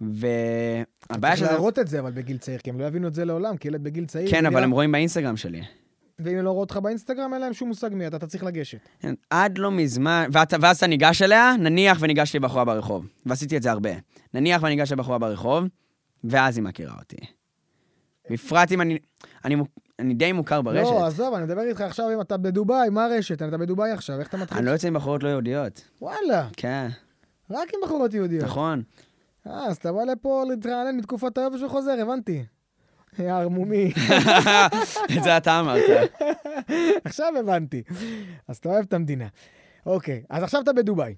והבעיה 0.00 0.86
צריך 1.10 1.36
שזה... 1.36 1.46
להראות 1.46 1.78
את 1.78 1.88
זה, 1.88 2.00
אבל 2.00 2.12
בגיל 2.12 2.38
צעיר, 2.38 2.58
כי 2.58 2.70
הם 2.70 2.80
לא 2.80 2.84
יבינו 2.84 3.08
את 3.08 3.14
זה 3.14 3.24
לעולם, 3.24 3.56
כי 3.56 3.68
ילד 3.68 3.82
בגיל 3.82 4.06
צעיר... 4.06 4.30
כן, 4.30 4.46
אבל 4.46 4.62
הם 4.62 4.70
רואים 4.70 4.92
באינסטגרם 4.92 5.36
שלי. 5.36 5.62
ואם 6.18 6.36
לא 6.36 6.50
רואים 6.50 6.60
אותך 6.60 6.76
באינסטגרם, 6.76 7.32
אין 7.32 7.40
להם 7.40 7.52
שום 7.52 7.68
מושג 7.68 7.90
מי 7.92 8.06
אתה, 8.06 8.16
אתה 8.16 8.26
צריך 8.26 8.44
לגשת. 8.44 8.78
כן, 9.00 9.14
עד 9.30 9.58
לא 9.58 9.70
מזמן, 9.70 10.28
ואת, 10.32 10.54
ואז 10.60 10.76
אתה 10.76 10.86
ניגש 10.86 11.22
אליה, 11.22 11.54
נניח 11.58 11.98
וניגש 12.00 12.36
לבחורה 12.36 12.64
ברחוב. 12.64 13.06
ועשיתי 13.26 13.56
את 13.56 13.62
זה 13.62 13.70
הרבה. 13.70 13.90
נניח 14.34 14.62
ואני 14.62 14.76
ניגש 14.76 14.92
לבחורה 14.92 15.18
ברחוב, 15.18 15.64
ואז 16.24 16.56
היא 16.56 16.64
מכירה 16.64 16.94
אותי. 16.98 17.16
בפרט 18.30 18.72
אם 18.72 18.80
אני... 18.80 18.98
אני, 19.44 19.56
אני 19.98 20.14
די 20.14 20.32
מוכר 20.32 20.62
ברשת. 20.62 20.90
לא, 20.90 21.06
עזוב, 21.06 21.34
אני 21.34 21.44
מדבר 21.44 21.62
איתך 21.62 21.80
עכשיו 21.80 22.12
אם 22.14 22.20
אתה 22.20 22.36
בדובאי, 22.36 22.88
מה 22.90 23.04
הרשת? 23.04 23.42
אתה 23.42 23.58
בדובאי 23.58 23.90
עכשיו, 23.90 24.20
איך 24.20 24.28
אתה 24.28 24.36
מתחיל? 24.36 24.58
אני 24.58 24.66
לא 24.66 24.70
יוצא 24.70 24.88
עם 24.88 24.94
בחורות 24.94 25.22
לא 25.22 25.28
יהודיות. 25.28 25.82
וואלה, 26.02 26.48
כן, 26.56 26.88
רק 27.50 27.68
עם 27.74 27.80
בחורות 27.84 28.14
יהודיות. 28.14 28.44
נכון. 28.44 28.82
אה, 29.46 29.66
אז 29.66 29.76
אתה 29.76 29.92
בא 29.92 30.04
לפה 30.04 30.44
להתרענן 30.48 30.96
מתקופת 30.96 31.38
היובש 31.38 31.62
וחוזר, 31.62 31.96
הבנתי. 32.02 32.44
יא 33.18 33.32
ערמומי. 33.32 33.92
את 35.18 35.22
זה 35.22 35.36
אתה 35.36 35.60
אמרת. 35.60 35.82
עכשיו 37.04 37.32
הבנתי. 37.40 37.82
אז 38.48 38.56
אתה 38.56 38.68
אוהב 38.68 38.84
את 38.88 38.92
המדינה. 38.92 39.26
אוקיי, 39.86 40.22
אז 40.30 40.42
עכשיו 40.42 40.60
אתה 40.62 40.72
בדובאי. 40.72 41.14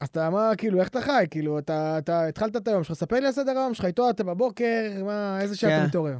אז 0.00 0.08
אתה, 0.08 0.30
מה, 0.30 0.50
כאילו, 0.58 0.80
איך 0.80 0.88
אתה 0.88 1.00
חי? 1.00 1.24
כאילו, 1.30 1.58
אתה, 1.58 1.98
אתה 1.98 2.26
התחלת 2.26 2.56
את 2.56 2.68
היום 2.68 2.84
שלך, 2.84 2.96
ספר 2.96 3.20
לי 3.20 3.26
על 3.26 3.32
סדר 3.32 3.58
היום 3.58 3.74
שלך, 3.74 3.84
איתו 3.84 4.10
אתה 4.10 4.24
בבוקר, 4.24 5.04
מה, 5.04 5.38
איזה 5.40 5.56
שעה 5.56 5.70
כן. 5.70 5.78
אתה 5.78 5.86
מתעורר? 5.86 6.16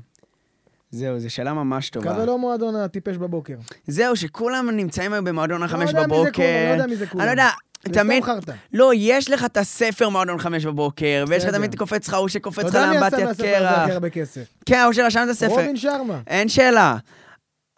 זהו, 0.90 1.19
זו 1.19 1.31
שאלה 1.31 1.53
ממש 1.53 1.90
טובה. 1.90 2.14
כזה 2.14 2.27
לא 2.27 2.38
מועדון 2.38 2.77
הטיפש 2.77 3.16
בבוקר. 3.16 3.57
זהו, 3.87 4.16
שכולם 4.16 4.71
נמצאים 4.71 5.12
היום 5.12 5.25
במועדון 5.25 5.62
החמש 5.62 5.95
לא 5.95 5.99
יודע 5.99 6.07
מי 6.07 6.16
זה 6.16 6.23
בבוקר. 6.23 6.33
כולם, 6.33 6.69
לא 6.69 6.73
יודע 6.73 6.87
מי 6.87 6.97
זה 6.97 7.07
כולם. 7.07 7.21
אני 7.21 7.27
לא 7.27 7.31
יודע, 7.31 7.49
תמיד... 7.92 8.25
לא, 8.72 8.92
יש 8.94 9.31
לך 9.31 9.44
את 9.44 9.57
הספר 9.57 10.09
מועדון 10.09 10.38
חמש 10.38 10.66
בבוקר, 10.66 11.25
ויש 11.29 11.44
לך. 11.44 11.55
תמיד 11.55 11.75
קופץ 11.75 12.09
לך 12.09 12.14
ההוא 12.14 12.29
שקופץ 12.29 12.59
אתה 12.59 12.68
לך 12.68 12.75
יודע 12.75 12.87
מי 12.90 12.96
עשה 12.96 13.01
לאמבטיית 13.01 13.29
מהספר 13.29 13.57
הזה 13.57 13.77
קרח. 13.77 13.90
הרבה 13.90 14.11
כסף? 14.11 14.44
כן, 14.66 14.79
ההוא 14.79 14.92
שרשם 14.92 15.20
את 15.25 15.29
הספר. 15.29 15.49
רובין 15.49 15.77
שרמה. 15.77 16.20
אין 16.27 16.49
שאלה. 16.49 16.96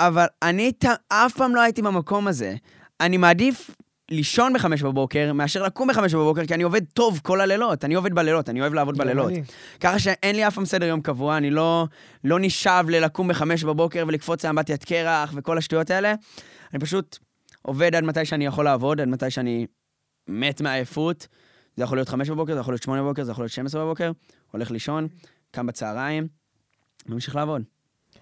אבל 0.00 0.26
אני 0.42 0.72
אף 1.08 1.36
פעם 1.36 1.54
לא 1.54 1.60
הייתי 1.60 1.82
במקום 1.82 2.28
הזה. 2.28 2.54
אני 3.00 3.16
מעדיף 3.16 3.70
לישון 4.10 4.52
בחמש 4.52 4.82
בבוקר, 4.82 5.32
מאשר 5.32 5.62
לקום 5.62 5.88
בחמש 5.88 6.14
בבוקר, 6.14 6.46
כי 6.46 6.54
אני 6.54 6.62
עובד 6.62 6.84
טוב 6.84 7.20
כל 7.22 7.40
הלילות. 7.40 7.84
אני 7.84 7.94
עובד 7.94 8.12
בלילות, 8.14 8.48
אני 8.48 8.60
אוהב 8.60 8.74
לעבוד 8.74 8.98
בלילות. 8.98 9.32
ככה 9.80 9.98
שאין 9.98 10.36
לי 10.36 10.46
אף 10.48 10.54
פעם 10.54 10.64
סדר 10.64 10.86
יום 10.86 11.00
קבוע, 11.00 11.36
אני 11.36 11.50
לא, 11.50 11.86
לא 12.24 12.38
נשאב 12.40 12.90
ללקום 12.90 13.28
בחמש 13.28 13.64
בבוקר 13.64 14.04
ולקפוץ 14.08 14.44
לאמבטיית 14.44 14.84
קרח 14.84 15.32
וכל 15.34 15.58
השטויות 15.58 15.90
האלה. 15.90 16.14
אני 16.72 16.80
פשוט 16.80 17.18
עובד 17.62 17.94
עד 17.94 18.04
מתי 18.04 18.24
שאני 18.24 18.46
יכול 18.46 18.64
לעבוד, 18.64 19.00
עד 19.00 19.08
מתי 19.08 19.30
שאני 19.30 19.66
מת 20.28 20.60
מעייפות. 20.60 21.26
זה 21.76 21.84
יכול 21.84 21.98
להיות 21.98 22.08
חמש 22.08 22.30
בבוקר, 22.30 22.54
זה 22.54 22.60
יכול 22.60 22.72
להיות 22.74 22.82
שמונה 22.82 23.02
בבוקר, 23.02 23.24
זה 23.24 23.32
יכול 23.32 23.42
להיות 23.42 23.52
12 23.52 23.84
בבוקר, 23.84 24.12
הולך 24.50 24.70
לישון, 24.70 25.08
קם 25.50 25.66
בצהריים, 25.66 26.28
ממשיך 27.06 27.36
לעבוד. 27.36 27.62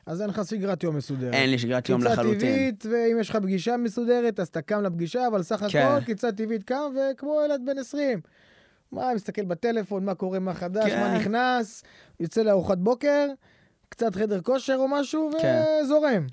אז 0.06 0.22
אין 0.22 0.30
לך 0.30 0.42
סגרת 0.42 0.82
יום 0.82 0.96
מסודרת. 0.96 1.34
אין 1.34 1.50
לי 1.50 1.58
שגרת 1.58 1.88
יום 1.88 2.00
קיצה 2.00 2.12
לחלוטין. 2.12 2.38
טבעית, 2.38 2.86
ואם 2.86 3.16
יש 3.20 3.30
לך 3.30 3.36
פגישה 3.36 3.76
מסודרת, 3.76 4.40
אז 4.40 4.48
אתה 4.48 4.62
קם 4.62 4.82
לפגישה, 4.82 5.26
אבל 5.26 5.42
סך 5.42 5.64
כן. 5.70 5.86
הכל 5.86 6.04
קיצה 6.04 6.32
טבעית 6.32 6.64
קם, 6.64 6.92
וכמו 7.12 7.40
ילד 7.44 7.60
בן 7.66 7.78
20. 7.78 8.20
מה, 8.92 9.14
מסתכל 9.14 9.44
בטלפון, 9.44 10.04
מה 10.04 10.14
קורה, 10.14 10.38
מה 10.38 10.54
חדש, 10.54 10.90
כן. 10.90 11.00
מה 11.00 11.18
נכנס, 11.18 11.82
יוצא 12.20 12.42
לארוחת 12.42 12.78
בוקר, 12.78 13.26
קצת 13.88 14.14
חדר 14.14 14.40
כושר 14.40 14.76
או 14.78 14.88
משהו, 14.88 15.30
כן. 15.42 15.62
וזורם. 15.84 16.26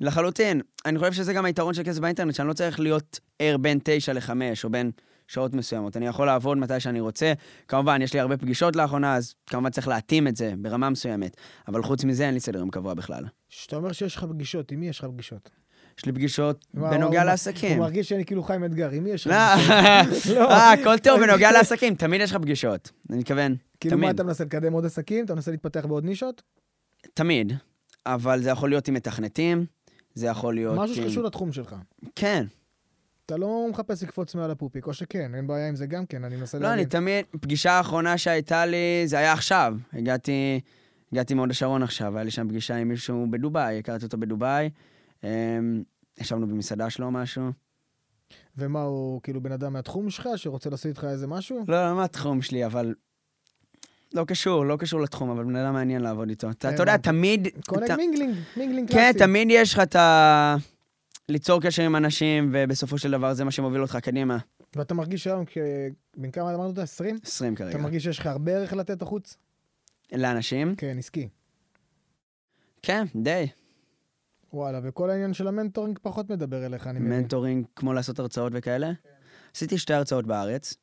לחלוטין. 0.00 0.60
אני 0.86 0.98
חושב 0.98 1.12
שזה 1.12 1.32
גם 1.32 1.44
היתרון 1.44 1.74
של 1.74 1.82
כסף 1.84 2.00
באינטרנט, 2.00 2.34
שאני 2.34 2.48
לא 2.48 2.52
צריך 2.52 2.80
להיות 2.80 3.20
ער 3.38 3.56
בין 3.56 3.78
תשע 3.84 4.12
לחמש, 4.12 4.64
או 4.64 4.70
בין 4.70 4.90
שעות 5.30 5.54
מסוימות. 5.54 5.96
אני 5.96 6.06
יכול 6.06 6.26
לעבוד 6.26 6.58
מתי 6.58 6.80
שאני 6.80 7.00
רוצה. 7.00 7.32
כמובן, 7.68 8.02
יש 8.02 8.14
לי 8.14 8.20
הרבה 8.20 8.36
פגישות 8.36 8.76
לאחרונה, 8.76 9.16
אז 9.16 9.34
כמובן 9.46 9.70
צריך 9.70 9.88
להתאים 9.88 10.28
את 10.28 10.36
זה 10.36 10.52
ברמה 10.58 10.90
מסוימת. 10.90 11.36
אבל 11.68 11.82
חוץ 11.82 12.04
מזה, 12.04 12.26
אין 12.26 12.34
לי 12.34 12.40
סדר 12.40 12.58
יום 12.58 12.70
קבוע 12.70 12.94
בכלל. 12.94 13.24
שאתה 13.48 13.76
אומר 13.76 13.92
שיש 13.92 14.16
לך 14.16 14.24
פגישות, 14.24 14.72
עם 14.72 14.80
מי 14.80 14.88
יש 14.88 14.98
לך 14.98 15.04
פגישות? 15.04 15.50
יש 15.98 16.06
לי 16.06 16.12
פגישות 16.12 16.66
בנוגע 16.74 17.24
לעסקים. 17.24 17.70
הוא 17.70 17.78
מרגיש 17.86 18.08
שאני 18.08 18.24
כאילו 18.24 18.42
חיים 18.42 18.64
אתגר, 18.64 18.90
עם 18.90 19.04
מי 19.04 19.10
יש 19.10 19.26
לך 19.26 19.32
לא, 19.32 20.04
פגישות? 20.04 20.26
לא. 20.36 20.50
אה, 20.50 20.72
הכל 20.72 20.98
טוב, 20.98 21.20
בנוגע 21.20 21.52
לעסקים, 21.52 21.94
תמיד 21.94 22.20
יש 22.20 22.30
לך 22.30 22.36
פגישות. 22.36 22.90
אני 23.10 23.18
מתכוון, 23.18 23.54
כאילו 23.80 23.98
מה. 23.98 24.10
אתה 24.10 24.22
מנסה 24.22 24.44
לקדם 24.44 24.72
עוד 24.72 24.84
עסקים? 24.86 25.24
אתה 25.24 25.34
מנסה 25.34 25.50
להתפתח 25.50 25.86
בעוד 25.86 26.04
נישות? 26.04 26.42
תמיד. 27.14 27.52
אבל 28.06 28.42
זה 28.42 28.50
יכול 28.50 28.70
להיות 28.70 28.88
עם 28.88 28.94
מתכנתים, 28.94 29.64
זה 30.14 30.26
יכול 30.26 30.54
להיות... 30.54 30.78
משהו 30.78 30.96
עם- 31.02 31.08
שקשור 31.08 31.24
לתחום 31.24 31.52
שלך. 31.52 31.74
כן. 32.16 32.46
אתה 33.30 33.38
לא 33.38 33.66
מחפש 33.70 34.02
לקפוץ 34.02 34.34
מעל 34.34 34.50
הפופיק, 34.50 34.86
או 34.86 34.94
שכן, 34.94 35.34
אין 35.34 35.46
בעיה 35.46 35.68
עם 35.68 35.76
זה 35.76 35.86
גם 35.86 36.06
כן, 36.06 36.24
אני 36.24 36.36
מנסה 36.36 36.58
לא, 36.58 36.72
אני 36.72 36.86
תמיד, 36.86 37.24
פגישה 37.40 37.72
האחרונה 37.72 38.18
שהייתה 38.18 38.66
לי, 38.66 39.02
זה 39.04 39.18
היה 39.18 39.32
עכשיו. 39.32 39.76
הגעתי, 39.92 40.60
הגעתי 41.12 41.34
מהוד 41.34 41.50
השרון 41.50 41.82
עכשיו, 41.82 42.16
היה 42.16 42.24
לי 42.24 42.30
שם 42.30 42.48
פגישה 42.48 42.76
עם 42.76 42.88
מישהו 42.88 43.26
בדובאי, 43.30 43.78
הכרתי 43.78 44.04
אותו 44.04 44.18
בדובאי. 44.18 44.70
אמ, 45.24 45.28
ישבנו 46.20 46.46
במסעדה 46.46 46.90
שלו 46.90 47.10
משהו. 47.10 47.50
ומה, 48.56 48.82
הוא 48.82 49.20
כאילו 49.22 49.40
בן 49.40 49.52
אדם 49.52 49.72
מהתחום 49.72 50.10
שלך, 50.10 50.28
שרוצה 50.36 50.70
לעשות 50.70 50.86
איתך 50.86 51.04
איזה 51.04 51.26
משהו? 51.26 51.64
לא, 51.68 51.88
לא 51.90 51.96
מהתחום 51.96 52.42
שלי, 52.42 52.66
אבל... 52.66 52.94
לא 54.14 54.24
קשור, 54.24 54.66
לא 54.66 54.76
קשור 54.76 55.00
לתחום, 55.00 55.30
אבל 55.30 55.44
בן 55.44 55.56
אדם 55.56 55.72
מעניין 55.72 56.02
לעבוד 56.02 56.28
איתו. 56.28 56.50
אתה 56.50 56.68
יודע. 56.78 56.96
תמיד... 56.96 57.48
אתה- 57.84 57.96
mingling, 57.96 58.34
mingling 58.56 58.88
כן, 58.88 58.94
קלאסי. 58.94 59.18
תמיד 59.18 59.48
יש 59.50 59.74
לך 59.74 59.80
את 59.80 59.96
ה... 59.96 60.56
ליצור 61.30 61.60
קשר 61.62 61.82
עם 61.82 61.96
אנשים, 61.96 62.50
ובסופו 62.54 62.98
של 62.98 63.10
דבר 63.10 63.34
זה 63.34 63.44
מה 63.44 63.50
שמוביל 63.50 63.82
אותך 63.82 63.96
קדימה. 64.02 64.38
ואתה 64.76 64.94
מרגיש 64.94 65.26
היום, 65.26 65.44
כ- 65.46 65.56
בן 66.16 66.30
כמה 66.30 66.54
אמרת? 66.54 66.78
20? 66.78 67.18
20 67.24 67.54
כרגע. 67.54 67.70
אתה 67.70 67.78
מרגיש 67.78 68.02
שיש 68.02 68.18
לך 68.18 68.26
הרבה 68.26 68.52
ערך 68.52 68.72
לתת 68.72 69.02
החוצה? 69.02 69.36
לאנשים? 70.12 70.74
כן, 70.76 70.96
עסקי. 70.98 71.28
כן, 72.82 73.04
די. 73.16 73.46
וואלה, 74.52 74.80
וכל 74.82 75.10
העניין 75.10 75.32
של 75.34 75.48
ה 75.48 75.53
mentoring 75.53 75.98
פחות 76.02 76.30
מדבר 76.30 76.66
אליך, 76.66 76.86
אני 76.86 76.98
מבין. 76.98 77.12
mentoring, 77.18 77.66
כמו 77.76 77.92
לעשות 77.92 78.18
הרצאות 78.18 78.52
וכאלה. 78.56 78.92
עשיתי 79.54 79.78
שתי 79.78 79.94
הרצאות 79.94 80.26
בארץ. 80.26 80.74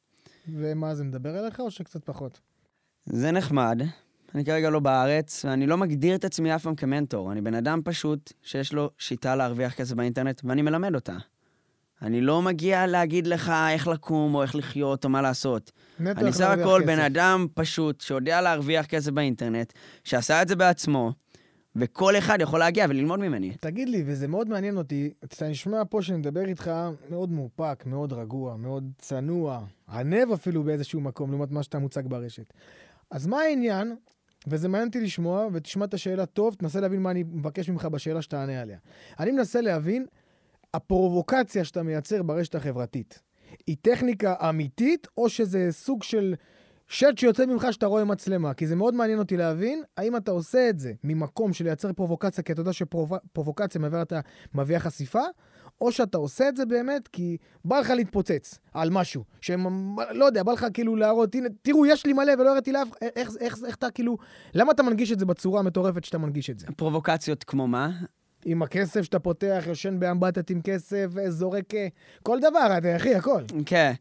ומה, 0.53 0.95
זה 0.95 1.03
מדבר 1.03 1.39
אליך 1.39 1.59
או 1.59 1.71
שקצת 1.71 2.05
פחות? 2.05 2.39
זה 3.05 3.31
נחמד. 3.31 3.81
אני 4.35 4.45
כרגע 4.45 4.69
לא 4.69 4.79
בארץ, 4.79 5.45
ואני 5.45 5.67
לא 5.67 5.77
מגדיר 5.77 6.15
את 6.15 6.25
עצמי 6.25 6.55
אף 6.55 6.63
פעם 6.63 6.75
כמנטור. 6.75 7.31
אני 7.31 7.41
בן 7.41 7.53
אדם 7.53 7.81
פשוט 7.83 8.33
שיש 8.41 8.73
לו 8.73 8.89
שיטה 8.97 9.35
להרוויח 9.35 9.73
כסף 9.73 9.95
באינטרנט, 9.95 10.41
ואני 10.43 10.61
מלמד 10.61 10.95
אותה. 10.95 11.17
אני 12.01 12.21
לא 12.21 12.41
מגיע 12.41 12.87
להגיד 12.87 13.27
לך 13.27 13.53
איך 13.69 13.87
לקום, 13.87 14.35
או 14.35 14.41
איך 14.41 14.55
לחיות, 14.55 15.05
או 15.05 15.09
מה 15.09 15.21
לעשות. 15.21 15.71
אני 15.99 16.33
סך 16.33 16.49
הכל. 16.49 16.81
בן 16.85 16.99
אדם 16.99 17.47
פשוט 17.53 18.01
שיודע 18.01 18.41
להרוויח 18.41 18.85
כסף 18.85 19.11
באינטרנט, 19.11 19.73
שעשה 20.03 20.41
את 20.41 20.47
זה 20.47 20.55
בעצמו, 20.55 21.11
וכל 21.75 22.17
אחד 22.17 22.37
יכול 22.41 22.59
להגיע 22.59 22.85
וללמוד 22.89 23.19
ממני. 23.19 23.53
תגיד 23.59 23.89
לי, 23.89 24.03
וזה 24.05 24.27
מאוד 24.27 24.49
מעניין 24.49 24.77
אותי, 24.77 25.13
אתה 25.23 25.47
נשמע 25.47 25.81
פה 25.89 26.01
שאני 26.01 26.17
מדבר 26.17 26.45
איתך 26.45 26.71
מאוד 27.09 27.31
מאופק, 27.31 27.83
מאוד 27.85 28.13
רגוע, 28.13 28.57
מאוד 28.57 28.91
צנוע, 28.97 29.61
ענב 29.89 30.31
אפילו 30.33 30.63
באיזשהו 30.63 31.01
מקום, 31.01 31.31
לעומת 31.31 31.51
מה 31.51 31.63
שאתה 31.63 31.79
מוצג 31.79 32.03
ברשת. 32.07 32.53
אז 33.11 33.27
מה 33.27 33.37
העניין, 33.39 33.95
וזה 34.47 34.67
מעניין 34.67 34.87
אותי 34.87 35.01
לשמוע, 35.01 35.47
ותשמע 35.53 35.85
את 35.85 35.93
השאלה 35.93 36.25
טוב, 36.25 36.55
תנסה 36.55 36.79
להבין 36.79 37.01
מה 37.01 37.11
אני 37.11 37.23
מבקש 37.23 37.69
ממך 37.69 37.85
בשאלה 37.85 38.21
שתענה 38.21 38.61
עליה. 38.61 38.77
אני 39.19 39.31
מנסה 39.31 39.61
להבין, 39.61 40.05
הפרובוקציה 40.73 41.63
שאתה 41.63 41.83
מייצר 41.83 42.23
ברשת 42.23 42.55
החברתית, 42.55 43.21
היא 43.67 43.75
טכניקה 43.81 44.35
אמיתית, 44.49 45.07
או 45.17 45.29
שזה 45.29 45.67
סוג 45.71 46.03
של 46.03 46.35
שט 46.87 47.17
שיוצא 47.17 47.45
ממך 47.45 47.67
שאתה 47.71 47.85
רואה 47.85 48.03
מצלמה? 48.03 48.53
כי 48.53 48.67
זה 48.67 48.75
מאוד 48.75 48.93
מעניין 48.93 49.19
אותי 49.19 49.37
להבין, 49.37 49.83
האם 49.97 50.15
אתה 50.15 50.31
עושה 50.31 50.69
את 50.69 50.79
זה 50.79 50.93
ממקום 51.03 51.53
של 51.53 51.65
לייצר 51.65 51.93
פרובוקציה, 51.93 52.43
כי 52.43 52.51
אתה 52.51 52.61
יודע 52.61 52.73
שפרובוקציה 52.73 53.81
מביאה, 53.81 54.01
אתה, 54.01 54.19
מביאה 54.53 54.79
חשיפה, 54.79 55.21
או 55.81 55.91
שאתה 55.91 56.17
עושה 56.17 56.49
את 56.49 56.55
זה 56.57 56.65
באמת 56.65 57.07
כי 57.07 57.37
בא 57.65 57.79
לך 57.79 57.89
להתפוצץ 57.89 58.59
על 58.73 58.89
משהו, 58.89 59.23
שלא 59.41 60.25
יודע, 60.25 60.43
בא 60.43 60.51
לך 60.51 60.65
כאילו 60.73 60.95
להראות, 60.95 61.35
הנה, 61.35 61.49
תראו, 61.61 61.85
יש 61.85 62.05
לי 62.05 62.13
מלא 62.13 62.33
ולא 62.39 62.49
הראיתי 62.49 62.71
לאף, 62.71 62.87
איך, 63.01 63.11
איך, 63.15 63.29
איך, 63.39 63.57
איך 63.65 63.75
אתה 63.75 63.91
כאילו, 63.91 64.17
למה 64.53 64.71
אתה 64.71 64.83
מנגיש 64.83 65.11
את 65.11 65.19
זה 65.19 65.25
בצורה 65.25 65.59
המטורפת 65.59 66.03
שאתה 66.03 66.17
מנגיש 66.17 66.49
את 66.49 66.59
זה? 66.59 66.67
פרובוקציות 66.77 67.43
כמו 67.43 67.67
מה? 67.67 67.91
עם 68.45 68.63
הכסף 68.63 69.01
שאתה 69.01 69.19
פותח, 69.19 69.63
יושן 69.67 69.99
באמבטת 69.99 70.49
עם 70.49 70.61
כסף, 70.61 71.07
זורק 71.29 71.75
אה, 71.75 71.87
כל 72.23 72.39
דבר, 72.39 72.95
אחי, 72.97 73.15
הכל. 73.15 73.41
כן. 73.65 73.93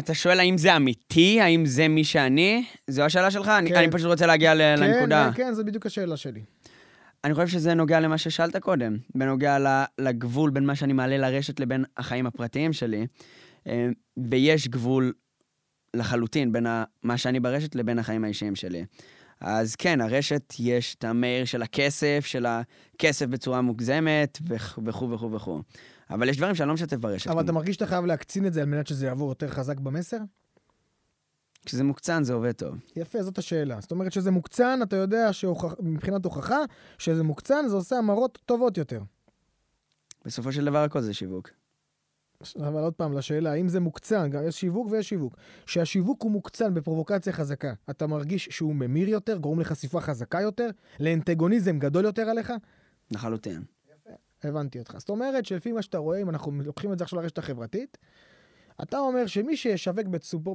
אתה 0.00 0.14
שואל 0.14 0.40
האם 0.40 0.58
זה 0.58 0.76
אמיתי? 0.76 1.40
האם 1.40 1.66
זה 1.66 1.88
מי 1.88 2.04
שאני? 2.04 2.64
זו 2.90 3.02
השאלה 3.02 3.30
שלך? 3.30 3.48
אני, 3.48 3.70
כן. 3.70 3.76
אני 3.76 3.90
פשוט 3.90 4.06
רוצה 4.06 4.26
להגיע 4.26 4.54
ל- 4.54 4.74
לנקודה. 4.78 5.30
כן, 5.34 5.44
כן, 5.44 5.52
זו 5.54 5.64
בדיוק 5.64 5.86
השאלה 5.86 6.16
שלי. 6.16 6.40
אני 7.24 7.34
חושב 7.34 7.46
שזה 7.48 7.74
נוגע 7.74 8.00
למה 8.00 8.18
ששאלת 8.18 8.56
קודם, 8.56 8.96
בנוגע 9.14 9.56
לגבול 9.98 10.50
בין 10.50 10.66
מה 10.66 10.74
שאני 10.74 10.92
מעלה 10.92 11.18
לרשת 11.18 11.60
לבין 11.60 11.84
החיים 11.96 12.26
הפרטיים 12.26 12.72
שלי. 12.72 13.06
אה, 13.66 13.88
ויש 14.30 14.68
גבול 14.68 15.12
לחלוטין 15.96 16.52
בין 16.52 16.66
מה 17.02 17.16
שאני 17.18 17.40
ברשת 17.40 17.74
לבין 17.74 17.98
החיים 17.98 18.24
האישיים 18.24 18.56
שלי. 18.56 18.84
אז 19.40 19.76
כן, 19.76 20.00
הרשת 20.00 20.54
יש 20.58 20.94
את 20.94 21.04
המאיר 21.04 21.44
של 21.44 21.62
הכסף, 21.62 22.22
של 22.26 22.46
הכסף 22.46 23.26
בצורה 23.26 23.60
מוגזמת, 23.60 24.38
וכ- 24.48 24.78
וכו' 24.86 25.10
וכו' 25.10 25.32
וכו'. 25.32 25.60
אבל 26.10 26.28
יש 26.28 26.36
דברים 26.36 26.54
שאני 26.54 26.68
לא 26.68 26.74
משתף 26.74 26.96
ברשת. 26.96 27.26
אבל 27.26 27.34
כמו- 27.34 27.40
אתה 27.44 27.52
מרגיש 27.52 27.74
שאתה 27.74 27.86
חייב 27.86 28.04
להקצין 28.04 28.46
את 28.46 28.52
זה 28.52 28.60
על 28.62 28.66
מנת 28.68 28.86
שזה 28.86 29.06
יעבור 29.06 29.28
יותר 29.28 29.48
חזק 29.48 29.78
במסר? 29.80 30.18
כשזה 31.66 31.84
מוקצן 31.84 32.22
זה 32.24 32.32
עובד 32.32 32.52
טוב. 32.52 32.74
יפה, 32.96 33.22
זאת 33.22 33.38
השאלה. 33.38 33.80
זאת 33.80 33.90
אומרת 33.90 34.12
שזה 34.12 34.30
מוקצן, 34.30 34.80
אתה 34.82 34.96
יודע 34.96 35.32
שמבחינת 35.32 36.24
הוכחה, 36.24 36.58
שזה 36.98 37.22
מוקצן, 37.22 37.64
זה 37.68 37.74
עושה 37.76 37.96
המרות 37.96 38.38
טובות 38.46 38.78
יותר. 38.78 39.02
בסופו 40.24 40.52
של 40.52 40.64
דבר 40.64 40.78
הכל 40.84 41.00
זה 41.00 41.14
שיווק. 41.14 41.50
אבל 42.56 42.80
עוד 42.82 42.92
פעם, 42.94 43.12
לשאלה, 43.12 43.52
האם 43.52 43.68
זה 43.68 43.80
מוקצן, 43.80 44.30
גם 44.30 44.42
יש 44.46 44.60
שיווק 44.60 44.88
ויש 44.90 45.08
שיווק. 45.08 45.36
שהשיווק 45.66 46.22
הוא 46.22 46.30
מוקצן 46.30 46.74
בפרובוקציה 46.74 47.32
חזקה, 47.32 47.72
אתה 47.90 48.06
מרגיש 48.06 48.48
שהוא 48.50 48.74
ממיר 48.74 49.08
יותר, 49.08 49.36
גורם 49.38 49.60
לחשיפה 49.60 50.00
חזקה 50.00 50.40
יותר, 50.40 50.68
לאנטגוניזם 51.00 51.78
גדול 51.78 52.04
יותר 52.04 52.22
עליך? 52.22 52.52
לחלוטין. 53.10 53.62
הבנתי 54.44 54.78
אותך. 54.78 54.94
זאת 54.98 55.08
אומרת 55.08 55.46
שלפי 55.46 55.72
מה 55.72 55.82
שאתה 55.82 55.98
רואה, 55.98 56.22
אם 56.22 56.30
אנחנו 56.30 56.52
לוקחים 56.52 56.92
את 56.92 56.98
זה 56.98 57.04
עכשיו 57.04 57.20
לרשת 57.20 57.38
החברתית, 57.38 57.98
אתה 58.82 58.98
אומר 58.98 59.26
שמי 59.26 59.56
שישווק 59.56 60.06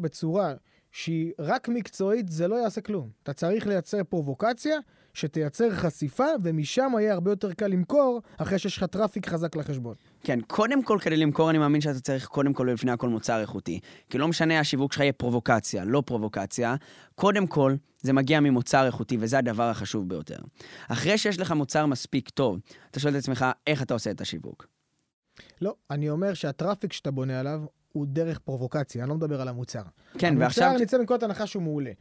בצורה, 0.02 0.54
שהיא 0.92 1.34
רק 1.40 1.70
מקצועית, 1.70 2.30
זה 2.30 2.48
לא 2.48 2.56
יעשה 2.56 2.82
כלום. 2.82 3.10
אתה 3.24 3.34
צריך 3.34 3.68
לייצר 3.68 4.04
פרובוקציה 4.04 4.78
שתייצר 5.16 5.72
חשיפה, 5.72 6.26
ומשם 6.44 6.92
יהיה 7.00 7.14
הרבה 7.14 7.32
יותר 7.32 7.54
קל 7.54 7.68
למכור, 7.68 8.22
אחרי 8.38 8.60
שיש 8.60 8.78
לך 8.78 8.84
traffic 8.84 9.28
חזק 9.28 9.56
לחשבון. 9.56 9.96
כן, 10.24 10.40
קודם 10.48 10.84
כל 10.84 10.98
כדי 11.02 11.18
למכור 11.18 11.50
אני 11.50 11.58
מאמין 11.58 11.82
שאתה 11.82 12.00
צריך 12.00 12.26
קודם 12.26 12.54
כל 12.54 12.70
ולפני 12.70 12.92
הכל 12.92 13.10
מוצר 13.10 13.42
איכותי. 13.42 13.80
כי 14.10 14.18
לא 14.18 14.28
משנה 14.28 14.60
השיווק 14.60 14.94
שלך 14.94 15.02
יהיה 15.02 15.14
פרובוקציה, 15.14 15.86
לא 15.86 16.04
פרובוקציה, 16.06 16.76
קודם 17.16 17.48
כל 17.48 17.76
זה 18.02 18.14
מגיע 18.14 18.40
ממוצר 18.40 18.86
איכותי 18.86 19.18
וזה 19.20 19.38
הדבר 19.38 19.64
החשוב 19.64 20.10
ביותר. 20.10 20.38
אחרי 20.88 21.18
שיש 21.18 21.40
לך 21.40 21.52
מוצר 21.52 21.86
מספיק 21.86 22.30
טוב, 22.30 22.60
אתה 22.92 23.00
שואל 23.00 23.14
את 23.14 23.20
עצמך 23.20 23.46
איך 23.68 23.82
אתה 23.82 23.94
עושה 23.94 24.12
את 24.12 24.22
השיווק. 24.22 24.68
לא, 25.62 25.76
אני 25.92 26.10
אומר 26.10 26.34
שה 26.34 26.52
traffic 26.52 26.94
שאתה 26.94 27.12
בונה 27.12 27.40
עליו 27.40 27.62
הוא 27.92 28.06
דרך 28.08 28.40
פרובוקציה, 28.40 29.04
אני 29.04 29.10
לא 29.10 29.16
מדבר 29.16 29.42
על 29.42 29.48
המוצר. 29.48 29.82
כן, 30.18 30.36
ועכשיו... 30.40 30.68
המוצר, 30.68 30.84
נצא 30.84 30.98
מנקודת 30.98 31.24
הנחה 31.24 31.48
שהוא 31.48 31.64
מעולה. 31.64 31.92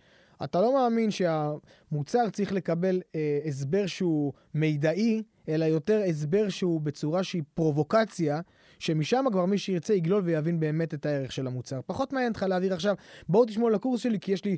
אתה 0.44 0.60
לא 0.60 0.74
מאמין 0.74 1.10
שהמוצר 1.10 2.28
צריך 2.32 2.52
לקבל 2.52 3.00
אה, 3.14 3.38
הסבר 3.44 3.86
שהוא 3.86 4.32
מידעי, 4.54 5.22
אלא 5.48 5.64
יותר 5.64 6.02
הסבר 6.08 6.48
שהוא 6.48 6.80
בצורה 6.80 7.22
שהיא 7.22 7.42
פרובוקציה, 7.54 8.40
שמשם 8.78 9.24
כבר 9.32 9.44
מי 9.44 9.58
שירצה 9.58 9.94
יגלול 9.94 10.22
ויבין 10.24 10.60
באמת 10.60 10.94
את 10.94 11.06
הערך 11.06 11.32
של 11.32 11.46
המוצר. 11.46 11.80
פחות 11.86 12.12
מעניין 12.12 12.32
אותך 12.32 12.42
להעביר 12.48 12.74
עכשיו, 12.74 12.94
בואו 13.28 13.44
תשמעו 13.44 13.68
על 13.68 13.74
הקורס 13.74 14.00
שלי, 14.00 14.20
כי 14.20 14.32
יש 14.32 14.44
לי 14.44 14.56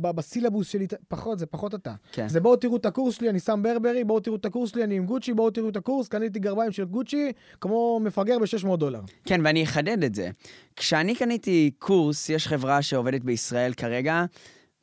ב- 0.00 0.10
בסילבוס 0.10 0.68
שלי, 0.68 0.86
פחות, 1.08 1.38
זה 1.38 1.46
פחות 1.46 1.74
אתה. 1.74 1.94
כן. 2.12 2.28
זה 2.28 2.40
בואו 2.40 2.56
תראו 2.56 2.76
את 2.76 2.86
הקורס 2.86 3.14
שלי, 3.14 3.30
אני 3.30 3.40
שם 3.40 3.60
ברברי, 3.62 4.04
בואו 4.04 4.20
תראו 4.20 4.36
את 4.36 4.44
הקורס 4.44 4.70
שלי, 4.70 4.84
אני 4.84 4.96
עם 4.96 5.06
גוצ'י, 5.06 5.34
בואו 5.34 5.50
תראו 5.50 5.68
את 5.68 5.76
הקורס, 5.76 6.08
קניתי 6.08 6.38
גרביים 6.38 6.72
של 6.72 6.84
גוצ'י, 6.84 7.32
כמו 7.60 8.00
מפגר 8.02 8.38
ב-600 8.38 8.76
דולר. 8.76 9.00
כן, 9.24 9.40
ואני 9.44 9.64
אחדד 9.64 10.04
את 10.04 10.14
זה. 10.14 10.30
כשאני 10.76 11.14
קניתי 11.14 11.70
קורס, 11.78 12.28
יש 12.28 12.48
חברה 12.48 12.82
שעובדת 12.82 13.24
בישראל 13.24 13.72
כרגע, 13.72 14.24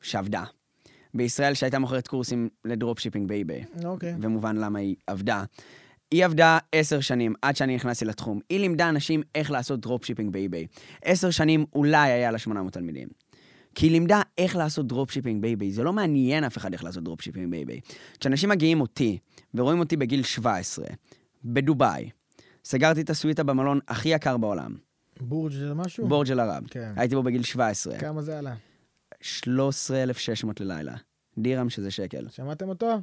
שעבדה. 0.04 0.44
בישראל 1.14 1.54
שהייתה 1.54 1.78
מוכרת 1.78 2.08
קורסים 2.08 2.48
ל 2.64 2.69
dropshipping 2.69 3.28
באי-ביי. 3.28 3.64
אוקיי. 3.84 4.14
ומובן 4.20 4.56
למה 4.56 4.78
היא 4.78 4.96
עבדה. 5.06 5.44
היא 6.10 6.24
עבדה 6.24 6.58
עשר 6.72 7.00
שנים 7.00 7.34
עד 7.42 7.56
שאני 7.56 7.76
נכנסתי 7.76 8.04
לתחום. 8.04 8.40
היא 8.50 8.60
לימדה 8.60 8.88
אנשים 8.88 9.22
איך 9.34 9.50
לעשות 9.50 9.80
dropshipping 9.80 10.32
באי-ביי. 10.32 10.66
עשר 11.04 11.30
שנים 11.30 11.64
אולי 11.74 12.10
היה 12.10 12.30
לה 12.30 12.38
800 12.38 12.72
תלמידים. 12.72 13.08
כי 13.74 13.86
היא 13.86 13.92
לימדה 13.92 14.22
איך 14.38 14.56
לעשות 14.56 14.86
dropshipping 14.86 15.42
באיביי. 15.42 15.72
זה 15.72 15.82
לא 15.82 15.92
מעניין 15.92 16.44
אף 16.44 16.56
אחד 16.56 16.72
איך 16.72 16.84
לעשות 16.84 17.04
dropshipping 17.04 17.50
באיביי. 17.50 17.80
כשאנשים 18.20 18.48
מגיעים 18.48 18.80
אותי, 18.80 19.18
ורואים 19.54 19.78
אותי 19.78 19.96
בגיל 19.96 20.22
17, 20.22 20.86
בדובאי, 21.44 22.10
סגרתי 22.64 23.00
את 23.00 23.10
הסוויטה 23.10 23.42
במלון 23.42 23.78
הכי 23.88 24.08
יקר 24.08 24.36
בעולם, 24.36 24.74
בורג' 25.20 25.52
זה 25.52 25.74
משהו? 25.74 26.08
בורג' 26.08 26.30
אל-ערב. 26.30 26.62
כן. 26.70 26.92
הייתי 26.96 27.14
בו 27.14 27.22
בגיל 27.22 27.42
17. 27.42 27.98
כמה 27.98 28.22
זה 28.22 28.38
עלה? 28.38 28.54
13,600 29.24 30.60
ללילה. 30.60 30.92
דירם 31.38 31.70
שזה 31.70 31.90
שקל. 31.90 32.26
שמעתם 32.30 32.68
אותו? 32.68 33.00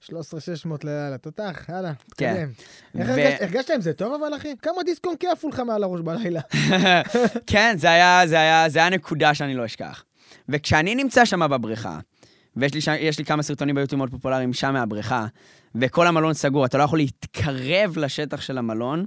13,600 0.00 0.84
ללילה. 0.84 1.18
תותח, 1.18 1.64
יאללה, 1.68 1.92
כן. 2.16 2.46
תתקדם. 2.94 3.00
איך 3.00 3.08
הרגשת- 3.40 3.70
עם 3.74 3.80
זה 3.80 3.92
טוב 3.92 4.22
אבל, 4.22 4.36
אחי? 4.36 4.54
כמה 4.62 4.82
דיסקונקי 4.84 5.26
עפו 5.28 5.48
לך 5.48 5.60
מעל 5.60 5.82
הראש 5.82 6.00
בלילה? 6.00 6.40
כן, 7.46 7.74
זה 7.78 7.90
היה, 7.90 8.22
זה 8.26 8.40
היה, 8.40 8.68
זה 8.68 8.78
היה 8.78 8.90
נקודה 8.90 9.34
שאני 9.34 9.54
לא 9.54 9.64
אשכח. 9.66 10.04
וכשאני 10.48 10.94
נמצא 10.94 11.24
שם 11.24 11.40
בבריכה, 11.50 11.98
ויש 12.56 12.74
לי, 12.74 12.80
שם, 12.80 12.94
יש 12.98 13.18
לי 13.18 13.24
כמה 13.24 13.42
סרטונים 13.42 13.74
ביוטיוב 13.74 13.98
מאוד 13.98 14.10
פופולריים 14.10 14.52
שם 14.52 14.72
מהבריכה, 14.72 15.26
וכל 15.74 16.06
המלון 16.06 16.34
סגור, 16.34 16.64
אתה 16.64 16.78
לא 16.78 16.82
יכול 16.82 16.98
להתקרב 16.98 17.98
לשטח 17.98 18.40
של 18.40 18.58
המלון 18.58 19.04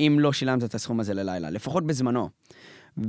אם 0.00 0.16
לא 0.20 0.32
שילמת 0.32 0.64
את 0.64 0.74
הסכום 0.74 1.00
הזה 1.00 1.14
ללילה, 1.14 1.50
לפחות 1.50 1.86
בזמנו. 1.86 2.28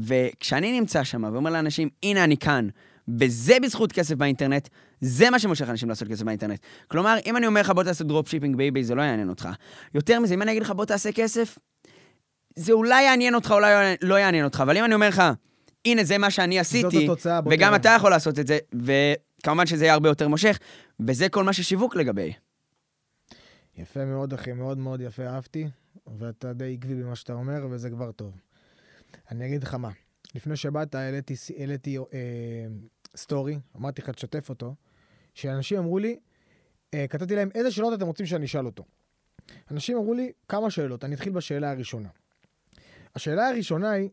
וכשאני 0.03 0.79
נמצא 0.79 1.03
שם 1.03 1.23
ואומר 1.33 1.51
לאנשים, 1.51 1.89
הנה 2.03 2.23
אני 2.23 2.37
כאן, 2.37 2.67
וזה 3.07 3.57
בזכות 3.63 3.91
כסף 3.91 4.15
באינטרנט, 4.15 4.69
זה 5.01 5.29
מה 5.29 5.39
שמושך 5.39 5.69
אנשים 5.69 5.89
לעשות 5.89 6.07
כסף 6.07 6.23
באינטרנט. 6.23 6.59
כלומר, 6.87 7.17
אם 7.25 7.37
אני 7.37 7.47
אומר 7.47 7.61
לך 7.61 7.69
בוא 7.69 7.83
תעשה 7.83 8.03
dropshipping 8.03 8.55
באיביי, 8.55 8.83
זה 8.83 8.95
לא 8.95 9.01
יעניין 9.01 9.29
אותך. 9.29 9.49
יותר 9.93 10.19
מזה, 10.19 10.33
אם 10.33 10.41
אני 10.41 10.51
אגיד 10.51 10.63
לך 10.63 10.71
בוא 10.71 10.85
תעשה 10.85 11.11
כסף, 11.11 11.57
זה 12.55 12.71
אולי 12.73 13.03
יעניין 13.03 13.35
אותך, 13.35 13.51
אולי 13.51 13.95
לא 14.01 14.15
יעניין 14.15 14.45
אותך, 14.45 14.59
אבל 14.61 14.77
אם 14.77 14.85
אני 14.85 14.93
אומר 14.93 15.09
לך, 15.09 15.23
הנה 15.85 16.03
זה 16.03 16.17
מה 16.17 16.31
שאני 16.31 16.59
עשיתי, 16.59 17.03
התוצאה, 17.03 17.39
וגם 17.45 17.67
תראה. 17.67 17.75
אתה 17.75 17.89
יכול 17.89 18.11
לעשות 18.11 18.39
את 18.39 18.47
זה, 18.47 18.57
וכמובן 18.73 19.65
שזה 19.65 19.85
יהיה 19.85 19.93
הרבה 19.93 20.09
יותר 20.09 20.27
מושך, 20.27 20.59
וזה 20.99 21.29
כל 21.29 21.43
מה 21.43 21.53
ששיווק 21.53 21.95
לגבי. 21.95 22.33
יפה 23.77 24.05
מאוד, 24.05 24.33
אחי, 24.33 24.53
מאוד 24.53 24.77
מאוד 24.77 25.01
יפה, 25.01 25.23
אהבתי, 25.27 25.67
ואתה 26.19 26.53
די 26.53 26.73
עקבי 26.73 26.95
במה 26.95 27.15
שאתה 27.15 27.33
אומר, 27.33 27.67
וזה 27.69 27.89
כבר 27.89 28.11
טוב. 28.11 28.31
אני 29.31 29.45
אגיד 29.45 29.63
לך 29.63 29.73
מה, 29.73 29.89
לפני 30.35 30.55
שבאת 30.55 30.95
העליתי, 30.95 31.33
העליתי 31.57 31.97
אה, 31.97 32.03
סטורי, 33.15 33.59
אמרתי 33.77 34.01
לך 34.01 34.09
תשתף 34.09 34.49
אותו, 34.49 34.75
שאנשים 35.33 35.77
אמרו 35.77 35.99
לי, 35.99 36.19
אה, 36.93 37.05
כתבתי 37.09 37.35
להם 37.35 37.49
איזה 37.55 37.71
שאלות 37.71 37.93
אתם 37.93 38.05
רוצים 38.05 38.25
שאני 38.25 38.45
אשאל 38.45 38.65
אותו. 38.65 38.83
אנשים 39.71 39.97
אמרו 39.97 40.13
לי 40.13 40.31
כמה 40.47 40.71
שאלות, 40.71 41.03
אני 41.03 41.15
אתחיל 41.15 41.33
בשאלה 41.33 41.71
הראשונה. 41.71 42.09
השאלה 43.15 43.49
הראשונה 43.49 43.91
היא, 43.91 44.09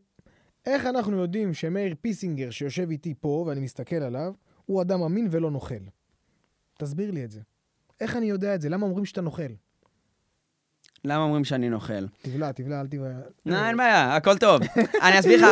איך 0.65 0.85
אנחנו 0.85 1.17
יודעים 1.17 1.53
שמאיר 1.53 1.95
פיסינגר 2.01 2.49
שיושב 2.49 2.89
איתי 2.89 3.13
פה 3.19 3.45
ואני 3.47 3.59
מסתכל 3.59 3.95
עליו, 3.95 4.33
הוא 4.65 4.81
אדם 4.81 5.01
אמין 5.01 5.27
ולא 5.31 5.51
נוכל? 5.51 5.75
תסביר 6.79 7.11
לי 7.11 7.23
את 7.23 7.31
זה. 7.31 7.41
איך 8.01 8.15
אני 8.15 8.25
יודע 8.25 8.55
את 8.55 8.61
זה? 8.61 8.69
למה 8.69 8.85
אומרים 8.85 9.05
שאתה 9.05 9.21
נוכל? 9.21 9.53
למה 11.05 11.23
אומרים 11.23 11.43
שאני 11.43 11.69
נוכל? 11.69 12.07
תבלע, 12.21 12.51
תבלע, 12.51 12.81
אל 12.81 12.87
תבלע. 12.87 13.09
לא, 13.45 13.67
אין 13.67 13.77
בעיה, 13.77 14.15
הכל 14.15 14.37
טוב. 14.37 14.61
אני 15.01 15.19
אסביר 15.19 15.47
לך. 15.47 15.51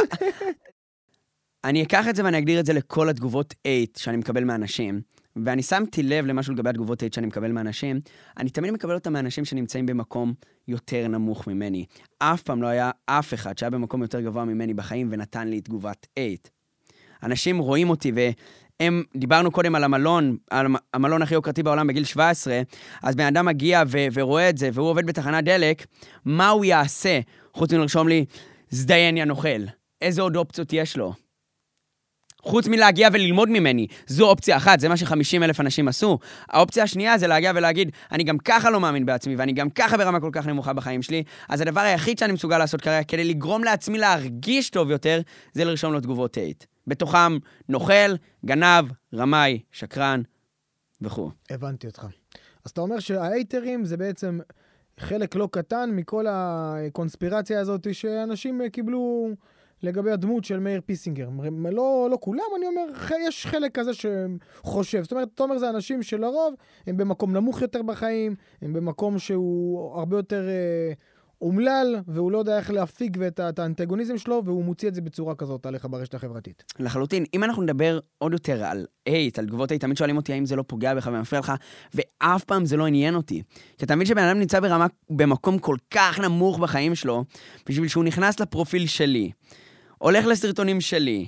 אני 1.63 1.83
אקח 1.83 2.07
את 2.07 2.15
זה 2.15 2.23
ואני 2.23 2.37
אגדיר 2.37 2.59
את 2.59 2.65
זה 2.65 2.73
לכל 2.73 3.09
התגובות 3.09 3.53
8 3.63 3.77
שאני 3.97 4.17
מקבל 4.17 4.43
מאנשים, 4.43 5.01
ואני 5.35 5.63
שמתי 5.63 6.03
לב 6.03 6.25
למשהו 6.25 6.53
לגבי 6.53 6.69
התגובות 6.69 6.99
8 6.99 7.13
שאני 7.13 7.27
מקבל 7.27 7.51
מאנשים, 7.51 7.99
אני 8.37 8.49
תמיד 8.49 8.71
מקבל 8.71 8.93
אותם 8.93 9.13
מאנשים 9.13 9.45
שנמצאים 9.45 9.85
במקום 9.85 10.33
יותר 10.67 11.07
נמוך 11.07 11.47
ממני. 11.47 11.85
אף 12.19 12.41
פעם 12.41 12.61
לא 12.61 12.67
היה 12.67 12.91
אף 13.05 13.33
אחד 13.33 13.57
שהיה 13.57 13.69
במקום 13.69 14.01
יותר 14.01 14.21
גבוה 14.21 14.45
ממני 14.45 14.73
בחיים 14.73 15.07
ונתן 15.11 15.47
לי 15.47 15.61
תגובת 15.61 16.07
8. 16.19 16.29
אנשים 17.23 17.59
רואים 17.59 17.89
אותי 17.89 18.11
והם, 18.81 19.03
דיברנו 19.15 19.51
קודם 19.51 19.75
על 19.75 19.83
המלון, 19.83 20.37
על 20.49 20.65
המ- 20.65 20.75
המלון 20.93 21.21
הכי 21.21 21.33
יוקרתי 21.33 21.63
בעולם 21.63 21.87
בגיל 21.87 22.03
17, 22.03 22.61
אז 23.03 23.15
בן 23.15 23.25
אדם 23.25 23.45
מגיע 23.45 23.83
ו- 23.87 24.07
ורואה 24.13 24.49
את 24.49 24.57
זה, 24.57 24.69
והוא 24.73 24.89
עובד 24.89 25.05
בתחנת 25.05 25.43
דלק, 25.43 25.85
מה 26.25 26.49
הוא 26.49 26.65
יעשה 26.65 27.19
חוץ 27.53 27.73
מלרשום 27.73 28.07
לי, 28.07 28.25
זדיין 28.69 29.17
יא 29.17 29.25
נוכל? 29.25 29.61
איזה 30.01 30.21
עוד 30.21 30.35
אופציות 30.35 30.73
יש 30.73 30.97
לו? 30.97 31.13
חוץ 32.41 32.67
מלהגיע 32.67 33.09
וללמוד 33.13 33.49
ממני, 33.49 33.87
זו 34.07 34.29
אופציה 34.29 34.57
אחת, 34.57 34.79
זה 34.79 34.89
מה 34.89 34.97
ש-50 34.97 35.43
אלף 35.43 35.59
אנשים 35.59 35.87
עשו. 35.87 36.19
האופציה 36.49 36.83
השנייה 36.83 37.17
זה 37.17 37.27
להגיע 37.27 37.51
ולהגיד, 37.55 37.91
אני 38.11 38.23
גם 38.23 38.37
ככה 38.37 38.69
לא 38.69 38.79
מאמין 38.79 39.05
בעצמי, 39.05 39.35
ואני 39.35 39.53
גם 39.53 39.69
ככה 39.69 39.97
ברמה 39.97 40.19
כל 40.19 40.29
כך 40.31 40.47
נמוכה 40.47 40.73
בחיים 40.73 41.01
שלי, 41.01 41.23
אז 41.49 41.61
הדבר 41.61 41.81
היחיד 41.81 42.17
שאני 42.17 42.33
מסוגל 42.33 42.57
לעשות 42.57 42.81
כרגע 42.81 43.03
כדי 43.03 43.23
לגרום 43.23 43.63
לעצמי 43.63 43.97
להרגיש 43.97 44.69
טוב 44.69 44.91
יותר, 44.91 45.21
זה 45.53 45.65
לרשום 45.65 45.93
לו 45.93 45.99
תגובות 45.99 46.31
טייט. 46.31 46.63
בתוכם 46.87 47.37
נוכל, 47.69 48.15
גנב, 48.45 48.85
רמאי, 49.13 49.61
שקרן 49.71 50.21
וכו'. 51.01 51.31
הבנתי 51.49 51.87
אותך. 51.87 52.07
אז 52.65 52.71
אתה 52.71 52.81
אומר 52.81 52.99
שההייטרים 52.99 53.85
זה 53.85 53.97
בעצם 53.97 54.39
חלק 54.99 55.35
לא 55.35 55.49
קטן 55.51 55.89
מכל 55.93 56.25
הקונספירציה 56.29 57.59
הזאת 57.59 57.93
שאנשים 57.93 58.61
קיבלו 58.71 59.29
לגבי 59.83 60.11
הדמות 60.11 60.45
של 60.45 60.59
מאיר 60.59 60.81
פיסינגר. 60.85 61.29
לא, 61.71 62.07
לא 62.11 62.17
כולם, 62.21 62.43
אני 62.57 62.65
אומר, 62.67 62.81
יש 63.27 63.47
חלק 63.47 63.79
כזה 63.79 63.91
שחושב. 63.93 65.03
זאת 65.03 65.11
אומרת, 65.11 65.29
אתה 65.35 65.43
אומר, 65.43 65.57
זה 65.57 65.69
אנשים 65.69 66.03
שלרוב 66.03 66.53
הם 66.87 66.97
במקום 66.97 67.33
נמוך 67.33 67.61
יותר 67.61 67.81
בחיים, 67.81 68.35
הם 68.61 68.73
במקום 68.73 69.19
שהוא 69.19 69.95
הרבה 69.99 70.17
יותר 70.17 70.47
אה, 70.47 70.93
אומלל, 71.41 71.95
והוא 72.07 72.31
לא 72.31 72.37
יודע 72.37 72.57
איך 72.57 72.71
להפיג 72.71 73.23
את 73.23 73.59
האנטגוניזם 73.59 74.17
שלו, 74.17 74.41
והוא 74.45 74.63
מוציא 74.63 74.87
את 74.87 74.95
זה 74.95 75.01
בצורה 75.01 75.35
כזאת 75.35 75.65
עליך 75.65 75.87
ברשת 75.89 76.13
החברתית. 76.13 76.63
לחלוטין. 76.79 77.25
אם 77.33 77.43
אנחנו 77.43 77.63
נדבר 77.63 77.99
עוד 78.17 78.33
יותר 78.33 78.63
על 78.63 78.85
אייט, 79.07 79.39
על 79.39 79.45
תגובות 79.45 79.71
אייט, 79.71 79.81
תמיד 79.81 79.97
שואלים 79.97 80.17
אותי 80.17 80.33
האם 80.33 80.45
זה 80.45 80.55
לא 80.55 80.63
פוגע 80.67 80.95
בך 80.95 81.09
ומפריע 81.13 81.39
לך, 81.39 81.53
ואף 81.93 82.43
פעם 82.43 82.65
זה 82.65 82.77
לא 82.77 82.87
עניין 82.87 83.15
אותי. 83.15 83.41
כי 83.77 83.85
אתה 83.85 83.95
מבין 83.95 84.07
שבן 84.07 84.23
אדם 84.23 84.39
נמצא 84.39 84.59
ברמה, 84.59 84.87
במקום 85.09 85.59
כל 85.59 85.77
כך 85.91 86.19
נמוך 86.19 86.59
בחיים 86.59 86.95
שלו, 86.95 87.23
בשביל 87.69 87.87
שהוא 87.87 88.03
נכנס 88.03 88.39
לפרופיל 88.39 88.87
שלי, 88.87 89.31
הולך 89.97 90.25
לסרטונים 90.25 90.81
שלי, 90.81 91.27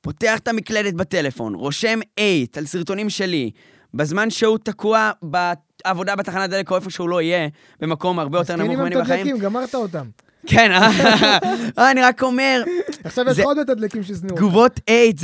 פותח 0.00 0.38
את 0.38 0.48
המקלדת 0.48 0.94
בטלפון, 0.94 1.54
רושם 1.54 1.98
אייט 2.18 2.58
על 2.58 2.66
סרטונים 2.66 3.10
שלי, 3.10 3.50
בזמן 3.94 4.30
שהוא 4.30 4.58
תקוע 4.58 5.10
בעבודה 5.84 6.16
בתחנת 6.16 6.50
דלק 6.50 6.70
או 6.70 6.76
איפה 6.76 6.90
שהוא 6.90 7.08
לא 7.08 7.22
יהיה, 7.22 7.48
במקום 7.80 8.18
הרבה 8.18 8.38
יותר 8.38 8.56
נמוך 8.56 8.78
ממני 8.78 8.96
בחיים. 8.96 9.20
מתדלקים, 9.20 9.38
גמרת 9.38 9.74
אותם. 9.74 10.06
כן, 10.46 10.70
אה? 10.70 10.90
אה, 11.78 11.90
אני 11.90 12.02
רק 12.02 12.22
אומר, 12.22 12.62
עכשיו 13.04 13.24
יש 13.30 13.38
עוד 13.38 13.58
מתדלקים 13.60 14.02
שישנאו 14.02 14.30
אותך. 14.30 14.40
תגובות 14.40 14.80
אייט, 14.88 15.20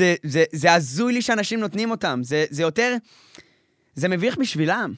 זה, 0.52 0.74
הזוי 0.74 1.12
לי 1.12 1.22
שאנשים 1.22 1.60
נותנים 1.60 1.90
אותם. 1.90 2.20
זה 2.22 2.62
יותר... 2.62 2.96
זה 3.94 4.08
מביך 4.08 4.38
בשבילם. 4.38 4.94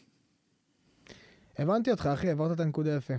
הבנתי 1.59 1.91
אותך, 1.91 2.07
אחי, 2.07 2.31
עברת 2.31 2.53
את 2.53 2.61
הנקודה 2.61 2.97
יפה. 2.97 3.15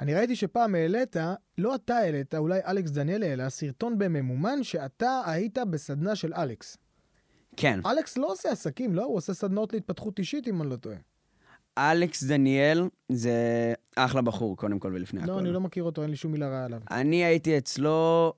אני 0.00 0.14
ראיתי 0.14 0.36
שפעם 0.36 0.74
העלית, 0.74 1.16
לא 1.58 1.74
אתה 1.74 1.96
העלית, 1.96 2.34
אולי 2.34 2.60
אלכס 2.66 2.90
דניאל 2.90 3.22
העלה, 3.22 3.50
סרטון 3.50 3.98
בממומן 3.98 4.62
שאתה 4.62 5.22
היית 5.26 5.58
בסדנה 5.58 6.16
של 6.16 6.34
אלכס. 6.34 6.76
כן. 7.56 7.80
אלכס 7.86 8.16
לא 8.16 8.32
עושה 8.32 8.50
עסקים, 8.50 8.94
לא? 8.94 9.04
הוא 9.04 9.16
עושה 9.16 9.34
סדנאות 9.34 9.72
להתפתחות 9.72 10.18
אישית, 10.18 10.48
אם 10.48 10.62
אני 10.62 10.70
לא 10.70 10.76
טועה. 10.76 10.96
אלכס 11.78 12.22
דניאל 12.22 12.88
זה 13.08 13.32
אחלה 13.96 14.22
בחור, 14.22 14.56
קודם 14.56 14.78
כל 14.78 14.92
ולפני 14.94 15.20
לא, 15.20 15.24
הכל. 15.24 15.40
אני 15.40 15.52
לא 15.52 15.60
מכיר 15.60 15.84
אותו, 15.84 16.02
אין 16.02 16.10
לי 16.10 16.16
שום 16.16 16.32
מילה 16.32 16.48
רעה 16.48 16.64
עליו. 16.64 16.80
אני 16.90 17.24
הייתי 17.24 17.58
אצלו, 17.58 18.32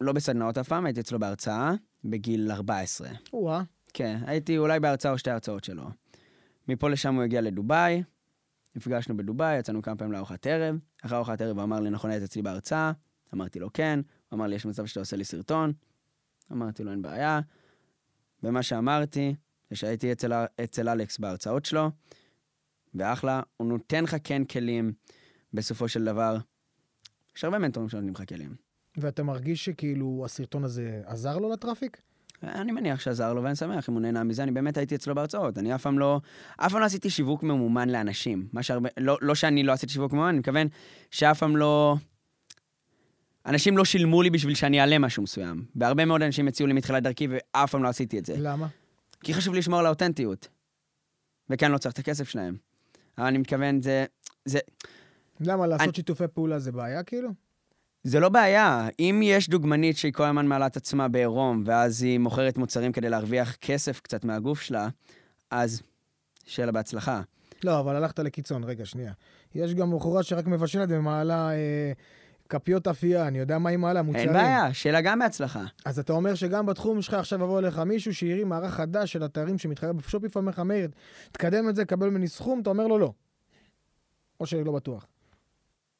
לא 0.00 0.12
בסדנאות 0.12 0.58
אף 0.58 0.68
פעם, 0.68 0.86
הייתי 0.86 1.00
אצלו 1.00 1.18
בהרצאה, 1.18 1.72
בגיל 2.04 2.50
14. 2.50 3.08
או-אה, 3.32 3.62
כן, 3.94 4.18
הייתי 4.26 4.58
אולי 4.58 4.80
בהרצאה 4.80 5.12
או 5.12 5.18
שתי 5.18 5.30
הרצאות 5.30 5.64
שלו. 5.64 5.84
מפה 6.68 6.90
לשם 6.90 7.14
הוא 7.14 7.22
הגיע 7.22 7.40
לדובאי, 7.40 8.02
נפגשנו 8.76 9.16
בדובאי, 9.16 9.58
יצאנו 9.58 9.82
כמה 9.82 9.96
פעמים 9.96 10.12
לארוחת 10.12 10.46
ערב. 10.46 10.76
אחרי 11.02 11.16
ארוחת 11.16 11.40
ערב 11.40 11.56
הוא 11.56 11.64
אמר 11.64 11.80
לי, 11.80 11.90
נכון, 11.90 12.10
היית 12.10 12.22
אצלי 12.22 12.42
בהרצאה? 12.42 12.92
אמרתי 13.34 13.60
לו, 13.60 13.72
כן. 13.72 14.00
הוא 14.28 14.36
אמר 14.36 14.46
לי, 14.46 14.54
יש 14.54 14.66
מצב 14.66 14.86
שאתה 14.86 15.00
עושה 15.00 15.16
לי 15.16 15.24
סרטון? 15.24 15.72
אמרתי 16.52 16.84
לו, 16.84 16.90
אין 16.90 17.02
בעיה. 17.02 17.40
ומה 18.42 18.62
שאמרתי, 18.62 19.34
זה 19.70 19.76
שהייתי 19.76 20.12
אצל, 20.12 20.32
אצל 20.64 20.88
אלכס 20.88 21.18
בהרצאות 21.18 21.64
שלו, 21.64 21.90
ואחלה, 22.94 23.40
הוא 23.56 23.68
נותן 23.68 24.04
לך 24.04 24.16
כן 24.24 24.44
כלים, 24.44 24.92
בסופו 25.54 25.88
של 25.88 26.04
דבר. 26.04 26.36
יש 27.36 27.44
הרבה 27.44 27.58
מנטורים 27.58 27.88
שנותנים 27.88 28.14
לך 28.14 28.28
כלים. 28.28 28.54
ואתה 28.96 29.22
מרגיש 29.22 29.64
שכאילו 29.64 30.22
הסרטון 30.24 30.64
הזה 30.64 31.02
עזר 31.04 31.38
לו 31.38 31.52
לטראפיק? 31.52 32.02
אני 32.42 32.72
מניח 32.72 33.00
שעזר 33.00 33.32
לו, 33.32 33.42
ואני 33.42 33.56
שמח 33.56 33.88
אם 33.88 33.94
הוא 33.94 34.02
נהנה 34.02 34.24
מזה, 34.24 34.42
אני 34.42 34.50
באמת 34.50 34.76
הייתי 34.76 34.94
אצלו 34.94 35.14
בהרצאות. 35.14 35.58
אני 35.58 35.74
אף 35.74 35.82
פעם 35.82 35.98
לא, 35.98 36.20
אף 36.56 36.72
פעם 36.72 36.80
לא 36.80 36.86
עשיתי 36.86 37.10
שיווק 37.10 37.42
ממומן 37.42 37.88
לאנשים. 37.88 38.48
מה 38.52 38.62
שהרבה, 38.62 38.88
לא, 38.96 39.18
לא 39.20 39.34
שאני 39.34 39.62
לא 39.62 39.72
עשיתי 39.72 39.92
שיווק 39.92 40.12
ממומן, 40.12 40.28
אני 40.28 40.38
מתכוון 40.38 40.66
שאף 41.10 41.38
פעם 41.38 41.56
לא... 41.56 41.96
אנשים 43.46 43.76
לא 43.76 43.84
שילמו 43.84 44.22
לי 44.22 44.30
בשביל 44.30 44.54
שאני 44.54 44.80
אעלה 44.80 44.98
משהו 44.98 45.22
מסוים. 45.22 45.64
והרבה 45.76 46.04
מאוד 46.04 46.22
אנשים 46.22 46.48
הציעו 46.48 46.66
לי 46.66 46.72
מתחילת 46.72 47.02
דרכי, 47.02 47.28
ואף 47.30 47.70
פעם 47.70 47.82
לא 47.82 47.88
עשיתי 47.88 48.18
את 48.18 48.26
זה. 48.26 48.34
למה? 48.38 48.66
כי 49.24 49.34
חשוב 49.34 49.54
לשמור 49.54 49.78
על 49.78 49.86
האותנטיות. 49.86 50.48
וכן, 51.50 51.72
לא 51.72 51.78
צריך 51.78 51.92
את 51.92 51.98
הכסף 51.98 52.28
שלהם. 52.28 52.56
אבל 53.18 53.26
אני 53.26 53.38
מתכוון, 53.38 53.82
זה... 53.82 54.04
זה... 54.44 54.58
למה, 55.40 55.66
לעשות 55.66 55.82
אני- 55.88 55.94
שיתופי 55.94 56.24
פעולה 56.34 56.58
זה 56.58 56.72
בעיה, 56.72 57.02
כאילו? 57.02 57.30
זה 58.04 58.20
לא 58.20 58.28
בעיה. 58.28 58.88
אם 59.00 59.20
יש 59.24 59.48
דוגמנית 59.48 59.96
שהיא 59.96 60.12
כל 60.12 60.24
הזמן 60.24 60.46
מעלה 60.46 60.66
את 60.66 60.76
עצמה 60.76 61.08
בעירום, 61.08 61.62
ואז 61.66 62.02
היא 62.02 62.18
מוכרת 62.18 62.58
מוצרים 62.58 62.92
כדי 62.92 63.08
להרוויח 63.10 63.54
כסף 63.56 64.00
קצת 64.00 64.24
מהגוף 64.24 64.60
שלה, 64.60 64.88
אז 65.50 65.82
שיהיה 66.46 66.66
לה 66.66 66.72
בהצלחה. 66.72 67.20
לא, 67.64 67.80
אבל 67.80 67.96
הלכת 67.96 68.18
לקיצון, 68.18 68.64
רגע, 68.64 68.84
שנייה. 68.86 69.12
יש 69.54 69.74
גם 69.74 69.96
בחורה 69.96 70.22
שרק 70.22 70.46
מבשלת 70.46 70.88
ומעלה 70.92 71.50
אה, 71.50 71.92
כפיות 72.52 72.86
אפייה, 72.88 73.28
אני 73.28 73.38
יודע 73.38 73.58
מה 73.58 73.70
היא 73.70 73.78
מעלה, 73.78 74.02
מוצרים. 74.02 74.24
אין 74.28 74.32
בעיה, 74.32 74.74
שיהיה 74.74 74.92
לה 74.92 75.00
גם 75.00 75.18
בהצלחה. 75.18 75.64
אז 75.84 75.98
אתה 75.98 76.12
אומר 76.12 76.34
שגם 76.34 76.66
בתחום 76.66 77.02
שלך 77.02 77.14
עכשיו 77.14 77.38
יבוא 77.42 77.58
אליך 77.58 77.78
מישהו 77.78 78.14
שהרים 78.14 78.48
מערך 78.48 78.74
חדש 78.74 79.12
של 79.12 79.24
אתרים 79.24 79.58
שמתחרה 79.58 79.92
בשופי 79.92 80.26
אומר 80.36 80.50
לך, 80.50 80.58
מאיר, 80.58 80.88
תקדם 81.32 81.68
את 81.68 81.76
זה, 81.76 81.84
קבל 81.84 82.08
ממני 82.08 82.28
סכום, 82.28 82.60
אתה 82.60 82.70
אומר 82.70 82.86
לו 82.86 82.98
לא. 82.98 83.12
או 84.40 84.46
שלא 84.46 84.72
בטוח. 84.72 85.06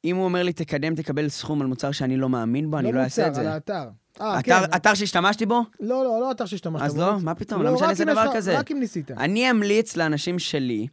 אם 0.04 0.16
הוא 0.16 0.24
אומר 0.24 0.42
לי, 0.42 0.52
תקדם, 0.52 0.94
תקבל 0.94 1.28
סכום 1.28 1.60
על 1.60 1.66
מוצר 1.66 1.92
שאני 1.92 2.16
לא 2.16 2.28
מאמין 2.28 2.70
בו, 2.70 2.78
אני 2.78 2.92
לא 2.92 3.00
אעשה 3.00 3.22
את 3.22 3.28
מוצר, 3.28 3.40
על 3.40 3.46
זה. 3.46 3.52
האתר. 3.54 3.88
אה, 4.20 4.42
כן. 4.42 4.52
אתר- 4.64 4.76
אתר 4.76 4.94
שהשתמשתי 4.94 5.46
בו? 5.46 5.62
לא, 5.80 6.04
לא, 6.04 6.20
לא 6.20 6.30
אתר 6.30 6.46
שהשתמשת 6.46 6.82
אז 6.84 6.94
בו. 6.94 7.00
לא, 7.00 7.20
מה 7.20 7.34
פתאום, 7.34 7.62
למה 7.62 7.70
רק 7.72 7.78
שאני 7.78 7.90
אעשה 7.90 8.04
דבר 8.04 8.24
לך- 8.24 8.36
כזה? 8.36 8.58
רק 8.58 8.70
אם 8.70 8.78
ניסית. 8.80 9.10
אני 9.10 9.50
אמליץ 9.50 9.96
לאנשים 9.96 10.38
שלי 10.38 10.86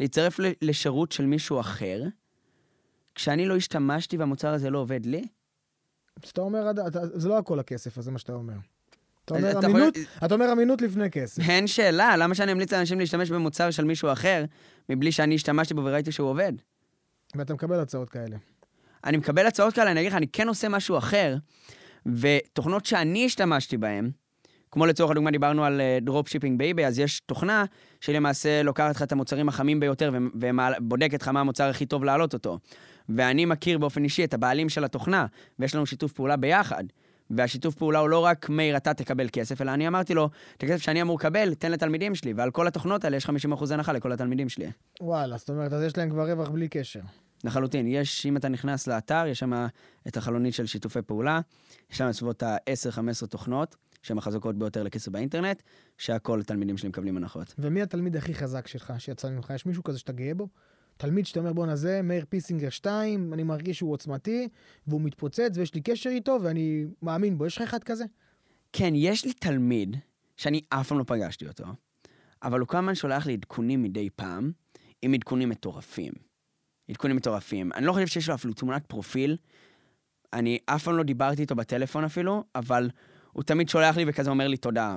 להצטרף 0.00 0.36
לשירות 0.62 1.12
של 1.12 1.26
מישהו 1.26 1.60
אחר, 1.60 2.02
כשאני 3.16 3.46
לא 3.46 3.56
השתמשתי 3.56 4.16
והמוצר 4.16 4.48
הזה 4.48 4.70
לא 4.70 4.78
עובד 4.78 5.06
לי. 5.06 5.24
אז 6.24 6.30
אתה 6.30 6.40
אומר, 6.40 6.70
זה 7.14 7.28
לא 7.28 7.38
הכל 7.38 7.58
הכסף, 7.58 7.98
אז 7.98 8.04
זה 8.04 8.10
מה 8.10 8.18
שאתה 8.18 8.32
אומר. 8.32 8.54
אתה 9.24 9.34
אומר 9.34 9.58
אתה 9.58 9.66
אמינות, 9.66 9.96
יכול- 9.96 10.26
אתה 10.26 10.34
אומר 10.34 10.52
אמינות 10.52 10.82
לפני 10.82 11.10
כסף. 11.10 11.42
אין 11.50 11.66
שאלה, 11.66 12.16
למה 12.16 12.34
שאני 12.34 12.52
אמליץ 12.52 12.72
לאנשים 12.72 12.98
להשתמש 13.00 13.30
במוצר 13.30 13.70
של 13.70 13.84
מישהו 13.84 14.12
אחר, 14.12 14.44
מבלי 14.88 15.12
שאני 15.12 15.34
השתמשתי 15.34 15.74
בו 15.74 15.84
וראיתי 15.84 16.12
שהוא 16.12 16.30
עובד? 16.30 16.52
ואתה 17.34 17.54
מקבל 17.54 17.80
הצעות 17.80 18.10
כאלה. 18.10 18.36
אני 19.04 19.16
מקבל 19.16 19.46
הצעות 19.46 19.74
כאלה, 19.74 19.90
אני 19.90 20.00
אגיד 20.00 20.12
לך, 20.12 20.16
אני 20.16 20.26
כן 20.28 20.48
עושה 20.48 20.68
משהו 20.68 20.98
אחר, 20.98 21.36
ותוכנות 22.06 22.86
שאני 22.86 23.26
השתמשתי 23.26 23.76
בהן, 23.76 24.10
כמו 24.70 24.86
לצורך 24.86 25.10
הדוגמה, 25.10 25.30
דיברנו 25.30 25.64
על 25.64 25.80
dropshipping 26.00 26.58
באיביי, 26.58 26.86
אז 26.86 26.98
יש 26.98 27.20
תוכנה 27.20 27.64
שלמעשה 28.00 28.62
לוקחת 28.62 28.96
לך 28.96 29.02
את 29.02 29.12
המוצרים 29.12 29.48
החמים 29.48 29.80
ביותר 29.80 30.12
ובודקת 30.34 31.22
לך 31.22 31.28
מה 31.28 31.40
המוצר 31.40 31.64
הכי 31.64 31.86
טוב 31.86 32.04
להעלות 32.04 32.34
אותו. 32.34 32.58
ואני 33.08 33.44
מכיר 33.44 33.78
באופן 33.78 34.04
אישי 34.04 34.24
את 34.24 34.34
הבעלים 34.34 34.68
של 34.68 34.84
התוכנה, 34.84 35.26
ויש 35.58 35.74
לנו 35.74 35.86
שיתוף 35.86 36.12
פעולה 36.12 36.36
ביחד. 36.36 36.84
והשיתוף 37.30 37.74
פעולה 37.74 37.98
הוא 37.98 38.08
לא 38.08 38.24
רק, 38.24 38.48
מאיר, 38.48 38.76
אתה 38.76 38.94
תקבל 38.94 39.28
כסף, 39.32 39.60
אלא 39.62 39.70
אני 39.70 39.88
אמרתי 39.88 40.14
לו, 40.14 40.30
את 40.56 40.62
הכסף 40.62 40.82
שאני 40.82 41.02
אמור 41.02 41.18
לקבל, 41.18 41.54
תן 41.54 41.72
לתלמידים 41.72 42.14
שלי, 42.14 42.32
ועל 42.32 42.50
כל 42.50 42.66
התוכנות 42.66 43.04
האלה 43.04 43.16
יש 43.16 43.26
50% 43.26 43.30
הנחה 43.70 43.92
לכל 43.92 44.12
התלמידים 44.12 44.48
שלי. 44.48 44.66
וואלה, 45.00 45.36
זאת 45.36 45.50
אומרת, 45.50 45.72
אז 45.72 45.82
יש 45.82 45.98
להם 45.98 46.10
כבר 46.10 46.30
רווח 46.30 46.48
בלי 46.48 46.68
קשר. 46.68 47.00
לחלוטין. 47.44 47.86
יש, 47.86 48.26
אם 48.26 48.36
אתה 48.36 48.48
נכנס 48.48 48.86
לאתר, 48.86 49.24
יש 49.26 49.38
שם 49.38 49.66
את 50.08 50.16
החלונית 50.16 50.54
של 50.54 50.66
שיתופי 50.66 51.02
פעולה, 51.02 51.40
יש 51.90 51.98
שם 51.98 52.08
בסביבות 52.08 52.42
ה-10-15 52.42 53.26
תוכנות, 53.26 53.76
שהן 54.02 54.18
החזקות 54.18 54.58
ביותר 54.58 54.82
לכסף 54.82 55.08
באינטרנט, 55.08 55.62
שהכל 55.98 56.42
תלמידים 56.42 56.76
שלי 56.76 56.88
מקבלים 56.88 57.16
הנחות. 57.16 57.54
ומי 57.58 57.82
התלמיד 57.82 58.16
הכי 58.16 58.34
חזק 58.34 58.66
שלך, 58.66 58.92
שיצא 58.98 59.30
ממך? 59.30 59.52
יש 59.54 59.66
מישהו 59.66 59.84
כזה 59.84 59.98
שאתה 59.98 60.12
גאה 60.12 60.34
בו? 60.34 60.48
תלמיד 60.96 61.26
שאתה 61.26 61.40
אומר, 61.40 61.52
בואנה 61.52 61.76
זה, 61.76 62.02
מאיר 62.02 62.24
פיסינגר 62.28 62.70
2, 62.70 63.32
אני 63.32 63.42
מרגיש 63.42 63.78
שהוא 63.78 63.92
עוצמתי, 63.92 64.48
והוא 64.86 65.00
מתפוצץ, 65.00 65.50
ויש 65.54 65.74
לי 65.74 65.80
קשר 65.80 66.10
איתו, 66.10 66.38
ואני 66.42 66.84
מאמין 67.02 67.38
בו. 67.38 67.46
יש 67.46 67.56
לך 67.56 67.62
אחד 67.62 67.84
כזה? 67.84 68.04
כן, 68.72 68.92
יש 68.94 69.24
לי 69.24 69.32
תלמיד, 69.32 69.96
שאני 70.36 70.60
אף 70.68 70.88
פעם 70.88 70.98
לא 70.98 71.04
פגשתי 71.06 71.46
אותו, 71.48 71.64
אבל 72.42 72.60
הוא 72.60 72.68
כל 72.68 72.76
הזמן 72.76 72.94
שולח 72.94 73.26
לי 73.26 73.32
עדכונים 73.32 73.82
מדי 73.82 74.08
פעם, 74.16 74.52
עם 75.02 75.14
עדכונים 75.14 75.48
מטורפים. 75.48 76.12
עדכונים 76.90 77.16
מטורפים. 77.16 77.72
אני 77.72 77.86
לא 77.86 77.92
חושב 77.92 78.06
שיש 78.06 78.28
לו 78.28 78.34
אפילו 78.34 78.54
תמונת 78.54 78.86
פרופיל. 78.86 79.36
אני 80.32 80.58
אף 80.66 80.84
פעם 80.84 80.96
לא 80.96 81.02
דיברתי 81.02 81.42
איתו 81.42 81.54
בטלפון 81.54 82.04
אפילו, 82.04 82.44
אבל 82.54 82.90
הוא 83.32 83.42
תמיד 83.42 83.68
שולח 83.68 83.96
לי 83.96 84.04
וכזה 84.06 84.30
אומר 84.30 84.48
לי 84.48 84.56
תודה. 84.56 84.96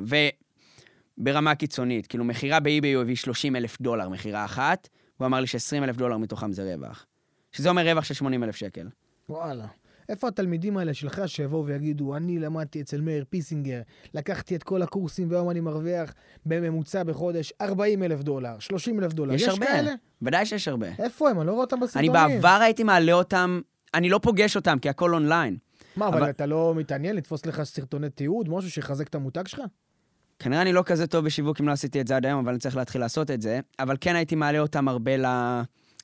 וברמה 1.18 1.56
קיצונית, 1.56 2.08
כאילו 2.08 2.24
מכירה 2.24 2.60
באי-ביי 2.60 2.93
הוא 2.93 3.02
הביא 3.02 3.16
30 3.16 3.56
אלף 3.56 3.82
דולר, 3.82 4.10
מכירה 4.10 4.45
אחת, 4.45 4.89
הוא 5.20 5.26
אמר 5.26 5.39
לי 5.39 5.47
ש-20 5.47 5.84
אלף 5.84 5.95
דולר 5.95 6.17
מתוכם 6.17 6.51
זה 6.51 6.74
רווח. 6.76 7.05
שזה 7.51 7.70
אומר 7.70 7.89
רווח 7.91 8.03
של 8.03 8.13
80 8.13 8.43
אלף 8.43 8.55
שקל. 8.55 8.88
וואלה. 9.30 9.65
איפה 10.09 10.28
התלמידים 10.28 10.78
האלה 10.78 10.93
שלך 10.93 11.22
שיבואו 11.28 11.65
ויגידו, 11.65 12.15
אני 12.15 12.39
למדתי 12.39 12.82
אצל 12.82 13.01
מאיר 13.01 13.26
פיסינגר, 13.30 13.82
לקחתי 14.13 14.55
את 14.55 14.63
כל 14.63 14.82
הקורסים 14.82 15.32
והיום 15.32 15.49
אני 15.49 15.59
מרוויח 15.59 16.13
בממוצע 16.45 17.03
בחודש 17.03 17.53
40 17.61 18.03
אלף 18.03 18.22
דולר, 18.24 18.59
30 18.59 18.99
אלף 18.99 19.13
דולר. 19.13 19.34
יש 19.34 19.43
הרבה. 19.43 19.65
כאלה? 19.65 19.93
ודאי 20.22 20.45
שיש 20.45 20.67
הרבה. 20.67 20.88
איפה 20.99 21.30
הם? 21.30 21.39
אני 21.39 21.47
לא 21.47 21.51
רואה 21.51 21.63
אותם 21.63 21.76
אני 21.76 21.84
בסרטונים. 21.86 22.11
בעבר 22.13 22.59
הייתי 22.61 22.84
מעלה 22.84 23.13
אותם, 23.13 23.61
אני 23.93 24.09
לא 24.09 24.20
פוגש 24.24 24.55
אותם, 24.55 24.78
כי 24.82 24.89
הכל 24.89 25.13
אונליין. 25.13 25.57
מה, 25.95 26.07
אבל 26.07 26.17
אבל- 26.17 26.30
אתה 26.30 26.45
לא 26.45 26.74
מתעניין 26.76 27.15
לתפוס 27.15 27.45
לך 27.45 27.63
סרטוני 27.63 28.09
תיעוד, 28.09 28.49
משהו 28.49 28.72
שיחזק 28.72 29.07
את 29.07 29.15
המותג 29.15 29.47
שלך? 29.47 29.61
כנראה 30.40 30.62
אני 30.62 30.74
לא 30.74 30.84
כזה 30.86 31.08
טוב 31.08 31.26
בשיווק 31.26 31.62
אם 31.62 31.68
לא 31.68 31.72
עשיתי 31.72 32.02
את 32.02 32.08
זה 32.08 32.16
עד 32.16 32.26
היום, 32.26 32.40
אבל 32.40 32.50
אני 32.50 32.60
צריך 32.60 32.76
להתחיל 32.76 33.02
לעשות 33.02 33.32
את 33.32 33.42
זה. 33.42 33.60
אבל 33.80 33.98
כן 34.02 34.16
הייתי 34.16 34.36
מעלה 34.36 34.60
אותם 34.60 34.88
הרבה 34.88 35.18
ל... 35.18 35.26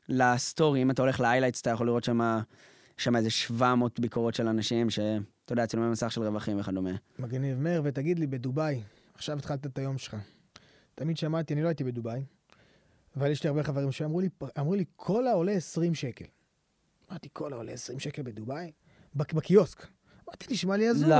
לסטורי. 0.09 0.81
אם 0.81 0.91
אתה 0.91 1.01
הולך 1.01 1.19
ל-highlights, 1.19 1.61
אתה 1.61 1.69
יכול 1.69 1.87
לראות 1.87 2.03
שם, 2.03 2.19
שם 2.97 3.15
איזה 3.15 3.29
700 3.29 3.99
ביקורות 3.99 4.33
של 4.35 4.47
אנשים, 4.47 4.89
שאתה 4.89 5.13
יודע, 5.51 5.65
צילומי 5.65 5.89
מסך 5.91 6.11
של 6.11 6.23
רווחים 6.23 6.59
וכדומה. 6.59 6.91
מגניב. 7.19 7.59
מאיר, 7.59 7.81
ותגיד 7.85 8.19
לי, 8.19 8.27
בדובאי, 8.27 8.81
עכשיו 9.15 9.37
התחלת 9.37 9.65
את 9.65 9.77
היום 9.77 9.97
שלך. 9.97 10.15
תמיד 10.95 11.17
שמעתי, 11.17 11.53
אני 11.53 11.63
לא 11.63 11.67
הייתי 11.67 11.83
בדובאי, 11.83 12.21
אבל 13.17 13.31
יש 13.31 13.43
לי 13.43 13.49
הרבה 13.49 13.63
חברים 13.63 13.91
שאמרו 13.91 14.19
לי, 14.21 14.29
אמרו 14.59 14.75
לי, 14.75 14.85
קולה 14.95 15.31
עולה 15.31 15.51
20 15.51 15.95
שקל. 15.95 16.25
אמרתי, 17.11 17.29
קולה 17.29 17.55
עולה 17.55 17.71
20 17.71 17.99
שקל 17.99 18.21
בדובאי? 18.21 18.71
בק- 19.15 19.33
בקיוסק. 19.33 19.87
אמרתי, 20.29 20.45
נשמע 20.53 20.77
לי 20.77 20.87
הזוי. 20.87 21.09
לא. 21.09 21.15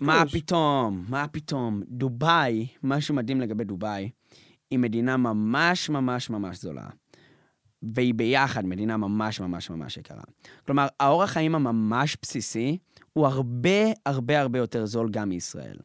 מה 0.00 0.24
פתאום, 0.32 1.04
מה 1.08 1.28
פתאום. 1.28 1.82
דובאי, 1.88 2.66
משהו 2.82 3.14
מדהים 3.14 3.40
לגבי 3.40 3.64
דובאי, 3.64 4.10
היא 4.70 4.78
מדינה 4.78 5.16
ממש 5.16 5.90
ממש 5.90 6.30
ממש 6.30 6.60
זולה. 6.60 6.88
והיא 7.82 8.14
ביחד 8.14 8.66
מדינה 8.66 8.96
ממש 8.96 9.40
ממש 9.40 9.70
ממש 9.70 9.96
יקרה. 9.96 10.22
כלומר, 10.66 10.86
האורח 11.00 11.30
חיים 11.30 11.54
הממש 11.54 12.16
בסיסי 12.22 12.78
הוא 13.12 13.26
הרבה 13.26 13.92
הרבה 14.06 14.40
הרבה 14.40 14.58
יותר 14.58 14.86
זול 14.86 15.10
גם 15.10 15.28
מישראל. 15.28 15.76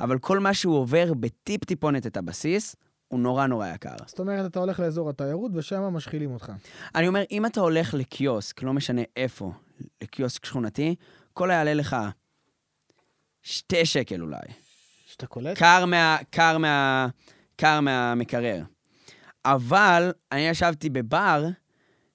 אבל 0.00 0.18
כל 0.18 0.38
מה 0.38 0.54
שהוא 0.54 0.76
עובר 0.76 1.14
בטיפ-טיפונת 1.14 2.06
את 2.06 2.16
הבסיס, 2.16 2.76
הוא 3.08 3.20
נורא 3.20 3.46
נורא 3.46 3.68
יקר. 3.68 3.94
זאת 4.06 4.18
אומרת, 4.18 4.50
אתה 4.50 4.60
הולך 4.60 4.80
לאזור 4.80 5.10
התיירות 5.10 5.52
ושם 5.54 5.82
משחילים 5.82 6.30
אותך. 6.30 6.52
אני 6.94 7.08
אומר, 7.08 7.22
אם 7.30 7.46
אתה 7.46 7.60
הולך 7.60 7.94
לקיוסק, 7.94 8.62
לא 8.62 8.72
משנה 8.72 9.02
איפה, 9.16 9.52
לקיוסק 10.02 10.44
שכונתי, 10.44 10.94
כל 11.38 11.48
יעלה 11.52 11.74
לך 11.74 11.96
שתי 13.42 13.86
שקל 13.86 14.22
אולי. 14.22 14.38
שאתה 15.06 15.26
קולט? 15.26 15.58
קר 15.58 15.84
מה... 15.86 16.16
קר 16.30 16.58
מה... 16.58 17.08
קר 17.56 17.80
מהמקרר. 17.80 18.62
אבל 19.44 20.12
אני 20.32 20.40
ישבתי 20.40 20.90
בבר 20.90 21.44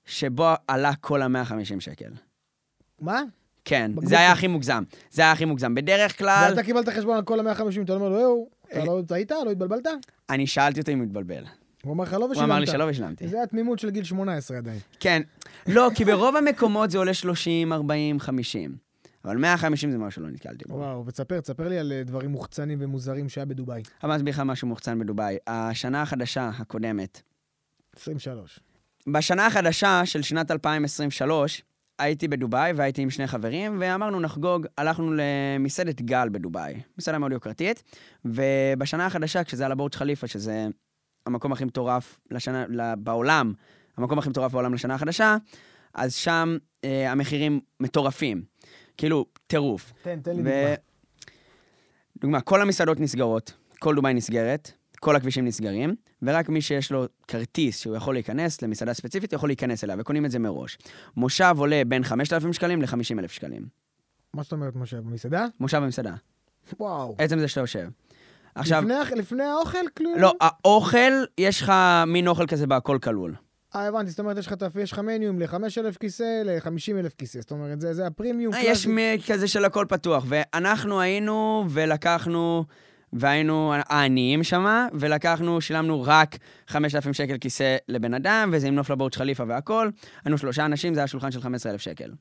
שבו 0.06 0.54
עלה 0.68 0.96
כל 0.96 1.22
ה-150 1.22 1.80
שקל. 1.80 2.12
מה? 3.02 3.22
כן, 3.66 3.92
בקבוק 3.96 4.10
זה 4.10 4.20
היה 4.20 4.32
הכי 4.32 4.48
מוגזם. 4.48 4.84
זה 5.12 5.22
היה 5.22 5.32
הכי 5.32 5.46
מוגזם. 5.46 5.76
בדרך 5.76 6.18
כלל, 6.18 6.48
ואתה 6.50 6.64
קיבלת 6.64 6.90
חשבון 6.90 7.18
על 7.18 7.24
כל 7.24 7.48
ה-150, 7.48 7.82
אתה 7.84 7.94
אומר 7.94 8.10
לו, 8.10 8.20
יואו, 8.20 8.50
אתה 8.72 8.80
אה. 8.80 8.86
לא 8.86 9.02
טעית? 9.08 9.32
לא 9.32 9.52
התבלבלת? 9.52 9.88
אני 10.30 10.48
שאלתי 10.48 10.80
אותו 10.80 10.92
אם 10.92 10.98
הוא 10.98 11.06
התבלבל. 11.06 11.44
הוא 11.84 11.94
אמר 11.94 12.04
לך 12.04 12.14
לא 12.14 12.26
ושילמת. 12.26 12.38
הוא 12.38 12.46
אמר 12.46 12.60
לי 12.60 12.68
שלא 12.68 12.84
ושילמתי. 12.90 13.28
זה 13.28 13.44
התמימות 13.44 13.80
של 13.80 13.90
גיל 13.90 14.04
18 14.04 14.58
עדיין. 14.58 14.80
כן. 15.00 15.22
לא, 15.68 15.90
כי 15.96 16.06
ברוב 16.06 16.36
המקומות 16.36 16.92
זה 16.92 16.98
עולה 16.98 17.14
30, 17.14 17.74
40, 17.74 18.20
50. 18.20 18.83
אבל 19.26 19.38
150 19.38 19.92
זה 19.92 19.98
משהו 19.98 20.22
שלא 20.22 20.32
נתקלתי 20.32 20.66
בו. 20.68 20.76
וואו, 20.76 21.06
ותספר, 21.06 21.40
תספר 21.40 21.68
לי 21.68 21.80
על 21.80 21.92
אה, 21.92 22.04
דברים 22.04 22.32
מוחצנים 22.32 22.78
ומוזרים 22.82 23.30
שהיה 23.30 23.46
בדובאי. 23.46 23.84
אבל 24.04 24.16
אסביר 24.16 24.34
לך 24.34 24.40
משהו 24.40 24.68
מוחצן 24.68 25.00
בדובאי. 25.00 25.38
השנה 25.48 26.02
החדשה 26.02 26.52
הקודמת, 26.58 27.22
23. 27.96 28.60
בשנה 29.08 29.46
החדשה 29.46 30.02
של 30.06 30.22
שנת 30.22 30.52
2023, 30.52 31.64
הייתי 32.00 32.28
בדובאי 32.28 32.74
והייתי 32.74 33.02
עם 33.02 33.10
שני 33.10 33.28
חברים, 33.28 33.78
ואמרנו 33.80 34.20
נחגוג, 34.20 34.68
הלכנו 34.78 35.14
למסעדת 35.14 36.02
גל 36.02 36.30
בדובאי, 36.32 36.82
מסעדה 36.98 37.18
מאוד 37.18 37.32
יוקרתית, 37.32 37.84
ובשנה 38.26 39.06
החדשה, 39.06 39.44
כשזה 39.44 39.66
על 39.66 39.72
הבורג' 39.72 39.96
חליפה, 39.96 40.28
שזה 40.28 40.68
המקום 41.26 41.52
הכי 41.52 41.66
מטורף 41.66 42.20
לשנה, 42.32 42.66
בעולם, 42.98 43.54
המקום 43.98 44.20
הכי 44.20 44.30
מטורף 44.30 44.52
בעולם 44.52 44.74
לשנה 44.74 44.96
החדשה, 44.96 45.38
אז 45.94 46.16
שם 46.16 46.58
אה, 46.84 47.12
המחירים 47.12 47.60
מטורפים. 47.80 48.44
כאילו, 48.98 49.26
טירוף. 49.48 49.94
תן, 50.02 50.20
תן 50.20 50.36
לי 50.36 50.42
ו- 50.42 50.44
דוגמה. 50.44 50.76
דוגמה, 52.22 52.42
כל 52.42 52.62
המסעדות 52.62 53.00
נסגרות, 53.00 53.54
כל 53.80 53.96
דובאי 53.96 54.14
נסגרת, 54.14 54.72
כל 55.00 55.16
הכבישים 55.16 55.46
נסגרים, 55.46 55.96
ורק 56.22 56.50
מי 56.50 56.62
שיש 56.62 56.92
לו 56.92 57.06
כרטיס 57.28 57.80
שהוא 57.80 57.96
יכול 57.96 58.16
להיכנס 58.16 58.62
למסעדה 58.62 58.94
ספציפית, 58.94 59.34
יכול 59.34 59.50
להיכנס 59.50 59.84
אליה, 59.84 59.96
וקונים 60.00 60.26
את 60.26 60.32
זה 60.32 60.40
מראש. 60.40 60.78
מושב 61.18 61.56
עולה 61.58 61.82
בין 61.88 62.04
5,000 62.04 62.54
שקלים 62.54 62.82
ל-50,000 62.82 63.28
שקלים. 63.28 63.66
מה 64.34 64.44
זאת 64.44 64.52
אומרת, 64.52 64.76
משה? 64.76 65.02
במסעדה? 65.02 65.46
מושב 65.60 65.78
במסעדה. 65.78 66.14
וואו. 66.80 67.16
עצם 67.18 67.40
זה 67.40 67.48
שאתה 67.48 67.62
יושב. 67.62 67.88
עכשיו, 68.56 68.84
לפני, 68.84 69.20
לפני 69.20 69.44
האוכל? 69.44 69.88
כלום? 69.98 70.20
לא, 70.20 70.34
האוכל, 70.42 71.12
יש 71.38 71.62
לך 71.62 71.74
מין 72.08 72.28
אוכל 72.28 72.48
כזה 72.48 72.68
בהכל 72.68 72.98
כלול. 73.04 73.36
אה, 73.76 73.88
הבנתי, 73.88 74.10
זאת 74.10 74.20
אומרת, 74.20 74.38
יש 74.38 74.48
לך, 74.48 74.54
יש 74.82 74.92
לך 74.92 75.00
מניום 75.00 75.40
ל-5,000 75.40 75.98
כיסא, 76.00 76.42
ל-50,000 76.46 77.10
כיסא. 77.18 77.42
זאת 77.42 77.52
אומרת, 77.52 77.82
זה, 77.82 77.94
זה 77.94 78.08
הפרימיום. 78.08 78.54
אה, 78.54 78.60
יש 78.64 78.88
כזה 79.28 79.48
של 79.48 79.66
הכל 79.66 79.86
פתוח, 79.90 80.26
ואנחנו 80.28 81.02
היינו 81.02 81.66
ולקחנו, 81.70 82.66
והיינו 83.14 83.74
העניים 83.76 84.44
שמה, 84.44 84.88
ולקחנו, 84.94 85.62
שילמנו 85.62 86.04
רק 86.04 86.38
5,000 86.68 87.14
שקל 87.14 87.38
כיסא 87.38 87.76
לבן 87.90 88.14
אדם, 88.14 88.50
וזה 88.54 88.68
עם 88.68 88.76
נוף 88.76 88.90
לבורג' 88.90 89.16
חליפה 89.16 89.44
והכל. 89.48 89.90
היינו 90.26 90.38
שלושה 90.38 90.66
אנשים, 90.66 90.94
זה 90.94 91.00
היה 91.00 91.08
שולחן 91.08 91.32
של 91.32 91.42
15,000 91.42 91.82
שקל. 91.82 92.12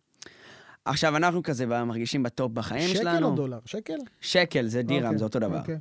עכשיו, 0.85 1.17
אנחנו 1.17 1.43
כזה 1.43 1.67
מרגישים 1.67 2.23
בטופ 2.23 2.53
בחיים 2.53 2.89
שקל 2.89 2.99
שלנו. 2.99 3.29
או 3.29 3.35
דולר? 3.35 3.59
שקל? 3.65 3.97
שקל, 4.21 4.67
זה 4.67 4.83
דירם, 4.83 5.05
אוקיי, 5.05 5.19
זה 5.19 5.25
אותו 5.25 5.39
דבר. 5.39 5.59
אוקיי. 5.59 5.79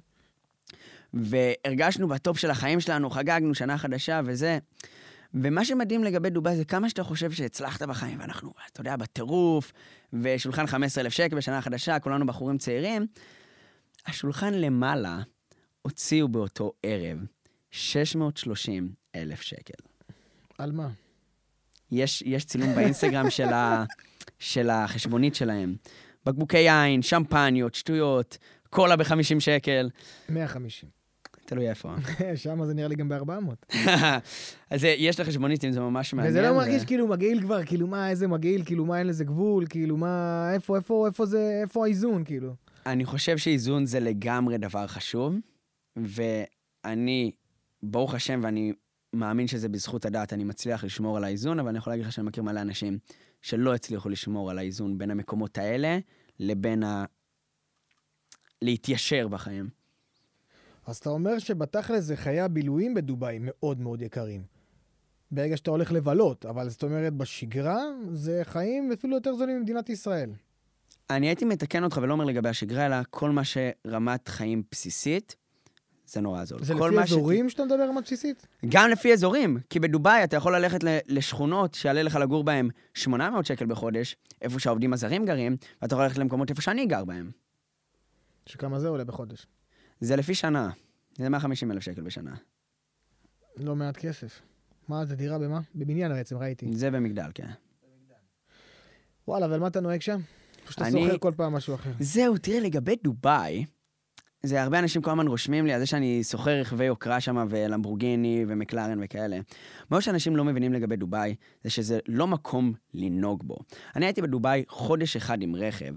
והרגשנו 1.13 2.07
בטופ 2.07 2.37
של 2.37 2.51
החיים 2.51 2.79
שלנו, 2.79 3.09
חגגנו 3.09 3.55
שנה 3.55 3.77
חדשה 3.77 4.21
וזה. 4.25 4.59
ומה 5.33 5.65
שמדהים 5.65 6.03
לגבי 6.03 6.29
דובאי 6.29 6.55
זה 6.55 6.65
כמה 6.65 6.89
שאתה 6.89 7.03
חושב 7.03 7.31
שהצלחת 7.31 7.81
בחיים, 7.81 8.19
ואנחנו, 8.19 8.53
אתה 8.71 8.81
יודע, 8.81 8.95
בטירוף, 8.95 9.71
ושולחן 10.13 10.67
15,000 10.67 11.13
שקל 11.13 11.35
בשנה 11.35 11.61
חדשה, 11.61 11.99
כולנו 11.99 12.25
בחורים 12.25 12.57
צעירים. 12.57 13.07
השולחן 14.05 14.53
למעלה 14.53 15.19
הוציאו 15.81 16.27
באותו 16.27 16.71
ערב 16.83 17.17
630 17.71 18.91
אלף 19.15 19.41
שקל. 19.41 19.83
על 20.57 20.71
מה? 20.71 20.89
יש, 21.91 22.23
יש 22.25 22.45
צילום 22.45 22.75
באינסטגרם 22.75 23.29
של, 23.29 23.47
ה, 23.47 23.85
של 24.39 24.69
החשבונית 24.69 25.35
שלהם. 25.35 25.75
בקבוקי 26.25 26.57
יין, 26.57 27.01
שמפניות, 27.01 27.75
שטויות, 27.75 28.37
קולה 28.69 28.95
ב-50 28.95 29.39
שקל. 29.39 29.89
150. 30.29 31.00
תלוי 31.51 31.69
איפה. 31.69 31.95
שם 32.35 32.65
זה 32.65 32.73
נראה 32.73 32.87
לי 32.87 32.95
גם 32.95 33.09
ב-400. 33.09 33.75
אז 34.69 34.81
זה- 34.81 34.95
יש 34.97 35.19
לחשבוניסטים, 35.19 35.71
זה 35.71 35.79
ממש 35.79 36.13
מעניין. 36.13 36.31
וזה 36.33 36.41
לא 36.41 36.47
ו- 36.47 36.55
מרגיש 36.55 36.85
כאילו 36.85 37.07
מגעיל 37.07 37.41
כבר, 37.41 37.63
כאילו 37.65 37.87
מה, 37.87 38.09
איזה 38.09 38.27
מגעיל, 38.27 38.63
כאילו 38.65 38.85
מה, 38.85 38.99
אין 38.99 39.07
לזה 39.07 39.23
גבול, 39.23 39.65
כאילו 39.69 39.97
מה, 39.97 40.49
איפה, 40.53 40.75
איפה, 40.77 41.07
איפה 41.07 41.25
זה, 41.25 41.59
איפה 41.61 41.85
האיזון, 41.85 42.23
כאילו. 42.23 42.55
אני 42.85 43.05
חושב 43.05 43.37
שאיזון 43.37 43.85
זה 43.85 43.99
לגמרי 43.99 44.57
דבר 44.57 44.87
חשוב, 44.87 45.33
ואני, 45.95 47.31
ברוך 47.83 48.13
השם, 48.13 48.39
ואני 48.43 48.73
מאמין 49.13 49.47
שזה 49.47 49.69
בזכות 49.69 50.05
הדעת, 50.05 50.33
אני 50.33 50.43
מצליח 50.43 50.83
לשמור 50.83 51.17
על 51.17 51.23
האיזון, 51.23 51.59
אבל 51.59 51.69
אני 51.69 51.77
יכול 51.77 51.93
להגיד 51.93 52.05
לך 52.05 52.11
שאני 52.11 52.27
מכיר 52.27 52.43
מלא 52.43 52.61
אנשים 52.61 52.99
שלא 53.41 53.73
הצליחו 53.73 54.09
לשמור 54.09 54.51
על 54.51 54.57
האיזון 54.57 54.97
בין 54.97 55.11
המקומות 55.11 55.57
האלה 55.57 55.97
לבין 56.39 56.83
ה... 56.83 57.05
להתיישר 58.61 59.27
בחיים. 59.27 59.80
אז 60.85 60.97
אתה 60.97 61.09
אומר 61.09 61.39
שבתכל'ס 61.39 62.03
זה 62.03 62.15
חיי 62.17 62.41
הבילויים 62.41 62.93
בדובאי 62.93 63.37
מאוד 63.41 63.79
מאוד 63.79 64.01
יקרים. 64.01 64.43
ברגע 65.31 65.57
שאתה 65.57 65.71
הולך 65.71 65.91
לבלות, 65.91 66.45
אבל 66.45 66.69
זאת 66.69 66.83
אומרת, 66.83 67.13
בשגרה 67.13 67.79
זה 68.13 68.41
חיים 68.43 68.91
אפילו 68.91 69.15
יותר 69.15 69.35
זולים 69.35 69.57
ממדינת 69.59 69.89
ישראל. 69.89 70.29
אני 71.09 71.27
הייתי 71.27 71.45
מתקן 71.45 71.83
אותך 71.83 71.99
ולא 72.01 72.13
אומר 72.13 72.25
לגבי 72.25 72.49
השגרה, 72.49 72.85
אלא 72.85 72.95
כל 73.09 73.29
מה 73.29 73.41
שרמת 73.43 74.27
חיים 74.27 74.63
בסיסית, 74.71 75.35
זה 76.05 76.21
נורא 76.21 76.45
זול. 76.45 76.63
זה 76.63 76.73
לפי 76.73 76.95
מה 76.95 77.07
ש- 77.07 77.11
אזורים 77.11 77.49
שאתה 77.49 77.65
מדבר 77.65 77.89
רמת 77.89 78.03
בסיסית? 78.03 78.47
גם 78.69 78.89
לפי 78.89 79.13
אזורים, 79.13 79.57
כי 79.69 79.79
בדובאי 79.79 80.23
אתה 80.23 80.35
יכול 80.35 80.55
ללכת 80.55 80.79
לשכונות 81.07 81.73
שיעלה 81.73 82.03
לך 82.03 82.15
לגור 82.15 82.43
בהם 82.43 82.69
800 82.93 83.45
שקל 83.45 83.65
בחודש, 83.65 84.15
איפה 84.41 84.59
שהעובדים 84.59 84.93
הזרים 84.93 85.25
גרים, 85.25 85.55
ואתה 85.81 85.95
יכול 85.95 86.03
ללכת 86.03 86.17
למקומות 86.17 86.49
איפה 86.49 86.61
שאני 86.61 86.85
גר 86.85 87.05
בהם. 87.05 87.31
שכמה 88.45 88.79
זה 88.79 88.87
עולה 88.87 89.03
בחודש? 89.03 89.47
זה 90.01 90.15
לפי 90.15 90.35
שנה. 90.35 90.69
זה 91.17 91.29
150 91.29 91.71
אלף 91.71 91.83
שקל 91.83 92.01
בשנה. 92.01 92.35
לא 93.57 93.75
מעט 93.75 93.97
כסף. 93.97 94.39
מה, 94.87 95.05
זה 95.05 95.15
דירה 95.15 95.39
במה? 95.39 95.59
בבניין 95.75 96.11
בעצם, 96.13 96.37
ראיתי. 96.37 96.67
זה 96.75 96.91
במגדל, 96.91 97.29
כן. 97.33 97.47
וואלה, 99.27 99.47
ועל 99.49 99.59
מה 99.59 99.67
אתה 99.67 99.79
נוהג 99.81 100.01
שם? 100.01 100.19
או 100.67 100.71
שאתה 100.71 100.87
אני- 100.87 101.05
זוכר 101.05 101.17
כל 101.17 101.31
פעם 101.35 101.53
משהו 101.53 101.75
אחר. 101.75 101.91
זהו, 101.99 102.37
תראה, 102.37 102.59
לגבי 102.59 102.95
דובאי, 103.03 103.65
זה 104.43 104.61
הרבה 104.61 104.79
אנשים 104.79 105.01
כל 105.01 105.11
הזמן 105.11 105.27
רושמים 105.27 105.65
לי 105.65 105.73
על 105.73 105.79
זה 105.79 105.85
שאני 105.85 106.23
שוכר 106.23 106.51
רכבי 106.51 106.85
יוקרה 106.85 107.19
שם, 107.19 107.47
ולמבורגיני, 107.49 108.45
ומקלרן 108.47 108.99
וכאלה. 109.03 109.39
מה 109.89 110.01
שאנשים 110.01 110.35
לא 110.35 110.43
מבינים 110.43 110.73
לגבי 110.73 110.95
דובאי, 110.95 111.35
זה 111.63 111.69
שזה 111.69 111.99
לא 112.07 112.27
מקום 112.27 112.73
לנהוג 112.93 113.43
בו. 113.43 113.57
אני 113.95 114.05
הייתי 114.05 114.21
בדובאי 114.21 114.63
חודש 114.67 115.15
אחד 115.15 115.41
עם 115.41 115.55
רכב, 115.55 115.93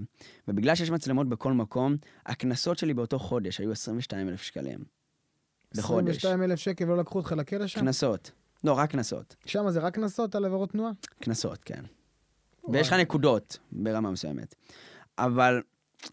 ובגלל 0.48 0.74
שיש 0.74 0.90
מצלמות 0.90 1.28
בכל 1.28 1.52
מקום, 1.52 1.96
הקנסות 2.26 2.78
שלי 2.78 2.94
באותו 2.94 3.18
חודש 3.18 3.58
היו 3.58 3.72
22 3.72 4.28
אלף 4.28 4.42
שקלים. 4.42 4.78
בחודש. 5.76 6.16
22 6.16 6.42
אלף 6.42 6.58
שקל 6.58 6.84
ולא 6.84 6.96
לקחו 6.98 7.18
אותך 7.18 7.32
לכלא 7.32 7.66
שם? 7.66 7.80
קנסות. 7.80 8.30
לא, 8.64 8.72
רק 8.72 8.90
קנסות. 8.90 9.36
שם 9.46 9.70
זה 9.70 9.80
רק 9.80 9.94
קנסות 9.94 10.34
על 10.34 10.44
עבירות 10.44 10.70
תנועה? 10.70 10.92
קנסות, 11.20 11.58
כן. 11.64 11.82
ויש 12.68 12.88
לך 12.88 12.92
נקודות 12.92 13.58
ברמה 13.72 14.10
מסוימת. 14.10 14.54
אבל 15.18 15.62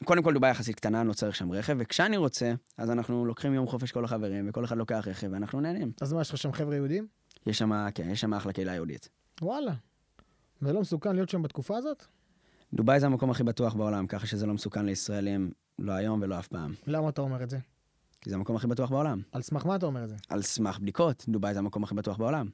קודם 0.03 0.23
כל 0.23 0.33
דובאי 0.33 0.49
יחסית 0.49 0.75
קטנה, 0.75 1.01
אני 1.01 1.07
לא 1.07 1.13
צריך 1.13 1.35
שם 1.35 1.51
רכב, 1.51 1.75
וכשאני 1.79 2.17
רוצה, 2.17 2.53
אז 2.77 2.91
אנחנו 2.91 3.25
לוקחים 3.25 3.53
יום 3.53 3.67
חופש 3.67 3.91
כל 3.91 4.05
החברים, 4.05 4.49
וכל 4.49 4.65
אחד 4.65 4.77
לוקח 4.77 5.07
רכב, 5.07 5.27
ואנחנו 5.31 5.61
נהנים. 5.61 5.91
אז 6.01 6.13
מה, 6.13 6.21
יש 6.21 6.29
לך 6.29 6.37
שם 6.37 6.51
חבר'ה 6.51 6.75
יהודים? 6.75 7.07
יש 7.45 7.57
שם, 7.57 7.89
כן, 7.95 8.09
יש 8.09 8.21
שם 8.21 8.33
אחלה 8.33 8.53
קהילה 8.53 8.75
יהודית. 8.75 9.09
וואלה. 9.41 9.73
ולא 10.61 10.81
מסוכן 10.81 11.15
להיות 11.15 11.29
שם 11.29 11.41
בתקופה 11.41 11.77
הזאת? 11.77 12.05
דובאי 12.73 12.99
זה 12.99 13.05
המקום 13.05 13.31
הכי 13.31 13.43
בטוח 13.43 13.73
בעולם, 13.73 14.07
ככה 14.07 14.27
שזה 14.27 14.45
לא 14.45 14.53
מסוכן 14.53 14.85
לישראלים, 14.85 15.51
לא 15.79 15.91
היום 15.91 16.19
ולא 16.21 16.39
אף 16.39 16.47
פעם. 16.47 16.73
למה 16.87 17.09
אתה 17.09 17.21
אומר 17.21 17.43
את 17.43 17.49
זה? 17.49 17.57
כי 18.21 18.29
זה 18.29 18.35
המקום 18.35 18.55
הכי 18.55 18.67
בטוח 18.67 18.89
בעולם. 18.89 19.21
על 19.31 19.41
סמך 19.41 19.65
מה 19.65 19.75
אתה 19.75 19.85
אומר 19.85 20.03
את 20.03 20.09
זה? 20.09 20.15
על 20.29 20.41
סמך 20.41 20.79
בדיקות, 20.79 21.25
דובאי 21.27 21.53
זה 21.53 21.59
המקום 21.59 21.83
הכי 21.83 21.95
בטוח 21.95 22.17
בעולם. 22.17 22.49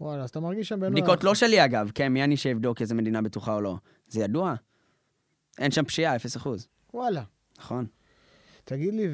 וואלה, 0.00 0.22
אז 0.22 0.30
אתה 0.30 0.40
מרגיש 0.40 0.68
שם 0.68 0.80
בנוח. 0.80 0.92
בדיקות 0.92 1.24
לא 1.24 1.34
שלי 1.34 1.64
אגב, 1.64 1.90
כן, 1.94 2.12
מי 2.12 2.24
אני 2.24 2.36
שיבדוק 2.36 2.80
איזה 2.80 2.94
מדינה 2.94 3.22
בטוחה 3.22 3.54
או 3.54 3.60
לא? 3.60 3.76
זה 4.08 4.20
ידוע. 4.20 4.54
אין 5.58 5.70
שם 5.70 5.84
פשיעה, 5.84 6.16
0%. 6.16 6.48
וואלה. 6.94 7.22
נכון. 7.58 7.86
תגיד 8.64 8.94
לי, 8.94 9.08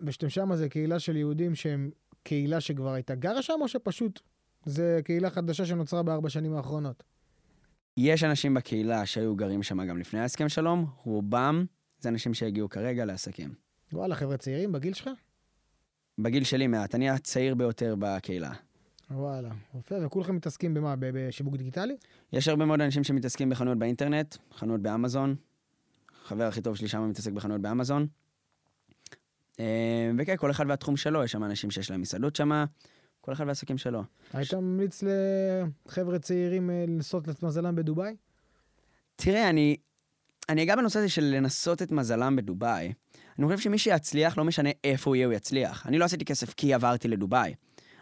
ושאתם 0.00 0.28
שם 0.28 0.54
זה 0.54 0.68
קהילה 0.68 0.98
של 0.98 1.16
יהודים 1.16 1.54
שהם 1.54 1.90
קהילה 2.22 2.60
שכבר 2.60 2.92
הייתה 2.92 3.14
גרה 3.14 3.42
שם, 3.42 3.58
או 3.60 3.68
שפשוט 3.68 4.20
זה 4.66 5.00
קהילה 5.04 5.30
חדשה 5.30 5.66
שנוצרה 5.66 6.02
בארבע 6.02 6.30
שנים 6.30 6.54
האחרונות? 6.54 7.02
יש 7.96 8.24
אנשים 8.24 8.54
בקהילה 8.54 9.06
שהיו 9.06 9.36
גרים 9.36 9.62
שם 9.62 9.86
גם 9.86 9.98
לפני 9.98 10.20
ההסכם 10.20 10.48
שלום, 10.48 10.86
רובם 11.04 11.64
זה 12.00 12.08
אנשים 12.08 12.34
שהגיעו 12.34 12.68
כרגע 12.68 13.04
לעסקים. 13.04 13.54
וואלה, 13.92 14.14
חבר'ה 14.14 14.36
צעירים 14.36 14.72
בגיל 14.72 14.94
שלך? 14.94 15.10
בגיל 16.18 16.44
שלי 16.44 16.66
מעט, 16.66 16.94
אני 16.94 17.10
הצעיר 17.10 17.54
ביותר 17.54 17.94
בקהילה. 17.98 18.52
וואלה, 19.10 19.50
יפה, 19.78 19.94
וכולכם 20.06 20.36
מתעסקים 20.36 20.74
במה? 20.74 20.94
בשיווק 20.98 21.56
דיגיטלי? 21.56 21.96
יש 22.32 22.48
הרבה 22.48 22.64
מאוד 22.64 22.80
אנשים 22.80 23.04
שמתעסקים 23.04 23.50
בחנויות 23.50 23.78
באינטרנט, 23.78 24.36
חנויות 24.54 24.80
באמזון. 24.80 25.36
חבר 26.24 26.44
הכי 26.44 26.62
טוב 26.62 26.76
שלי 26.76 26.88
שם 26.88 27.08
מתעסק 27.08 27.32
בחנויות 27.32 27.62
באמזון. 27.62 28.06
אה, 29.60 30.10
וכן, 30.18 30.36
כל 30.36 30.50
אחד 30.50 30.64
והתחום 30.68 30.96
שלו, 30.96 31.24
יש 31.24 31.32
שם 31.32 31.44
אנשים 31.44 31.70
שיש 31.70 31.90
להם 31.90 32.00
מסעדות 32.00 32.36
שם, 32.36 32.64
כל 33.20 33.32
אחד 33.32 33.44
והעסקים 33.46 33.78
שלו. 33.78 34.02
היית 34.32 34.54
ממליץ 34.54 35.02
לחבר'ה 35.86 36.18
צעירים 36.18 36.70
אה, 36.70 36.84
לנסות 36.88 37.28
את 37.28 37.42
מזלם 37.42 37.74
בדובאי? 37.74 38.16
תראה, 39.16 39.50
אני, 39.50 39.76
אני 40.48 40.62
אגע 40.62 40.76
בנושא 40.76 40.98
הזה 40.98 41.08
של 41.08 41.24
לנסות 41.24 41.82
את 41.82 41.92
מזלם 41.92 42.36
בדובאי. 42.36 42.92
אני 43.38 43.46
חושב 43.46 43.58
שמי 43.58 43.78
שיצליח, 43.78 44.38
לא 44.38 44.44
משנה 44.44 44.70
איפה 44.84 45.10
הוא 45.10 45.16
יהיה, 45.16 45.26
הוא 45.26 45.34
יצליח. 45.34 45.86
אני 45.86 45.98
לא 45.98 46.04
עשיתי 46.04 46.24
כסף 46.24 46.54
כי 46.54 46.74
עברתי 46.74 47.08
לדובאי. 47.08 47.54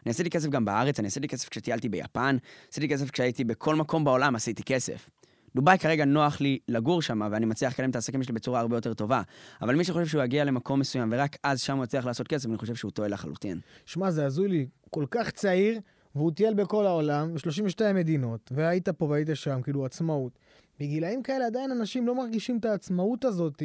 אני 0.07 0.11
עשיתי 0.11 0.31
כסף 0.31 0.49
גם 0.49 0.65
בארץ, 0.65 0.99
אני 0.99 1.09
עשיתי 1.09 1.29
כסף 1.29 1.49
כשטיילתי 1.49 1.89
ביפן, 1.89 2.37
עשיתי 2.71 2.89
כסף 2.89 3.11
כשהייתי 3.11 3.45
בכל 3.45 3.77
מקום 3.77 4.05
בעולם, 4.05 4.37
עשיתי 4.37 4.63
כסף. 4.63 5.11
דובאי 5.55 5.79
כרגע 5.79 6.05
נוח 6.05 6.41
לי 6.41 6.59
לגור 6.69 7.03
שם, 7.03 7.29
ואני 7.31 7.47
מצליח 7.47 7.73
לקדם 7.73 7.91
את 7.91 7.95
העסקים 7.95 8.23
שלי 8.23 8.35
בצורה 8.35 8.61
הרבה 8.61 8.77
יותר 8.77 8.95
טובה. 8.95 9.23
אבל 9.63 9.75
מי 9.77 9.85
שחושב 9.85 10.07
שהוא 10.07 10.23
יגיע 10.23 10.45
למקום 10.45 10.81
מסוים, 10.81 11.09
ורק 11.13 11.37
אז 11.43 11.61
שם 11.61 11.77
הוא 11.77 11.85
יצליח 11.85 12.07
לעשות 12.07 12.29
כסף, 12.29 12.49
אני 12.49 12.59
חושב 12.59 12.75
שהוא 12.75 12.91
טועה 12.91 13.09
לחלוטין. 13.09 13.61
שמע, 13.87 14.11
זה 14.11 14.27
הזוי 14.27 14.49
לי, 14.49 14.67
כל 14.91 15.05
כך 15.11 15.31
צעיר, 15.31 15.81
והוא 16.15 16.33
טייל 16.33 16.55
בכל 16.55 16.87
העולם, 16.87 17.35
ב-32 17.35 17.93
מדינות, 17.95 18.51
והיית 18.55 18.89
פה 18.89 19.05
והיית 19.05 19.29
שם, 19.35 19.63
כאילו 19.63 19.85
עצמאות. 19.85 20.39
בגילאים 20.81 21.23
כאלה 21.23 21.47
עדיין 21.47 21.71
אנשים 21.71 22.07
לא 22.07 22.15
מרגישים 22.15 22.59
את 22.59 22.65
העצמאות 22.65 23.25
הזאת, 23.25 23.63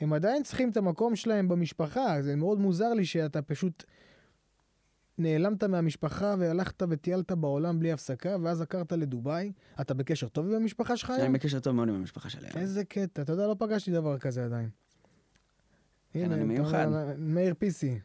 הם 0.00 0.12
עדיין 0.12 0.42
צריכים 0.42 0.70
את 0.70 0.76
המקום 0.76 1.16
שלהם 1.16 1.48
במשפחה. 1.48 2.22
זה 2.22 2.36
מאוד 2.36 2.60
מוזר 2.60 2.92
לי 2.92 3.04
שאתה 3.04 3.42
פשוט 3.42 3.84
נעלמת 5.18 5.64
מהמשפחה 5.64 6.34
והלכת 6.38 6.82
וטיילת 6.88 7.32
בעולם 7.32 7.78
בלי 7.78 7.92
הפסקה, 7.92 8.36
ואז 8.42 8.60
עקרת 8.60 8.92
לדובאי. 8.92 9.52
אתה 9.80 9.94
בקשר 9.94 10.28
טוב 10.28 10.46
עם 10.46 10.54
המשפחה 10.54 10.96
שלך 10.96 11.10
אני 11.10 11.22
היום? 11.22 11.32
בקשר 11.32 11.60
טוב 11.60 11.74
מאוד 11.74 11.88
עם 11.88 11.94
המשפחה 11.94 12.30
שלי. 12.30 12.48
איזה 12.56 12.84
קטע, 12.84 13.22
אתה 13.22 13.32
יודע, 13.32 13.46
לא 13.46 13.56
פגשתי 13.58 13.90
דבר 13.90 14.18
כזה 14.18 14.44
עדיין. 14.44 14.68
כן, 16.12 16.20
הנה, 16.20 16.34
אני 16.34 16.44
מיוחד. 16.44 16.86
מאיר 17.18 17.54
פיסי, 17.58 17.98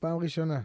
פעם 0.00 0.18
ראשונה. 0.18 0.60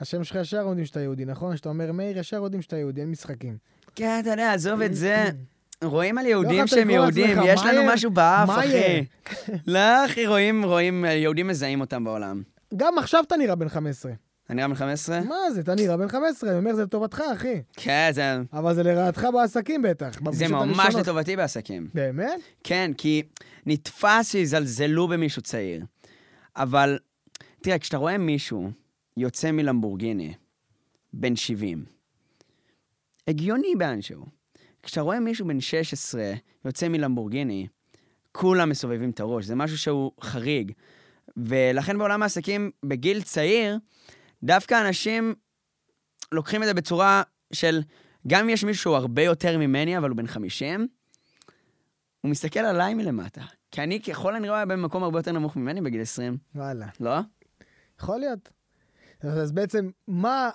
השם 0.00 0.24
שלך 0.24 0.36
ישר 0.36 0.56
יודעים 0.56 0.86
שאתה 0.86 1.00
יהודי, 1.00 1.24
נכון? 1.24 1.54
כשאתה 1.54 1.68
אומר 1.68 1.92
מאיר, 1.92 2.18
ישר 2.18 2.36
יודעים 2.36 2.62
שאתה 2.62 2.76
יהודי, 2.76 3.00
אין 3.00 3.10
משחקים. 3.10 3.58
כן, 3.94 4.18
אתה 4.22 4.30
יודע, 4.30 4.52
עזוב 4.52 4.80
את 4.80 4.94
זה. 4.94 5.24
רואים 5.84 6.18
על 6.18 6.24
לא 6.24 6.28
יהודים 6.30 6.66
שהם 6.66 6.90
יהודים, 6.90 7.38
יש 7.44 7.60
לנו? 7.64 7.92
משהו 7.92 8.10
באף. 8.10 8.50
אחי. 8.50 9.04
לא, 9.74 10.06
אחי, 10.06 10.26
רואים, 10.26 10.64
רואים, 10.64 11.04
יהודים 11.04 11.46
מזהים 11.46 11.80
אותם 11.80 12.04
בעולם. 12.04 12.42
גם 12.76 12.98
עכשיו 12.98 13.24
אתה 13.26 13.36
נראה 13.36 13.54
בן 13.54 13.68
15. 13.68 14.12
אני 14.50 14.56
נראה 14.56 14.68
בן 14.68 14.74
15? 14.74 15.20
מה 15.20 15.36
זה, 15.54 15.60
אתה 15.60 15.74
נראה 15.74 15.96
בן 15.96 16.08
15, 16.08 16.50
אני 16.50 16.58
אומר, 16.58 16.74
זה 16.74 16.82
לטובתך, 16.82 17.22
אחי. 17.32 17.62
כן, 17.72 18.10
זה, 18.12 18.36
אבל 18.52 18.74
זה 18.74 18.82
לרעתך 18.82 19.26
בעסקים 19.32 19.82
בטח. 19.82 20.18
זה 20.32 20.48
ממש 20.48 20.78
הראשונות. 20.78 21.06
לטובתי 21.06 21.36
בעסקים. 21.36 21.88
באמת? 21.94 22.40
כן, 22.64 22.90
כי 22.98 23.22
נתפס 23.66 24.30
שיזלזלו 24.30 25.08
במישהו 25.08 25.42
צעיר. 25.42 25.84
אבל, 26.56 26.98
תראה, 27.60 27.78
כשאתה 27.78 27.96
רואה 27.96 28.18
מישהו 28.18 28.70
יוצא 29.16 29.50
מלמבורגיני, 29.50 30.34
בן 31.12 31.36
70, 31.36 31.84
הגיוני 33.28 33.74
באנשהו. 33.78 34.26
כשאתה 34.82 35.00
רואה 35.00 35.20
מישהו 35.20 35.46
בן 35.46 35.60
16 35.60 36.32
יוצא 36.64 36.88
מלמבורגיני, 36.88 37.66
כולם 38.32 38.68
מסובבים 38.68 39.10
את 39.10 39.20
הראש, 39.20 39.44
זה 39.44 39.54
משהו 39.54 39.78
שהוא 39.78 40.12
חריג. 40.20 40.72
ולכן 41.36 41.98
בעולם 41.98 42.22
העסקים, 42.22 42.70
בגיל 42.84 43.22
צעיר, 43.22 43.78
דווקא 44.46 44.86
אנשים 44.86 45.34
לוקחים 46.32 46.62
את 46.62 46.68
זה 46.68 46.74
בצורה 46.74 47.22
של, 47.52 47.82
גם 48.26 48.40
אם 48.40 48.48
יש 48.48 48.64
מישהו 48.64 48.94
הרבה 48.94 49.22
יותר 49.22 49.58
ממני, 49.58 49.98
אבל 49.98 50.10
הוא 50.10 50.16
בן 50.16 50.26
50, 50.26 50.88
הוא 52.20 52.30
מסתכל 52.30 52.60
עליי 52.60 52.94
מלמטה. 52.94 53.42
כי 53.70 53.82
אני 53.82 54.02
ככל 54.02 54.36
הנראה 54.36 54.56
היה 54.56 54.66
במקום 54.66 55.02
הרבה 55.02 55.18
יותר 55.18 55.32
נמוך 55.32 55.56
ממני 55.56 55.80
בגיל 55.80 56.02
20, 56.02 56.38
וואלה. 56.54 56.86
לא? 57.00 57.18
יכול 58.00 58.18
להיות. 58.18 58.48
אז 59.20 59.52
בעצם, 59.52 59.90
מה 60.08 60.50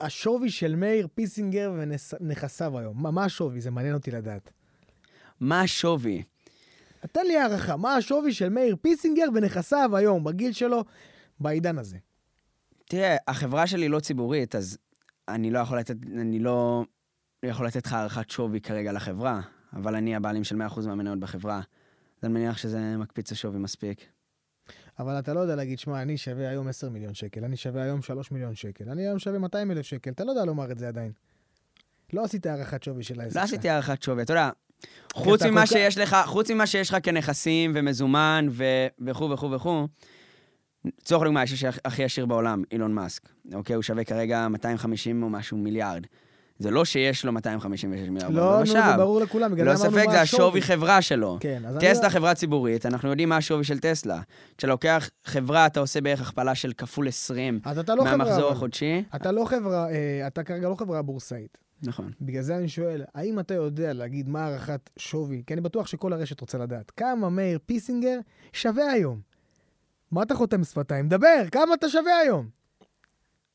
השווי 0.00 0.50
של 0.50 0.76
מאיר 0.76 1.08
פיסינגר 1.14 1.72
ונכסיו 2.20 2.78
היום? 2.78 3.02
מה, 3.02 3.10
מה 3.10 3.24
השווי? 3.24 3.60
זה 3.60 3.70
מעניין 3.70 3.94
אותי 3.94 4.10
לדעת. 4.10 4.50
מה 5.40 5.60
השווי? 5.60 6.22
תן 7.12 7.26
לי 7.26 7.36
הערכה, 7.36 7.76
מה 7.76 7.94
השווי 7.96 8.32
של 8.32 8.48
מאיר 8.48 8.76
פיסינגר 8.82 9.26
ונכסיו 9.34 9.96
היום, 9.96 10.24
בגיל 10.24 10.52
שלו, 10.52 10.84
בעידן 11.40 11.78
הזה? 11.78 11.96
תראה, 12.94 13.16
החברה 13.28 13.66
שלי 13.66 13.88
לא 13.88 14.00
ציבורית, 14.00 14.54
אז 14.54 14.78
אני 15.28 15.50
לא 15.50 15.58
יכול 15.58 15.78
לתת, 15.78 15.96
אני 16.12 16.38
לא 16.38 16.84
יכול 17.44 17.66
לתת 17.66 17.86
לך 17.86 17.92
הערכת 17.92 18.30
שווי 18.30 18.60
כרגע 18.60 18.92
לחברה, 18.92 19.40
אבל 19.72 19.94
אני 19.94 20.16
הבעלים 20.16 20.44
של 20.44 20.62
100% 20.62 20.86
מהמניות 20.86 21.20
בחברה. 21.20 21.56
אז 21.58 22.24
אני 22.24 22.32
מניח 22.32 22.58
שזה 22.58 22.96
מקפיץ 22.96 23.32
השווי 23.32 23.58
מספיק. 23.58 24.00
אבל 24.98 25.18
אתה 25.18 25.34
לא 25.34 25.40
יודע 25.40 25.56
להגיד, 25.56 25.78
שמע, 25.78 26.02
אני 26.02 26.16
שווה 26.16 26.48
היום 26.48 26.68
10 26.68 26.90
מיליון 26.90 27.14
שקל, 27.14 27.44
אני 27.44 27.56
שווה 27.56 27.82
היום 27.82 28.02
3 28.02 28.30
מיליון 28.30 28.54
שקל, 28.54 28.90
אני 28.90 29.02
היום 29.02 29.18
שווה 29.18 29.38
200 29.38 29.70
אלף 29.70 29.86
שקל, 29.86 30.10
אתה 30.10 30.24
לא 30.24 30.30
יודע 30.30 30.44
לומר 30.44 30.72
את 30.72 30.78
זה 30.78 30.88
עדיין. 30.88 31.12
לא 32.12 32.24
עשית 32.24 32.46
הערכת 32.46 32.82
שווי 32.82 33.02
של 33.02 33.20
העסק 33.20 33.36
לא 33.36 33.42
שלך. 33.42 33.52
עשיתי 33.52 33.68
הערכת 33.68 34.02
שווי, 34.02 34.22
אתה 34.22 34.32
יודע, 34.32 34.50
חוץ 35.14 35.42
ממה 35.42 35.66
שיש 35.66 35.98
לך, 35.98 36.16
חוץ 36.26 36.50
ממה 36.50 36.66
שיש 36.66 36.90
לך 36.90 36.96
כנכסים 37.02 37.72
ומזומן 37.74 38.48
וכו' 39.00 39.30
וכו' 39.30 39.50
וכו', 39.50 39.86
לצורך 40.84 41.24
דוגמה, 41.24 41.42
יש 41.42 41.64
הכי 41.84 42.04
עשיר 42.04 42.26
בעולם, 42.26 42.62
אילון 42.72 42.94
מאסק, 42.94 43.28
אוקיי? 43.54 43.74
הוא 43.74 43.82
שווה 43.82 44.04
כרגע 44.04 44.48
250 44.48 45.22
או 45.22 45.30
משהו 45.30 45.56
מיליארד. 45.56 46.06
זה 46.58 46.70
לא 46.70 46.84
שיש 46.84 47.24
לו 47.24 47.32
256 47.32 48.08
מיליארד, 48.08 48.34
לא, 48.34 48.58
נו, 48.60 48.66
זה. 48.66 48.96
ברור 48.96 49.20
לכולם, 49.20 49.52
בגלל 49.52 49.66
לא 49.72 49.76
ספק, 49.76 50.06
מה 50.06 50.12
זה 50.12 50.20
השווי 50.20 50.62
חברה 50.62 51.02
שלו. 51.02 51.36
כן, 51.40 51.62
אז 51.66 51.76
אני... 51.76 51.92
טסלה 51.92 52.10
חברה 52.10 52.34
ציבורית, 52.34 52.86
אנחנו 52.86 53.08
יודעים 53.08 53.28
מה 53.28 53.36
השווי 53.36 53.64
של 53.64 53.78
טסלה. 53.78 54.20
כשאתה 54.58 54.66
לוקח 54.66 55.10
חברה, 55.24 55.66
אתה 55.66 55.80
עושה 55.80 56.00
בערך 56.00 56.20
הכפלה 56.20 56.54
של 56.54 56.72
כפול 56.72 57.08
20 57.08 57.60
אז 57.64 57.78
אתה 57.78 57.94
לא 57.94 58.02
חברה, 58.02 58.16
מהמחזור 58.16 58.46
אבל. 58.46 58.52
החודשי. 58.52 59.02
אתה 59.16 59.32
לא 59.32 59.44
חברה, 59.44 59.90
אה, 59.90 60.26
אתה 60.26 60.42
כרגע 60.42 60.68
לא 60.68 60.74
חברה 60.74 61.02
בורסאית. 61.02 61.58
נכון. 61.82 62.10
בגלל 62.20 62.42
זה 62.42 62.56
אני 62.56 62.68
שואל, 62.68 63.04
האם 63.14 63.40
אתה 63.40 63.54
יודע 63.54 63.92
להגיד 63.92 64.28
מה 64.28 64.44
הערכת 64.44 64.90
שווי? 64.96 65.42
כי 65.46 65.54
אני 65.54 65.60
בטוח 65.60 65.86
שכל 65.86 66.12
הרשת 66.12 66.40
רוצה 66.40 66.58
לדעת. 66.58 66.90
כמה 66.90 67.30
מאיר 67.30 67.58
פיסינגר 67.66 68.18
שווה 68.52 68.90
היום? 68.90 69.33
מה 70.14 70.22
אתה 70.22 70.34
חותם 70.34 70.64
שפתיים? 70.64 71.08
דבר, 71.08 71.44
כמה 71.52 71.74
אתה 71.74 71.88
שווה 71.88 72.18
היום? 72.18 72.48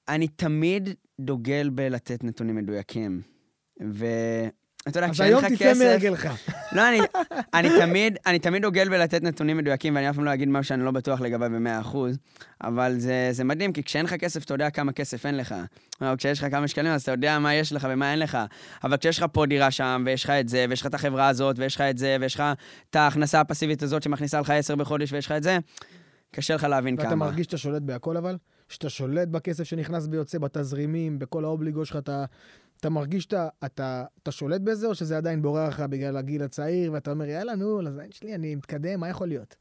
אני 0.07 0.27
תמיד 0.27 0.89
דוגל 1.19 1.69
בלתת 1.69 2.23
נתונים 2.23 2.55
מדויקים. 2.55 3.21
ואתה 3.79 4.97
יודע, 4.97 5.05
אז 5.05 5.11
כשאין 5.11 5.27
היום 5.27 5.45
לך 5.45 5.51
תצא 5.51 5.71
כסף... 5.71 5.79
מהרגלך. 5.79 6.29
לא, 6.75 6.89
אני, 6.89 6.99
אני, 7.53 7.69
תמיד, 7.79 8.17
אני 8.25 8.39
תמיד 8.39 8.61
דוגל 8.61 8.89
בלתת 8.89 9.23
נתונים 9.23 9.57
מדויקים, 9.57 9.95
ואני 9.95 10.09
אף 10.09 10.15
פעם 10.15 10.25
לא 10.25 10.33
אגיד 10.33 10.49
משהו 10.49 10.63
שאני 10.63 10.85
לא 10.85 10.91
בטוח 10.91 11.21
לגביו 11.21 11.49
ב-100%, 11.49 11.97
אבל 12.63 12.95
זה, 12.97 13.29
זה 13.31 13.43
מדהים, 13.43 13.73
כי 13.73 13.83
כשאין 13.83 14.05
לך 14.05 14.13
כסף, 14.13 14.43
אתה 14.43 14.53
יודע 14.53 14.69
כמה 14.69 14.91
כסף 14.91 15.25
אין 15.25 15.37
לך. 15.37 15.55
או 16.01 16.07
כשיש 16.17 16.39
לך 16.39 16.51
כמה 16.51 16.67
שקלים, 16.67 16.91
אז 16.91 17.01
אתה 17.01 17.11
יודע 17.11 17.39
מה 17.39 17.53
יש 17.53 17.73
לך 17.73 17.87
ומה 17.91 18.11
אין 18.11 18.19
לך. 18.19 18.37
אבל 18.83 18.97
כשיש 18.97 19.17
לך 19.17 19.25
פה 19.31 19.45
דירה 19.45 19.71
שם, 19.71 20.03
ויש 20.05 20.23
לך 20.23 20.29
את 20.29 20.49
זה, 20.49 20.65
ויש 20.69 20.81
לך 20.81 20.87
את 20.87 20.93
החברה 20.93 21.27
הזאת, 21.27 21.59
ויש 21.59 21.75
לך 21.75 21.81
את 21.81 21.97
זה, 21.97 22.17
ויש 22.21 22.35
לך 22.35 22.43
את 22.89 22.95
ההכנסה 22.95 23.39
הפסיבית 23.39 23.83
הזאת 23.83 24.03
שמכניסה 24.03 24.39
לך 24.39 24.49
10 24.49 24.75
בחודש, 24.75 25.13
ויש 25.13 25.25
לך 25.25 25.31
את 25.31 25.43
זה, 25.43 25.57
קשה 26.31 26.55
לך 26.55 26.63
להבין 26.63 26.95
ואתה 26.97 27.09
כמה. 27.09 27.15
מרגיש 27.25 27.45
שאתה 27.45 27.57
שולט 27.57 27.81
בהכל 27.81 28.17
אבל? 28.17 28.37
שאתה 28.69 28.89
שולט 28.89 29.27
בכסף 29.27 29.63
שנכנס 29.63 30.07
ויוצא, 30.11 30.37
בתזרימים, 30.37 31.19
בכל 31.19 31.45
האובליגו 31.45 31.85
שלך, 31.85 31.95
אתה, 31.97 32.25
אתה 32.79 32.89
מרגיש 32.89 33.23
שאתה 33.23 33.47
אתה, 33.65 34.05
אתה 34.23 34.31
שולט 34.31 34.61
בזה, 34.61 34.87
או 34.87 34.95
שזה 34.95 35.17
עדיין 35.17 35.41
בורר 35.41 35.67
לך 35.67 35.79
בגלל 35.79 36.17
הגיל 36.17 36.43
הצעיר, 36.43 36.93
ואתה 36.93 37.11
אומר, 37.11 37.25
יאללה, 37.25 37.55
נו, 37.55 37.81
לזין 37.81 38.11
שלי, 38.11 38.35
אני 38.35 38.55
מתקדם, 38.55 38.99
מה 38.99 39.09
יכול 39.09 39.27
להיות? 39.27 39.55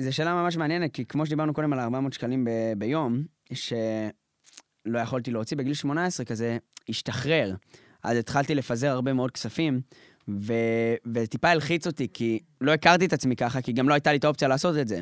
זו 0.00 0.12
שאלה 0.16 0.34
ממש 0.34 0.56
מעניינת, 0.56 0.92
כי 0.94 1.04
כמו 1.04 1.26
שדיברנו 1.26 1.54
קודם 1.54 1.72
על 1.72 1.80
400 1.80 2.12
שקלים 2.12 2.44
ב- 2.44 2.50
ביום, 2.78 3.22
שלא 3.52 3.78
יכולתי 4.98 5.30
להוציא 5.30 5.56
בגיל 5.56 5.74
18 5.74 6.26
כזה, 6.26 6.58
השתחרר. 6.88 7.54
אז 8.02 8.16
התחלתי 8.16 8.54
לפזר 8.54 8.88
הרבה 8.88 9.12
מאוד 9.12 9.30
כספים, 9.30 9.80
ו... 10.40 10.52
וטיפה 11.14 11.48
הלחיץ 11.48 11.86
אותי, 11.86 12.08
כי 12.12 12.38
לא 12.60 12.72
הכרתי 12.72 13.04
את 13.04 13.12
עצמי 13.12 13.36
ככה, 13.36 13.60
כי 13.60 13.72
גם 13.72 13.88
לא 13.88 13.94
הייתה 13.94 14.12
לי 14.12 14.18
את 14.18 14.24
האופציה 14.24 14.48
לעשות 14.48 14.76
את 14.76 14.88
זה. 14.88 15.00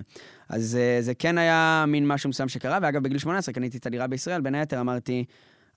אז 0.49 0.77
אה, 0.77 0.99
זה 1.03 1.15
כן 1.15 1.39
היה 1.39 1.85
מין 1.89 2.07
משהו 2.07 2.31
מסוים 2.31 2.49
שקרה, 2.49 2.79
ואגב, 2.83 3.03
בגיל 3.03 3.19
18 3.19 3.55
קניתי 3.55 3.79
את 3.79 3.87
הדירה 3.87 4.07
בישראל, 4.07 4.41
בין 4.41 4.55
היתר 4.55 4.81
אמרתי, 4.81 5.25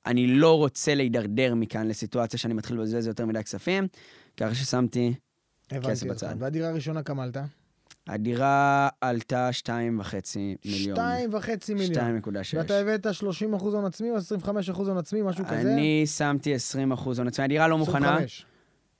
אני 0.05 0.27
לא 0.27 0.57
רוצה 0.57 0.95
להידרדר 0.95 1.55
מכאן 1.55 1.87
לסיטואציה 1.87 2.39
שאני 2.39 2.53
מתחיל 2.53 2.77
לבזבז 2.77 3.07
יותר 3.07 3.25
מדי 3.25 3.43
כספים, 3.43 3.87
ככה 4.37 4.55
ששמתי, 4.55 5.13
הבנתי 5.71 5.87
כסף 5.87 6.03
אותך. 6.03 6.23
בצד. 6.23 6.35
והדירה 6.39 6.69
הראשונה 6.69 7.03
כמה 7.03 7.23
עלתה? 7.23 7.43
הדירה 8.07 8.89
עלתה 9.01 9.49
2.5 9.49 9.69
מיליון. 10.65 10.95
שתיים 10.95 11.33
וחצי 11.33 11.73
מיליון. 11.73 12.19
2.6. 12.23 12.29
ואתה 12.57 12.79
הבאת 12.79 13.13
30 13.13 13.53
אחוז 13.53 13.73
הון 13.73 13.85
עצמי 13.85 14.11
או 14.11 14.15
25 14.15 14.69
אחוז 14.69 14.87
הון 14.87 14.97
עצמי, 14.97 15.21
משהו 15.21 15.45
כזה? 15.45 15.73
אני 15.73 16.03
שמתי 16.07 16.53
20 16.53 16.91
אחוז 16.91 17.19
הון 17.19 17.27
עצמי. 17.27 17.45
הדירה 17.45 17.67
לא 17.67 17.77
מוכנה. 17.77 18.07
25. 18.07 18.45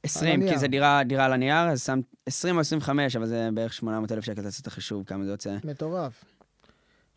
20, 0.03 0.33
הנייר. 0.33 0.51
כי 0.53 0.59
זה 0.59 0.67
דירה, 0.67 1.01
דירה 1.03 1.25
על 1.25 1.33
הנייר, 1.33 1.69
אז 1.69 1.83
שם 1.85 1.99
20 2.25 2.55
או 2.55 2.61
25, 2.61 3.15
אבל 3.15 3.25
זה 3.25 3.49
בערך 3.53 3.73
800 3.73 4.11
אלף 4.11 4.23
שקל, 4.25 4.41
תעשה 4.43 4.61
את 4.61 4.67
החישוב, 4.67 5.03
כמה 5.07 5.25
זה 5.25 5.31
יוצא. 5.31 5.55
מטורף. 5.63 6.23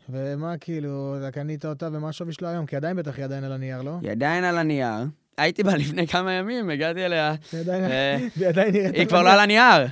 ומה 0.09 0.57
כאילו, 0.57 1.15
אתה 1.19 1.31
קנית 1.31 1.65
אותה 1.65 1.89
ומה 1.93 2.09
השווי 2.09 2.33
שלה 2.33 2.49
היום? 2.49 2.65
כי 2.65 2.75
עדיין 2.75 2.97
בטח 2.97 3.15
היא 3.17 3.25
עדיין 3.25 3.43
על 3.43 3.51
הנייר, 3.51 3.81
לא? 3.81 3.97
היא 4.01 4.11
עדיין 4.11 4.43
על 4.43 4.57
הנייר. 4.57 4.93
הייתי 5.37 5.63
בה 5.63 5.75
לפני 5.75 6.07
כמה 6.07 6.33
ימים, 6.33 6.69
הגעתי 6.69 7.05
אליה. 7.05 7.35
היא 7.51 7.59
עדיין- 7.61 7.83
אה, 7.83 8.17
נראית... 8.71 8.95
היא 8.95 9.07
כבר 9.07 9.21
לא 9.23 9.33
על 9.33 9.39
הנייר. 9.39 9.87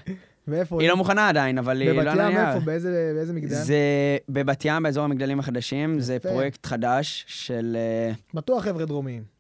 ואיפה 0.48 0.82
היא 0.82 0.90
לא 0.90 0.98
מוכנה 0.98 1.30
עדיין, 1.30 1.58
אבל 1.58 1.82
היא 1.82 1.90
לא 1.92 1.96
בבת 2.04 2.08
על 2.08 2.20
ים 2.20 2.26
הנייר. 2.38 2.48
איפה? 2.56 2.60
באיזה 2.66 3.34
מגדל? 3.34 3.56
זה 3.56 3.78
בבת 4.30 4.66
ים, 4.66 4.84
באזור 4.84 5.04
המגדלים 5.04 5.40
החדשים, 5.40 6.00
זה. 6.00 6.18
פרויקט 6.20 6.66
חדש 6.66 7.26
של... 7.28 7.78
אה, 7.80 8.12
בטוח 8.34 8.64
חבר'ה 8.64 8.86
דרומיים. 8.86 9.33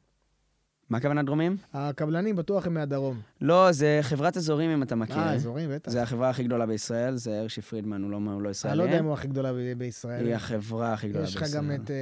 מה 0.93 0.97
הכוונה 0.97 1.23
דרומים? 1.23 1.57
הקבלנים 1.73 2.35
בטוח 2.35 2.67
הם 2.67 2.73
מהדרום. 2.73 3.21
לא, 3.41 3.71
זה 3.71 3.99
חברת 4.01 4.37
אזורים, 4.37 4.69
אם 4.71 4.83
אתה 4.83 4.95
מכיר. 4.95 5.17
אה, 5.17 5.33
אזורים, 5.33 5.69
בטח. 5.73 5.91
זה 5.91 6.03
החברה 6.03 6.29
הכי 6.29 6.43
גדולה 6.43 6.65
בישראל, 6.65 7.15
זה 7.15 7.39
הרשי 7.39 7.61
פרידמן, 7.61 8.03
הוא 8.03 8.11
לא, 8.11 8.17
הוא 8.17 8.41
לא 8.41 8.49
ישראלי. 8.49 8.73
אני 8.73 8.79
לא 8.79 8.83
יודע 8.83 8.99
אם 8.99 9.05
הוא 9.05 9.13
הכי 9.13 9.27
גדולה 9.27 9.51
בישראל. 9.77 10.25
היא 10.25 10.35
החברה 10.35 10.93
הכי 10.93 11.09
גדולה 11.09 11.23
יש 11.23 11.37
בישראל. 11.37 11.49
לך 11.49 11.55
גם 11.55 11.71
את 11.71 11.91
אה, 11.91 11.95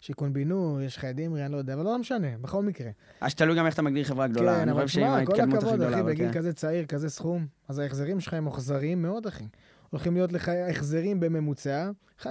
שיכון 0.00 0.32
בינוי, 0.32 0.84
יש 0.84 0.96
לך 0.96 1.04
את 1.04 1.16
דמרי, 1.16 1.44
אני 1.44 1.52
לא 1.52 1.56
יודע, 1.56 1.74
אבל 1.74 1.84
לא 1.84 1.98
משנה, 1.98 2.28
בכל 2.40 2.62
מקרה. 2.62 2.90
אז 3.20 3.34
תלוי 3.34 3.56
גם 3.56 3.66
איך 3.66 3.74
אתה 3.74 3.82
מגדיר 3.82 4.04
חברה 4.04 4.26
גדולה. 4.26 4.60
כן, 4.60 4.68
אבל 4.68 4.84
תשמע, 4.84 5.26
כל 5.26 5.40
הכבוד, 5.40 5.82
אחי, 5.82 6.02
בגיל 6.02 6.32
כן. 6.32 6.38
כזה 6.38 6.52
צעיר, 6.52 6.86
כזה 6.86 7.10
סכום, 7.10 7.46
אז 7.68 7.78
ההחזרים 7.78 8.20
שלך 8.20 8.34
הם 8.34 8.44
מוחזרים 8.44 9.02
מאוד, 9.02 9.26
אחי. 9.26 9.44
הולכים 9.90 10.14
להיות 10.14 10.32
לך 10.32 10.50
החזרים 10.70 11.20
בממוצע, 11.20 11.90
11-12 12.22 12.26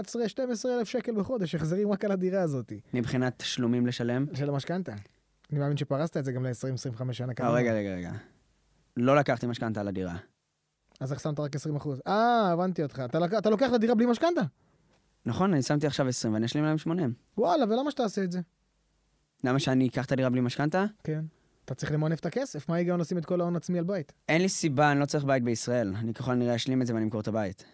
אלף 0.65 0.87
שקל 0.87 1.15
בחודש, 1.15 1.55
החזרים 1.55 1.91
רק 1.91 2.05
על 2.05 2.11
הדירה 2.11 2.41
הזאת, 2.41 2.73
מבחינת 2.93 3.33
תשלומים 3.37 3.87
לשלם? 3.87 4.25
של 4.33 4.49
המשכנתה. 4.49 4.93
אני 5.55 5.61
מאמין 5.61 5.77
שפרסת 5.77 6.17
את 6.17 6.25
זה 6.25 6.31
גם 6.31 6.45
ל-20-25 6.45 7.13
שנה 7.13 7.29
אה, 7.29 7.33
קדימה. 7.33 7.53
רגע, 7.53 7.73
רגע, 7.73 7.95
רגע. 7.95 8.11
לא 8.97 9.15
לקחתי 9.15 9.47
משכנתה 9.47 9.79
על 9.79 9.87
הדירה. 9.87 10.17
אז 10.99 11.11
איך 11.11 11.21
שמת 11.21 11.39
רק 11.39 11.55
20 11.55 11.75
אחוז? 11.75 12.01
אה, 12.07 12.51
הבנתי 12.51 12.83
אותך. 12.83 13.01
אתה, 13.05 13.19
לק... 13.19 13.33
אתה 13.33 13.49
לוקח 13.49 13.69
את 13.69 13.73
הדירה 13.73 13.95
בלי 13.95 14.05
משכנתה? 14.05 14.41
נכון, 15.25 15.53
אני 15.53 15.61
שמתי 15.61 15.87
עכשיו 15.87 16.07
20 16.07 16.33
ואני 16.33 16.45
אשלים 16.45 16.63
להם 16.63 16.77
80. 16.77 17.13
וואלה, 17.37 17.63
ולמה 17.63 17.91
שתעשה 17.91 18.23
את 18.23 18.31
זה? 18.31 18.39
למה 19.43 19.59
שאני 19.59 19.87
אקח 19.87 20.05
את 20.05 20.11
הדירה 20.11 20.29
בלי 20.29 20.41
משכנתה? 20.41 20.85
כן. 21.03 21.25
אתה 21.65 21.75
צריך 21.75 21.91
למנף 21.91 22.19
את 22.19 22.25
הכסף, 22.25 22.69
מה 22.69 22.75
ההיגיון 22.75 22.99
לשים 22.99 23.17
את 23.17 23.25
כל 23.25 23.41
ההון 23.41 23.55
עצמי 23.55 23.79
על 23.79 23.83
בית? 23.83 24.13
אין 24.29 24.41
לי 24.41 24.49
סיבה, 24.49 24.91
אני 24.91 24.99
לא 24.99 25.05
צריך 25.05 25.23
בית 25.23 25.43
בישראל. 25.43 25.93
אני 25.95 26.13
ככל 26.13 26.31
הנראה 26.31 26.55
אשלים 26.55 26.81
את 26.81 26.87
זה 26.87 26.93
ואני 26.93 27.05
אמכור 27.05 27.21
את 27.21 27.27
הבית. 27.27 27.65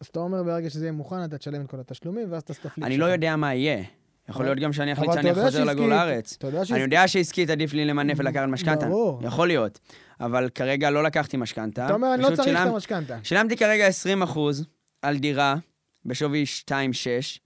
אז 0.00 0.06
אתה 0.06 0.20
אומר 0.20 0.42
ברגע 0.42 0.70
שזה 0.70 0.84
יהיה 0.84 0.92
מוכן, 0.92 1.24
אתה 1.24 1.38
תשלם 1.38 1.64
את 1.64 1.70
כל 1.70 1.80
התשלומים, 1.80 2.32
ואז 2.32 2.42
אתה 2.42 2.54
תפליג 2.54 2.86
אני 2.86 2.98
לא 2.98 3.04
יודע 3.04 3.36
מה 3.36 3.54
יהיה. 3.54 3.84
יכול 4.28 4.44
להיות 4.44 4.58
גם 4.58 4.72
שאני 4.72 4.92
אחליט 4.92 5.12
שאני 5.12 5.34
חוזר 5.34 5.64
לגור 5.64 5.86
לארץ. 5.86 6.38
אני. 6.70 6.80
יודע 6.80 7.08
שעסקית 7.08 7.50
עדיף 7.50 7.72
לי 7.72 7.84
למנף 7.84 8.18
ולקחת 8.20 8.48
משכנתה. 8.48 8.86
ברור. 8.86 9.20
יכול 9.24 9.48
להיות. 9.48 9.78
אבל 10.20 10.48
כרגע 10.54 10.90
לא 10.90 11.02
לקחתי 11.02 11.36
משכנתה. 11.36 11.86
אתה 11.86 11.94
אומר, 11.94 12.14
אני 12.14 12.22
לא 12.22 12.36
צריך 12.36 12.60
את 12.62 12.66
המשכנתה. 12.66 13.18
שילמתי 13.22 13.56
כרגע 13.56 13.86
20 13.86 14.22
אחוז 14.22 14.64
על 15.02 15.18
דירה 15.18 15.56
בשווי 16.04 16.44
2.6. 16.68 17.38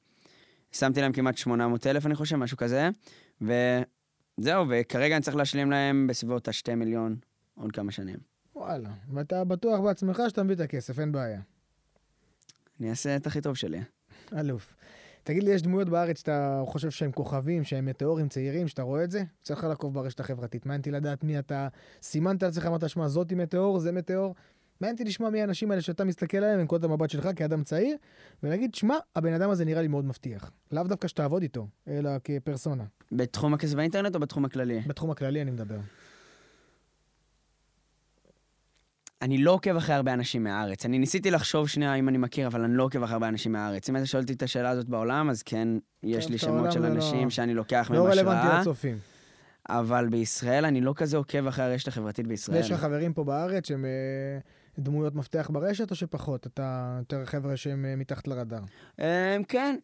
שמתי 0.72 1.00
להם 1.00 1.12
כמעט 1.12 1.36
800 1.36 1.86
אלף, 1.86 2.06
אני 2.06 2.14
חושב, 2.14 2.36
משהו 2.36 2.56
כזה. 2.56 2.88
וזהו, 3.40 4.66
וכרגע 4.68 5.16
אני 5.16 5.22
צריך 5.22 5.36
להשלים 5.36 5.70
להם 5.70 6.06
בסביבות 6.06 6.48
ה-2 6.48 6.74
מיליון 6.74 7.16
עוד 7.54 7.72
כמה 7.72 7.92
שנים. 7.92 8.16
וואלה, 8.56 8.90
ואתה 9.12 9.44
בטוח 9.44 9.80
בעצמך 9.80 10.22
שאתה 10.28 10.42
מביא 10.42 10.54
את 10.54 10.60
הכסף, 10.60 10.98
אין 10.98 11.12
בעיה. 11.12 11.40
אני 12.80 12.90
אעשה 12.90 13.16
את 13.16 13.26
הכי 13.26 13.40
טוב 13.40 13.56
שלי. 13.56 13.80
אלוף. 14.38 14.74
תגיד 15.24 15.42
לי, 15.42 15.50
יש 15.50 15.62
דמויות 15.62 15.88
בארץ 15.88 16.18
שאתה 16.18 16.62
חושב 16.66 16.90
שהם 16.90 17.12
כוכבים, 17.12 17.64
שהם 17.64 17.86
מטאורים 17.86 18.28
צעירים, 18.28 18.68
שאתה 18.68 18.82
רואה 18.82 19.04
את 19.04 19.10
זה? 19.10 19.22
צריך 19.42 19.64
לעקוב 19.64 19.94
ברשת 19.94 20.20
החברתית. 20.20 20.66
מעניין 20.66 20.80
אותי 20.80 20.90
לדעת 20.90 21.24
מי 21.24 21.38
אתה 21.38 21.68
סימנת 22.02 22.42
לעצמך, 22.42 22.66
אמרת, 22.66 22.88
שמע, 22.88 23.08
זאתי 23.08 23.34
מטאור, 23.34 23.78
זה 23.78 23.92
מטאור. 23.92 24.34
מעניין 24.80 24.94
אותי 24.94 25.04
לשמוע 25.04 25.30
מי 25.30 25.40
האנשים 25.40 25.70
האלה 25.70 25.82
שאתה 25.82 26.04
מסתכל 26.04 26.36
עליהם 26.36 26.58
מנקודת 26.58 26.84
המבט 26.84 27.10
שלך 27.10 27.28
כאדם 27.36 27.64
צעיר, 27.64 27.96
ולהגיד, 28.42 28.74
שמע, 28.74 28.96
הבן 29.16 29.32
אדם 29.32 29.50
הזה 29.50 29.64
נראה 29.64 29.82
לי 29.82 29.88
מאוד 29.88 30.04
מבטיח. 30.04 30.50
לאו 30.72 30.82
דווקא 30.82 31.08
שתעבוד 31.08 31.42
איתו, 31.42 31.66
אלא 31.88 32.10
כפרסונה. 32.24 32.84
בתחום 33.12 33.54
הכסף 33.54 33.74
באינטרנט 33.74 34.14
או 34.14 34.20
בתחום 34.20 34.44
הכללי? 34.44 34.80
בתחום 34.86 35.10
הכללי 35.10 35.42
אני 35.42 35.50
מדבר. 35.50 35.78
אני 39.22 39.38
לא 39.38 39.50
עוקב 39.50 39.76
אחרי 39.76 39.94
הרבה 39.94 40.12
אנשים 40.14 40.44
מהארץ. 40.44 40.84
אני 40.84 40.98
ניסיתי 40.98 41.30
לחשוב 41.30 41.68
שנייה 41.68 41.94
אם 41.94 42.08
אני 42.08 42.18
מכיר, 42.18 42.46
אבל 42.46 42.64
אני 42.64 42.74
לא 42.74 42.84
עוקב 42.84 43.02
אחרי 43.02 43.12
הרבה 43.12 43.28
אנשים 43.28 43.52
מהארץ. 43.52 43.88
אם 43.88 43.96
אתה 43.96 44.06
שואל 44.06 44.22
אותי 44.22 44.32
את 44.32 44.42
השאלה 44.42 44.70
הזאת 44.70 44.88
בעולם, 44.88 45.30
אז 45.30 45.42
כן, 45.42 45.68
יש 46.02 46.26
כן, 46.26 46.32
לי 46.32 46.38
שמות 46.38 46.72
של 46.72 46.82
לא- 46.82 46.86
אנשים 46.86 47.30
שאני 47.30 47.54
לוקח 47.54 47.90
לא 47.90 48.02
מהם 48.02 48.12
רלוונטי 48.12 48.46
השראה, 48.46 48.60
לצופים. 48.60 48.98
אבל 49.68 50.08
בישראל 50.08 50.64
אני 50.64 50.80
לא 50.80 50.92
כזה 50.96 51.16
עוקב 51.16 51.46
אחרי 51.46 51.64
הרשת 51.64 51.88
החברתית 51.88 52.26
בישראל. 52.26 52.56
ויש 52.56 52.70
לך 52.70 52.80
חברים 52.80 53.12
פה 53.12 53.24
בארץ 53.24 53.68
שהם 53.68 53.84
אה, 53.84 54.38
דמויות 54.78 55.14
מפתח 55.14 55.50
ברשת, 55.52 55.90
או 55.90 55.96
שפחות? 55.96 56.46
אתה 56.46 56.96
יותר 56.98 57.24
חבר'ה 57.24 57.56
שהם 57.56 57.84
אה, 57.84 57.96
מתחת 57.96 58.28
לרדאר. 58.28 58.62
אמ, 58.98 59.04
כן, 59.48 59.76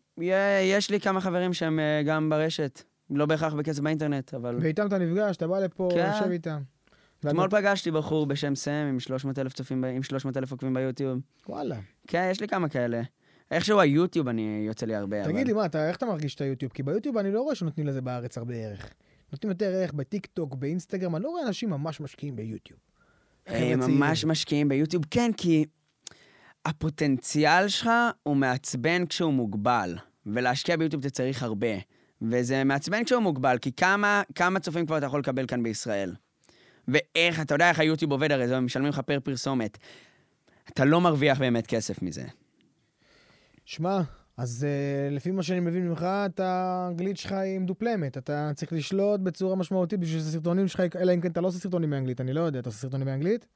יש 0.62 0.90
לי 0.90 1.00
כמה 1.00 1.20
חברים 1.20 1.52
שהם 1.52 1.80
אה, 1.80 2.02
גם 2.06 2.30
ברשת. 2.30 2.82
לא 3.10 3.26
בהכרח 3.26 3.54
בכסף 3.54 3.80
באינטרנט, 3.80 4.34
אבל... 4.34 4.58
ואיתם 4.60 4.86
אתה 4.86 4.98
נפגש, 4.98 5.36
אתה 5.36 5.46
בא 5.46 5.58
לפה, 5.58 5.88
כן. 5.94 6.10
יושב 6.14 6.30
איתם. 6.30 6.58
אתמול 7.26 7.48
פגשתי 7.50 7.90
בחור 7.90 8.26
בשם 8.26 8.54
סם 8.54 8.86
עם 8.88 9.00
300 9.00 9.38
אלף 9.38 9.52
צופים, 9.52 9.84
עם 9.84 10.02
300 10.02 10.36
אלף 10.36 10.50
עוקבים 10.50 10.74
ביוטיוב. 10.74 11.20
וואלה. 11.48 11.76
כן, 12.06 12.28
יש 12.30 12.40
לי 12.40 12.48
כמה 12.48 12.68
כאלה. 12.68 13.02
איכשהו 13.50 13.80
היוטיוב 13.80 14.28
אני 14.28 14.64
יוצא 14.66 14.86
לי 14.86 14.94
הרבה, 14.94 15.24
אבל... 15.24 15.32
תגיד 15.32 15.46
לי, 15.46 15.52
מה, 15.52 15.66
אתה, 15.66 15.88
איך 15.88 15.96
אתה 15.96 16.06
מרגיש 16.06 16.34
את 16.34 16.40
היוטיוב? 16.40 16.72
כי 16.72 16.82
ביוטיוב 16.82 17.18
אני 17.18 17.32
לא 17.32 17.40
רואה 17.40 17.54
שנותנים 17.54 17.86
לזה 17.86 18.00
בארץ 18.00 18.38
הרבה 18.38 18.54
ערך. 18.54 18.90
נותנים 19.32 19.50
יותר 19.50 19.66
ערך 19.66 19.92
בטיק 19.92 20.26
טוק, 20.26 20.54
באינסטגרם, 20.54 21.16
אני 21.16 21.24
לא 21.24 21.28
רואה 21.28 21.42
אנשים 21.46 21.70
ממש 21.70 22.00
משקיעים 22.00 22.36
ביוטיוב. 22.36 22.80
אה, 23.48 23.74
חבר'ה 23.74 23.88
ממש. 23.88 24.24
משקיעים 24.24 24.68
ביוטיוב, 24.68 25.04
כן, 25.10 25.30
כי 25.36 25.64
הפוטנציאל 26.64 27.68
שלך 27.68 27.90
הוא 28.22 28.36
מעצבן 28.36 29.06
כשהוא 29.06 29.32
מוגבל, 29.32 29.96
ולהשקיע 30.26 30.76
ביוטיוב 30.76 31.00
אתה 31.00 31.10
צריך 31.10 31.42
הרבה. 31.42 31.76
וזה 32.22 32.64
מעצבן 32.64 33.04
כשהוא 33.04 33.22
מוגבל, 33.22 33.58
כי 33.58 33.72
כמה, 33.72 34.22
כמה 34.34 34.60
צופים 34.60 34.86
כבר 34.86 34.98
אתה 34.98 35.06
יכול 35.06 35.20
לקבל 35.20 35.46
כאן 35.46 35.62
בישראל? 35.62 36.14
ואיך, 36.88 37.40
אתה 37.40 37.54
יודע 37.54 37.68
איך 37.68 37.78
היוטיוב 37.78 38.12
עובד, 38.12 38.32
הרי 38.32 38.48
זה 38.48 38.60
משלמים 38.60 38.88
לך 38.88 38.98
פר 38.98 39.20
פרסומת. 39.20 39.78
אתה 40.68 40.84
לא 40.84 41.00
מרוויח 41.00 41.38
באמת 41.38 41.66
כסף 41.66 42.02
מזה. 42.02 42.24
שמע, 43.64 44.00
אז 44.36 44.66
uh, 44.66 45.14
לפי 45.14 45.30
מה 45.30 45.42
שאני 45.42 45.60
מבין 45.60 45.88
ממך, 45.88 46.02
אתה, 46.02 46.84
האנגלית 46.86 47.16
שלך 47.16 47.32
היא 47.32 47.58
מדופלמת. 47.58 48.18
אתה 48.18 48.50
צריך 48.54 48.72
לשלוט 48.72 49.20
בצורה 49.20 49.56
משמעותית 49.56 50.00
בשביל 50.00 50.20
שהסרטונים 50.20 50.68
שלך, 50.68 50.82
אלא 50.96 51.14
אם 51.14 51.20
כן 51.20 51.30
אתה 51.30 51.40
לא 51.40 51.46
עושה 51.46 51.58
סרטונים 51.58 51.90
באנגלית, 51.90 52.20
אני 52.20 52.32
לא 52.32 52.40
יודע, 52.40 52.58
אתה 52.58 52.68
עושה 52.68 52.78
סרטונים 52.78 53.06
באנגלית? 53.06 53.46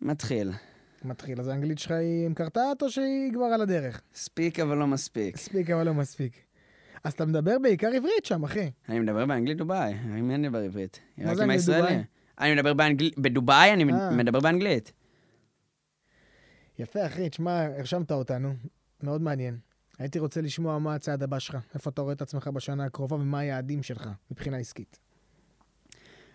מתחיל. 0.00 0.52
מתחיל, 1.04 1.40
אז 1.40 1.48
האנגלית 1.48 1.78
שלך 1.78 1.90
היא 1.90 2.26
עם 2.26 2.34
קרטעת 2.34 2.82
או 2.82 2.90
שהיא 2.90 3.32
כבר 3.32 3.44
על 3.44 3.62
הדרך? 3.62 4.02
מספיק 4.14 4.60
אבל 4.60 4.76
לא 4.76 4.86
מספיק. 4.86 5.34
מספיק 5.34 5.70
אבל 5.70 5.86
לא 5.86 5.94
מספיק. 5.94 6.51
אז 7.04 7.12
אתה 7.12 7.26
מדבר 7.26 7.58
בעיקר 7.62 7.86
עברית 7.86 8.24
שם, 8.24 8.44
אחי. 8.44 8.70
אני 8.88 9.00
מדבר 9.00 9.26
באנגלית 9.26 9.56
דובאי, 9.56 9.94
עם 9.94 10.30
אין 10.30 10.42
לדבר 10.42 10.58
עברית. 10.58 11.00
מה 11.18 11.34
זה 11.34 11.44
אנגלית. 11.44 11.60
דובאי? 11.66 12.02
אני 12.38 12.54
מדבר 12.54 12.74
באנגלית, 12.74 13.18
בדובאי 13.18 13.72
אני 13.72 13.92
אה. 13.92 14.10
מדבר 14.10 14.40
באנגלית. 14.40 14.92
יפה, 16.78 17.06
אחי, 17.06 17.28
תשמע, 17.28 17.62
הרשמת 17.62 18.12
אותנו, 18.12 18.54
מאוד 19.02 19.22
מעניין. 19.22 19.58
הייתי 19.98 20.18
רוצה 20.18 20.40
לשמוע 20.40 20.78
מה 20.78 20.94
הצעד 20.94 21.22
הבא 21.22 21.38
שלך, 21.38 21.56
איפה 21.74 21.90
אתה 21.90 22.02
רואה 22.02 22.12
את 22.12 22.22
עצמך 22.22 22.48
בשנה 22.48 22.84
הקרובה 22.84 23.16
ומה 23.16 23.38
היעדים 23.38 23.82
שלך 23.82 24.08
מבחינה 24.30 24.56
עסקית. 24.56 24.98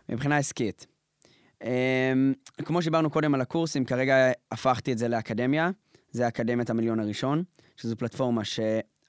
מבחינה 0.09 0.37
עסקית. 0.37 0.87
Um, 1.63 1.65
כמו 2.65 2.81
שדיברנו 2.81 3.09
קודם 3.09 3.33
על 3.33 3.41
הקורסים, 3.41 3.85
כרגע 3.85 4.31
הפכתי 4.51 4.91
את 4.91 4.97
זה 4.97 5.07
לאקדמיה. 5.07 5.69
זה 6.11 6.27
אקדמיית 6.27 6.69
המיליון 6.69 6.99
הראשון, 6.99 7.43
שזו 7.75 7.97
פלטפורמה 7.97 8.41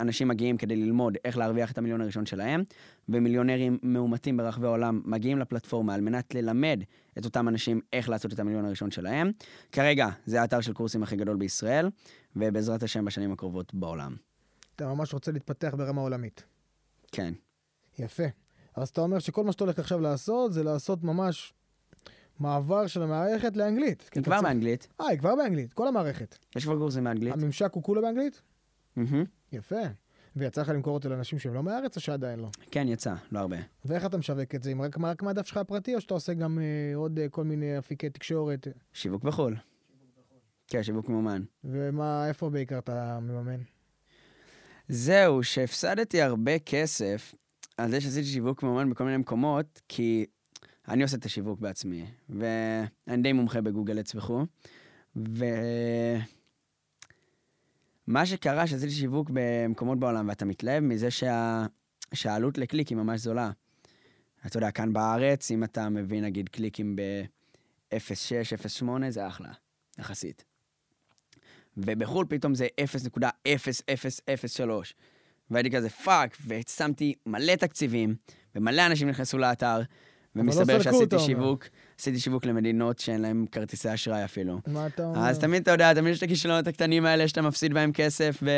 שאנשים 0.03 0.29
מגיעים 0.29 0.57
כדי 0.57 0.77
ללמוד 0.77 1.17
איך 1.25 1.37
להרוויח 1.39 1.73
את 1.73 1.79
המיליון 1.79 2.01
הראשון 2.01 2.27
שלהם, 2.27 2.63
ומיליונרים 3.09 3.79
מאומתים 3.83 4.37
ברחבי 4.37 4.67
העולם 4.67 5.03
מגיעים 5.05 5.39
לפלטפורמה 5.39 5.95
על 5.95 6.01
מנת 6.01 6.35
ללמד 6.35 6.83
את 7.19 7.25
אותם 7.25 7.49
אנשים 7.49 7.81
איך 7.93 8.09
לעשות 8.09 8.33
את 8.33 8.39
המיליון 8.39 8.65
הראשון 8.65 8.91
שלהם. 8.91 9.31
כרגע 9.73 10.09
זה 10.27 10.41
האתר 10.41 10.61
של 10.61 10.73
קורסים 10.73 11.03
הכי 11.03 11.17
גדול 11.17 11.37
בישראל, 11.37 11.91
ובעזרת 12.37 12.83
השם 12.83 13.05
בשנים 13.05 13.33
הקרובות 13.33 13.75
בעולם. 13.75 14.17
אתה 14.77 14.87
ממש 14.95 15.15
רוצה 15.15 15.33
להתפתח 15.33 15.75
ברמה 15.79 16.01
עולמית. 16.01 16.45
כן. 17.13 17.35
יפה. 17.99 18.23
אז 18.77 18.89
אתה 18.89 19.01
אומר 19.01 19.19
שכל 19.19 19.45
מה 19.45 19.53
שאתה 19.53 19.65
הולך 19.65 19.79
עכשיו 19.79 20.01
לעשות, 20.01 20.53
זה 20.53 20.63
לעשות 20.63 21.05
ממש 21.05 21.53
מעבר 22.41 22.87
של 22.87 23.03
המערכת 23.03 23.57
לאנגלית. 23.57 24.11
היא 24.15 24.23
כבר 24.23 24.33
צריך- 24.35 24.43
באנגלית. 24.47 24.89
אה, 25.01 25.07
היא 25.09 25.19
כבר 25.19 25.37
באנגלית, 25.37 25.73
כל 25.73 25.89
המערכת. 25.89 26.39
יש 26.57 26.65
כבר 26.65 26.79
קורסים 26.79 27.05
באנגלית. 27.05 27.33
הממשק 27.35 27.71
הוא 27.73 27.83
כולו 27.83 28.03
באנגלית? 28.03 28.43
יפה. 29.53 29.81
ויצא 30.37 30.61
לך 30.61 30.69
למכור 30.69 30.95
אותו 30.95 31.09
לאנשים 31.09 31.39
שהם 31.39 31.55
לא 31.55 31.63
מהארץ 31.63 31.97
או 31.97 32.01
שעדיין 32.01 32.39
לא? 32.39 32.49
כן, 32.71 32.89
יצא, 32.89 33.15
לא 33.33 33.39
הרבה. 33.39 33.57
ואיך 33.85 34.07
אתה 34.07 34.19
משווק 34.19 34.55
את 34.55 34.63
זה? 34.63 34.71
עם 34.71 34.83
רק, 34.83 34.99
רק 35.01 35.23
מהדף 35.23 35.47
שלך 35.47 35.57
הפרטי, 35.57 35.95
או 35.95 36.01
שאתה 36.01 36.15
עושה 36.15 36.35
גם 36.35 36.59
אה, 36.59 36.97
עוד 36.97 37.19
אה, 37.19 37.29
כל 37.29 37.45
מיני 37.45 37.79
אפיקי 37.79 38.11
תקשורת? 38.11 38.69
שיווק 38.93 39.25
בחו"ל. 39.25 39.57
כן, 40.69 40.83
שיווק 40.83 41.09
ממומן. 41.09 41.43
ומה, 41.65 42.29
איפה 42.29 42.51
בעיקר 42.51 42.79
אתה 42.79 43.19
מממן? 43.23 43.61
זהו, 44.89 45.43
שהפסדתי 45.43 46.23
הרבה 46.23 46.59
כסף 46.59 47.35
על 47.77 47.91
זה 47.91 48.01
שעשיתי 48.01 48.27
שיווק 48.27 48.63
ממומן 48.63 48.91
בכל 48.91 49.05
מיני 49.05 49.17
מקומות, 49.17 49.81
כי 49.89 50.27
אני 50.89 51.03
עושה 51.03 51.17
את 51.17 51.25
השיווק 51.25 51.61
בעצמי, 51.61 52.07
ואני 52.29 53.23
די 53.23 53.33
מומחה 53.33 53.61
בגוגל 53.61 53.99
אדס 53.99 54.15
וכו', 54.15 54.43
ומה 58.09 58.27
שקרה 58.27 58.67
שעשיתי 58.67 58.93
שיווק 58.93 59.31
במקומות 59.33 59.99
בעולם, 59.99 60.29
ואתה 60.29 60.45
מתלהב 60.45 60.85
מזה 60.85 61.11
שה... 61.11 61.67
שהעלות 62.15 62.59
לקליק 62.59 62.89
היא 62.89 62.97
ממש 62.97 63.21
זולה. 63.21 63.51
אתה 64.47 64.57
יודע, 64.57 64.71
כאן 64.71 64.93
בארץ, 64.93 65.51
אם 65.51 65.65
אתה 65.65 65.89
מביא 65.89 66.23
נגיד 66.23 66.49
קליקים 66.49 66.97
ב-0.6, 66.97 68.83
0.8, 68.83 68.89
זה 69.09 69.27
אחלה, 69.27 69.49
יחסית. 69.99 70.45
ובחו"ל 71.77 72.27
פתאום 72.29 72.55
זה 72.55 72.67
0.0003. 72.81 74.71
והייתי 75.51 75.71
כזה 75.71 75.91
fuck, 75.91 76.37
ושמתי 76.47 77.15
מלא 77.27 77.55
תקציבים, 77.55 78.15
ומלא 78.55 78.87
אנשים 78.87 79.09
נכנסו 79.09 79.39
לאתר, 79.39 79.81
ומסתבר 80.39 80.83
סלקו 80.83 80.83
שעשיתי. 80.83 81.19
שיווק, 81.19 81.65
עשיתי 81.99 82.21
שיווק 82.21 82.45
למדינות 82.45 82.99
שאין 82.99 83.21
להם 83.21 83.47
כרטיסי 83.53 83.95
אשראי 83.95 84.25
אפילו. 84.25 84.61
מה 84.67 84.87
אתה 84.87 85.05
אומר? 85.05 85.19
אז 85.19 85.39
תמיד 85.39 85.63
אתה 85.63 85.71
יודע, 85.71 85.95
תמיד 85.95 86.13
יש 86.13 86.19
את 86.19 86.23
הכישלונות 86.23 86.67
הקטנים 86.67 87.07
האלה 87.07 87.29
שאתה 87.29 87.43
מפסיד 87.43 87.75
בהם 87.75 87.93
כסף, 87.93 88.39
ו... 88.43 88.51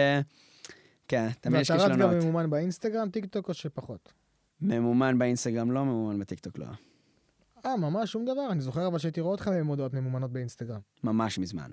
כן, 1.09 1.28
תמיד 1.41 1.61
יש 1.61 1.70
ואתה 1.70 1.83
רץ 1.83 1.91
כישלונות. 1.91 2.14
גם 2.14 2.18
ממומן 2.18 2.51
באינסטגרם, 2.51 3.11
טיק 3.11 3.26
טוק 3.26 3.49
או 3.49 3.55
שפחות? 3.55 4.12
ממומן 4.61 5.18
באינסטגרם, 5.18 5.70
לא 5.70 5.85
ממומן 5.85 6.18
בטיקטוק, 6.18 6.59
לא. 6.59 6.66
אה, 7.66 7.76
ממש 7.76 8.12
שום 8.12 8.24
דבר. 8.24 8.49
אני 8.51 8.61
זוכר 8.61 8.87
אבל 8.87 8.99
שהייתי 8.99 9.20
רואה 9.20 9.33
אותך 9.33 9.51
במודעות 9.55 9.95
ממומנות 9.95 10.33
באינסטגרם. 10.33 10.81
ממש 11.05 11.39
מזמן. 11.39 11.70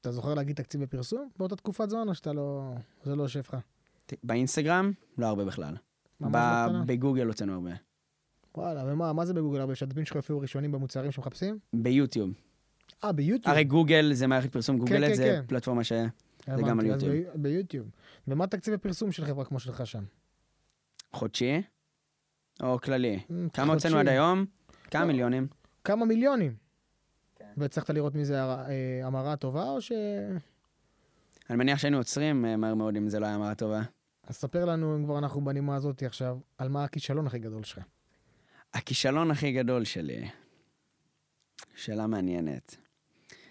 אתה 0.00 0.12
זוכר 0.12 0.34
להגיד 0.34 0.56
תקציב 0.56 0.82
בפרסום 0.82 1.28
באותה 1.38 1.56
תקופת 1.56 1.90
זמן, 1.90 2.08
או 2.08 2.14
שאתה 2.14 2.32
לא... 2.32 2.72
זה 3.04 3.16
לא 3.16 3.22
יושב 3.22 3.40
לך? 3.40 3.56
באינסטגרם, 4.22 4.92
לא 5.18 5.26
הרבה 5.26 5.44
בכלל. 5.44 5.76
ממש 6.20 6.32
בקטנה? 6.32 6.84
בגוגל 6.86 7.26
הוצאנו 7.26 7.54
הרבה. 7.54 7.70
וואלה, 8.56 8.84
ומה 8.86 9.12
מה 9.12 9.24
זה 9.24 9.34
בגוגל? 9.34 9.60
הרבה 9.60 9.74
שהדפים 9.74 10.04
שלך 10.04 10.16
יופיעו 10.16 10.40
ראשונים 10.40 10.72
במוצרים 10.72 11.12
שמחפשים? 11.12 11.58
ביוטיוב. 11.72 12.30
אה, 13.04 13.12
ביוטיוב. 13.12 13.54
הרי 13.54 13.64
גוגל 13.64 14.12
זה 14.12 14.26
מערכת 14.26 14.52
פרסום, 14.52 14.78
גוגל 14.78 15.08
כן, 15.08 15.14
זה 15.14 15.22
כן. 15.22 15.46
פלטפורמה 15.46 15.84
ש... 15.84 15.92
הבנתי, 16.46 16.70
גם 16.70 16.80
על 16.80 16.86
יוטיוב. 16.86 17.12
ב- 17.14 17.42
ביוטיוב. 17.42 17.88
ומה 18.28 18.46
תקציב 18.46 18.74
הפרסום 18.74 19.12
של 19.12 19.24
חברה 19.24 19.44
כמו 19.44 19.60
שלך 19.60 19.86
שם? 19.86 20.04
חודשי 21.12 21.62
או 22.62 22.80
כללי. 22.80 23.20
אמ, 23.30 23.48
כמה 23.52 23.72
הוצאנו. 23.72 23.98
עד 23.98 24.08
היום? 24.08 24.44
כמה 24.90 25.00
לא. 25.00 25.06
מיליונים? 25.06 25.46
כמה 25.84 26.04
מיליונים. 26.04 26.54
כן. 27.36 27.44
והצלחת 27.56 27.90
לראות 27.90 28.14
מזה 28.14 28.42
אה, 28.42 29.00
המרה 29.04 29.36
טובה, 29.36 29.64
או 29.70 29.80
ש... 29.80 29.92
אני 31.50 31.58
מניח 31.58 31.78
שהיינו 31.78 31.96
עוצרים 31.96 32.44
אה, 32.44 32.56
מהר 32.56 32.74
מאוד 32.74 32.96
אם 32.96 33.08
זה 33.08 33.20
לא 33.20 33.26
היה 33.26 33.38
מראה 33.38 33.54
טובה. 33.54 33.82
אז 34.26 34.36
ספר 34.36 34.64
לנו, 34.64 34.96
אם 34.96 35.04
כבר 35.04 35.18
אנחנו 35.18 35.44
בנימה 35.44 35.76
הזאת 35.76 36.02
עכשיו, 36.02 36.38
על 36.58 36.68
מה 36.68 36.84
הכישלון 36.84 37.26
הכי 37.26 37.38
גדול 37.38 37.64
שלך. 37.64 37.82
הכישלון 38.74 39.30
הכי 39.30 39.52
גדול 39.52 39.84
שלי, 39.84 40.28
שאלה 41.74 42.06
מעניינת. 42.06 42.76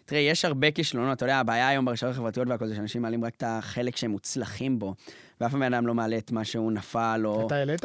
תראה, 0.05 0.22
יש 0.22 0.45
הרבה 0.45 0.72
כישלונות, 0.72 1.17
אתה 1.17 1.26
יודע, 1.26 1.38
הבעיה 1.38 1.67
היום 1.67 1.86
ברשתות 1.86 2.09
החברתיות 2.09 2.47
והכל 2.47 2.67
זה 2.67 2.76
שאנשים 2.76 3.01
מעלים 3.01 3.26
רק 3.26 3.36
את 3.36 3.43
החלק 3.47 3.95
שהם 3.95 4.11
מוצלחים 4.11 4.80
בו, 4.80 4.95
ואף 5.41 5.51
פעם 5.51 5.63
אדם 5.63 5.88
לא 5.88 5.93
מעלה 5.93 6.17
את 6.17 6.32
מה 6.32 6.45
שהוא 6.45 6.72
נפל, 6.72 7.22
או... 7.26 7.47
אתה 7.47 7.55
העלית? 7.55 7.82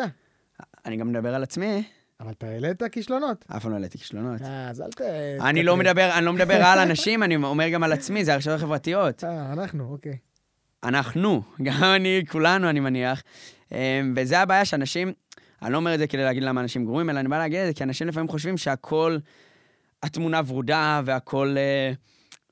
אני 0.84 0.96
גם 0.96 1.08
מדבר 1.08 1.34
על 1.34 1.42
עצמי, 1.42 1.82
אבל 2.20 2.30
אתה 2.30 2.46
העלית 2.46 2.82
כישלונות. 2.92 3.44
אף 3.56 3.62
פעם 3.62 3.70
לא 3.70 3.76
העליתי 3.76 3.98
כישלונות. 3.98 4.42
אה, 4.42 4.70
אז 4.70 4.80
אל 4.80 4.90
ת... 4.90 5.00
אני 5.40 5.62
לא 5.62 5.76
מדבר, 5.76 6.10
אני 6.18 6.24
לא 6.24 6.32
מדבר 6.32 6.54
על 6.54 6.78
אנשים, 6.78 7.22
אני 7.22 7.36
אומר 7.36 7.68
גם 7.68 7.82
על 7.82 7.92
עצמי, 7.92 8.24
זה 8.24 8.34
הרשתות 8.34 8.54
החברתיות. 8.54 9.24
אה, 9.24 9.52
אנחנו, 9.52 9.92
אוקיי. 9.92 10.16
אנחנו, 10.84 11.42
גם 11.62 11.84
אני, 11.84 12.22
כולנו, 12.28 12.70
אני 12.70 12.80
מניח. 12.80 13.22
אמ, 13.72 14.14
וזה 14.16 14.38
הבעיה 14.40 14.64
שאנשים, 14.64 15.12
אני 15.62 15.72
לא 15.72 15.76
אומר 15.76 15.94
את 15.94 15.98
זה 15.98 16.06
כדי 16.06 16.24
להגיד 16.24 16.42
למה 16.42 16.60
אנשים 16.60 16.84
גרועים, 16.84 17.10
אלא 17.10 17.20
אני 17.20 17.28
בא 17.28 17.38
להגיד 17.38 17.58
את 17.58 17.66
זה 17.66 17.74
כי 17.74 17.84
אנשים 17.84 18.08
לפעמים 18.08 18.28
חושבים 18.28 18.56
שהכל, 18.56 19.18
התמונה 20.02 20.40
ורודה 20.46 21.00
והכל, 21.04 21.54
אה, 21.58 21.92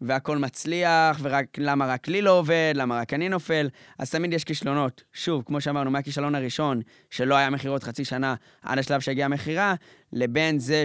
והכל 0.00 0.38
מצליח, 0.38 1.20
ולמה 1.22 1.86
רק 1.86 2.08
לי 2.08 2.22
לא 2.22 2.38
עובד, 2.38 2.72
למה 2.76 2.98
רק 3.00 3.12
אני 3.12 3.28
נופל, 3.28 3.68
אז 3.98 4.10
תמיד 4.10 4.32
יש 4.32 4.44
כישלונות. 4.44 5.04
שוב, 5.12 5.42
כמו 5.46 5.60
שאמרנו, 5.60 5.90
מהכישלון 5.90 6.34
הראשון, 6.34 6.80
שלא 7.10 7.34
היה 7.34 7.50
מכירות 7.50 7.82
חצי 7.82 8.04
שנה 8.04 8.34
עד 8.62 8.78
השלב 8.78 9.00
שהגיעה 9.00 9.26
המכירה, 9.26 9.74
לבין 10.12 10.58
זה 10.58 10.84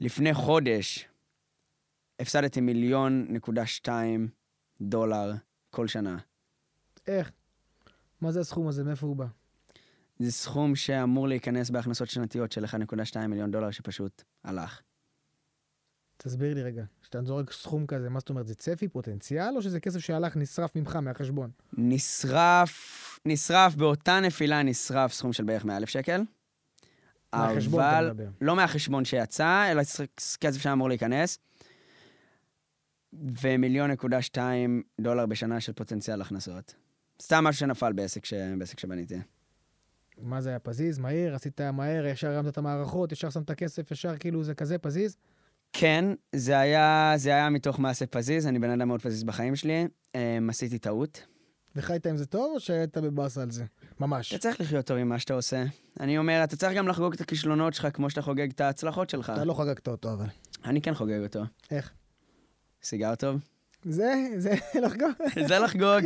שלפני 0.00 0.34
חודש 0.34 1.08
הפסדתי 2.20 2.60
מיליון 2.60 3.26
נקודה 3.28 3.66
שתיים 3.66 4.28
דולר 4.80 5.32
כל 5.70 5.88
שנה. 5.88 6.18
איך? 7.06 7.30
מה 8.20 8.32
זה 8.32 8.40
הסכום 8.40 8.68
הזה? 8.68 8.84
מאיפה 8.84 9.06
הוא 9.06 9.16
בא? 9.16 9.26
זה 10.22 10.32
סכום 10.32 10.76
שאמור 10.76 11.28
להיכנס 11.28 11.70
בהכנסות 11.70 12.08
שנתיות 12.08 12.52
של 12.52 12.64
1.2 12.64 13.26
מיליון 13.26 13.50
דולר 13.50 13.70
שפשוט 13.70 14.22
הלך. 14.44 14.80
תסביר 16.16 16.54
לי 16.54 16.62
רגע, 16.62 16.84
כשאתה 17.02 17.22
זורק 17.22 17.52
סכום 17.52 17.86
כזה, 17.86 18.08
מה 18.08 18.18
זאת 18.18 18.28
אומרת, 18.28 18.46
זה 18.46 18.54
צפי, 18.54 18.88
פוטנציאל, 18.88 19.56
או 19.56 19.62
שזה 19.62 19.80
כסף 19.80 19.98
שהלך, 19.98 20.36
נשרף 20.36 20.76
ממך, 20.76 20.96
מהחשבון? 20.96 21.50
נשרף, 21.72 23.18
נשרף, 23.26 23.74
באותה 23.74 24.20
נפילה 24.20 24.62
נשרף 24.62 25.12
סכום 25.12 25.32
של 25.32 25.44
בערך 25.44 25.64
100,000 25.64 25.88
שקל. 25.88 26.22
מהחשבון 27.34 27.80
אתה 27.80 27.98
אבל, 27.98 28.10
מדבר. 28.10 28.28
לא 28.40 28.56
מהחשבון 28.56 29.04
שיצא, 29.04 29.72
אלא 29.72 29.82
כסף 30.40 30.60
שאמור 30.60 30.88
להיכנס. 30.88 31.38
ומיליון 33.42 33.90
נקודה 33.90 34.22
שתיים 34.22 34.82
דולר 35.00 35.26
בשנה 35.26 35.60
של 35.60 35.72
פוטנציאל 35.72 36.20
הכנסות. 36.20 36.74
סתם 37.22 37.44
משהו 37.44 37.60
שנפל 37.60 37.92
בעסק, 37.92 38.24
ש... 38.24 38.34
בעסק 38.58 38.78
שבניתי. 38.78 39.18
מה 40.22 40.40
זה 40.40 40.48
היה, 40.48 40.58
פזיז, 40.58 40.98
מהיר, 40.98 41.34
עשית 41.34 41.60
מהר, 41.60 42.06
ישר 42.06 42.28
הרמת 42.28 42.52
את 42.52 42.58
המערכות, 42.58 43.12
ישר 43.12 43.30
שמת 43.30 43.50
כסף, 43.50 43.90
ישר 43.90 44.16
כאילו 44.16 44.44
זה 44.44 44.54
כזה 44.54 44.78
פזיז? 44.78 45.16
כן, 45.72 46.04
זה 46.32 46.58
היה, 46.58 47.14
זה 47.16 47.30
היה 47.30 47.50
מתוך 47.50 47.78
מעשה 47.78 48.06
פזיז, 48.06 48.46
אני 48.46 48.58
בן 48.58 48.70
אדם 48.70 48.88
מאוד 48.88 49.02
פזיז 49.02 49.24
בחיים 49.24 49.56
שלי. 49.56 49.86
Um, 50.12 50.16
עשיתי 50.48 50.78
טעות. 50.78 51.26
וחיית 51.76 52.06
עם 52.06 52.16
זה 52.16 52.26
טוב, 52.26 52.52
או 52.54 52.60
שהיית 52.60 52.98
בבאסה 52.98 53.42
על 53.42 53.50
זה? 53.50 53.64
ממש. 54.00 54.34
אתה 54.34 54.42
צריך 54.42 54.60
לחיות 54.60 54.86
טוב 54.86 54.96
עם 54.96 55.08
מה 55.08 55.18
שאתה 55.18 55.34
עושה. 55.34 55.64
אני 56.00 56.18
אומר, 56.18 56.44
אתה 56.44 56.56
צריך 56.56 56.76
גם 56.76 56.88
לחגוג 56.88 57.12
את 57.14 57.20
הכישלונות 57.20 57.74
שלך 57.74 57.88
כמו 57.92 58.10
שאתה 58.10 58.22
חוגג 58.22 58.50
את 58.50 58.60
ההצלחות 58.60 59.10
שלך. 59.10 59.30
אתה 59.30 59.44
לא 59.44 59.54
חגגת 59.54 59.88
אותו, 59.88 60.12
אבל. 60.12 60.26
אני 60.64 60.82
כן 60.82 60.94
חוגג 60.94 61.22
אותו. 61.22 61.42
איך? 61.70 61.92
סיגר 62.82 63.14
טוב? 63.14 63.40
זה, 63.84 64.14
זה 64.38 64.54
לחגוג. 64.84 65.10
זה 65.48 65.58
לחגוג. 65.58 66.04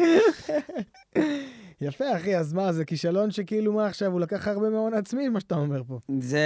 יפה, 1.81 2.17
אחי, 2.17 2.37
אז 2.37 2.53
מה, 2.53 2.73
זה 2.73 2.85
כישלון 2.85 3.31
שכאילו, 3.31 3.73
מה 3.73 3.87
עכשיו, 3.87 4.13
הוא 4.13 4.21
לקח 4.21 4.49
הרבה 4.49 4.71
מההון 4.71 4.95
העצמי, 4.95 5.29
מה 5.29 5.41
שאתה 5.41 5.55
אומר 5.55 5.83
פה. 5.87 5.99
זה... 6.19 6.41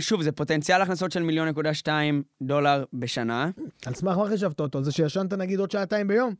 שוב, 0.00 0.22
זה 0.22 0.32
פוטנציאל 0.32 0.82
הכנסות 0.82 1.12
של 1.12 1.22
מיליון 1.22 1.48
נקודה 1.48 1.74
שתיים 1.74 2.22
דולר 2.42 2.84
בשנה. 2.92 3.50
על 3.86 3.94
סמך 3.94 4.16
מה 4.16 4.28
חישבת 4.28 4.60
אותו? 4.60 4.82
זה 4.82 4.92
שישנת 4.92 5.32
נגיד 5.32 5.58
עוד 5.58 5.70
שעתיים 5.70 6.08
ביום? 6.08 6.34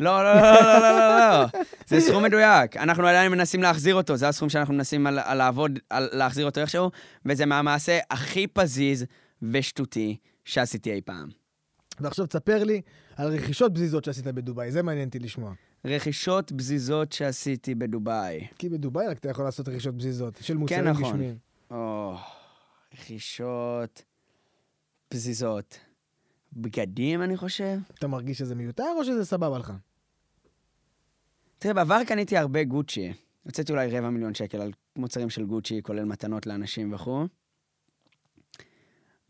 לא, 0.00 0.24
לא, 0.24 0.34
לא, 0.34 0.52
לא, 0.62 0.78
לא, 0.78 0.98
לא, 0.98 1.18
לא. 1.18 1.46
זה 1.86 2.00
סכום 2.00 2.22
מדויק. 2.22 2.76
אנחנו 2.76 3.06
עדיין 3.06 3.32
מנסים 3.32 3.62
להחזיר 3.62 3.94
אותו, 3.94 4.16
זה 4.16 4.28
הסכום 4.28 4.48
שאנחנו 4.48 4.74
מנסים 4.74 5.06
על, 5.06 5.18
על 5.18 5.38
לעבוד, 5.38 5.78
על 5.90 6.08
להחזיר 6.12 6.46
אותו 6.46 6.60
איכשהו, 6.60 6.90
וזה 7.26 7.46
מהמעשה 7.46 7.98
הכי 8.10 8.46
פזיז 8.46 9.04
ושטותי 9.42 10.16
שעשיתי 10.44 10.92
אי 10.92 11.00
פעם. 11.00 11.28
ועכשיו 12.00 12.26
תספר 12.26 12.64
לי 12.64 12.80
על 13.16 13.28
רכישות 13.28 13.72
בזיזות 13.72 14.04
שעשית 14.04 14.24
בדובאי, 14.24 14.72
זה 14.72 14.82
מעניין 14.82 15.08
אותי 15.08 15.18
לשמוע. 15.18 15.52
רכישות 15.84 16.52
בזיזות 16.52 17.12
שעשיתי 17.12 17.74
בדובאי. 17.74 18.46
כי 18.58 18.68
בדובאי 18.68 19.06
רק 19.06 19.18
אתה 19.18 19.30
יכול 19.30 19.44
לעשות 19.44 19.68
רכישות 19.68 19.96
בזיזות, 19.96 20.38
של 20.40 20.56
מוצרים 20.56 20.84
נכון. 20.84 21.02
גשמיים. 21.02 21.38
או, 21.70 22.14
רכישות 22.94 24.02
פזיזות. 25.08 25.78
בגדים, 26.52 27.22
אני 27.22 27.36
חושב. 27.36 27.78
אתה 27.94 28.06
מרגיש 28.06 28.38
שזה 28.38 28.54
מיותר 28.54 28.92
או 28.98 29.04
שזה 29.04 29.24
סבבה 29.24 29.58
לך? 29.58 29.72
תראה, 31.58 31.74
בעבר 31.74 32.04
קניתי 32.06 32.36
הרבה 32.36 32.64
גוצ'י. 32.64 33.12
הוצאתי 33.44 33.72
אולי 33.72 33.98
רבע 33.98 34.10
מיליון 34.10 34.34
שקל 34.34 34.60
על 34.60 34.72
מוצרים 34.96 35.30
של 35.30 35.44
גוצ'י, 35.44 35.80
כולל 35.82 36.04
מתנות 36.04 36.46
לאנשים 36.46 36.92
וכו'. 36.92 37.26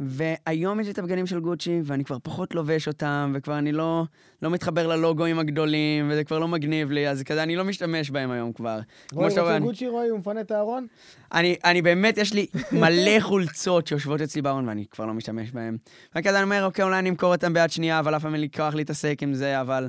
והיום 0.06 0.80
יש 0.80 0.86
לי 0.86 0.92
את 0.92 0.98
הבגדים 0.98 1.26
של 1.26 1.40
גוצ'י, 1.40 1.80
ואני 1.84 2.04
כבר 2.04 2.16
פחות 2.22 2.54
לובש 2.54 2.88
אותם, 2.88 3.32
וכבר 3.34 3.58
אני 3.58 3.72
לא, 3.72 4.04
לא 4.42 4.50
מתחבר 4.50 4.86
ללוגוים 4.86 5.38
הגדולים, 5.38 6.08
וזה 6.10 6.24
כבר 6.24 6.38
לא 6.38 6.48
מגניב 6.48 6.90
לי, 6.90 7.08
אז 7.08 7.22
כזה 7.22 7.42
אני 7.42 7.56
לא 7.56 7.64
משתמש 7.64 8.10
בהם 8.10 8.30
היום 8.30 8.52
כבר. 8.52 8.80
רועי 9.12 9.30
שאתה 9.30 9.40
רוצה 9.40 9.52
רואה, 9.52 9.58
גוצ'י, 9.58 9.88
רועי, 9.88 10.08
הוא 10.08 10.18
מפנה 10.18 10.40
את 10.40 10.50
הארון? 10.50 10.86
אני, 11.32 11.56
אני 11.64 11.82
באמת, 11.82 12.18
יש 12.18 12.32
לי 12.32 12.46
מלא 12.72 13.20
חולצות 13.20 13.86
שיושבות 13.86 14.20
אצלי 14.20 14.42
בארון 14.42 14.68
ואני 14.68 14.86
כבר 14.90 15.06
לא 15.06 15.14
משתמש 15.14 15.50
בהן. 15.50 15.76
וכזה 16.16 16.36
אני 16.36 16.44
אומר, 16.44 16.64
אוקיי, 16.64 16.84
אולי 16.84 16.98
אני 16.98 17.08
אמכור 17.08 17.34
אותן 17.34 17.52
ביד 17.52 17.70
שנייה, 17.70 17.98
אבל 17.98 18.16
אף 18.16 18.22
פעם 18.22 18.34
אין 18.34 18.40
לי 18.40 18.48
כוח 18.56 18.74
להתעסק 18.74 19.18
עם 19.22 19.34
זה, 19.34 19.60
אבל... 19.60 19.88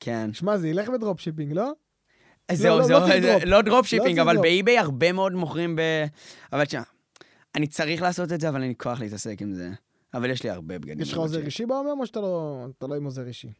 כן. 0.00 0.30
שמע, 0.32 0.58
זה 0.58 0.68
ילך 0.68 0.88
ב 0.88 0.93
dropshipping, 0.93 1.52
לא? 1.52 1.72
זהו, 2.52 2.78
לא, 2.78 2.84
זהו, 2.84 3.00
לא. 3.00 3.38
לא 3.44 3.62
dropshipping, 3.62 4.16
צריך 4.16 4.28
אבל. 4.28 4.36
באיביי 4.36 4.78
הרבה 4.78 5.12
מאוד 5.12 5.32
מוכרים 5.32 5.76
ב... 5.76 5.80
אבל 6.52 6.64
תשמע, 6.64 6.80
אני 7.54 7.66
צריך 7.66 8.02
לעשות 8.02 8.32
את 8.32 8.40
זה, 8.40 8.48
אבל 8.48 8.60
אין 8.60 8.68
לי 8.68 8.74
כוח 8.78 9.00
להתעסק 9.00 9.42
עם 9.42 9.52
זה. 9.52 9.70
אבל 10.14 10.30
יש 10.30 10.42
לי 10.42 10.50
הרבה 10.50 10.78
בגדים. 10.78 11.00
יש 11.00 11.12
לך. 11.12 11.18
עוזר 11.18 11.44
אישי 11.44 11.66
ביום 11.66 12.00
או 12.00 12.06
שאתה 12.06 12.20
לא 12.20 12.66
אתה 12.78 12.86
לא 12.86 12.94
עם 12.94 13.04
עוזר 13.04 13.26
אישי? 13.26 13.52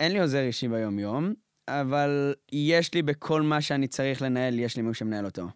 אין 0.00 0.12
לי 0.12 0.20
עוזר 0.20 0.40
אישי 0.40 0.68
ביום-יום, 0.68 1.34
אבל 1.68 2.34
יש 2.52 2.94
לי 2.94 3.02
בכל 3.02 3.42
מה 3.42 3.60
שאני 3.60 3.88
צריך 3.88 4.22
לנהל, 4.22 4.58
יש 4.58 4.76
לי 4.76 4.82
מישהו 4.82 4.94
שמנהל 4.94 5.24
אותו. 5.24 5.48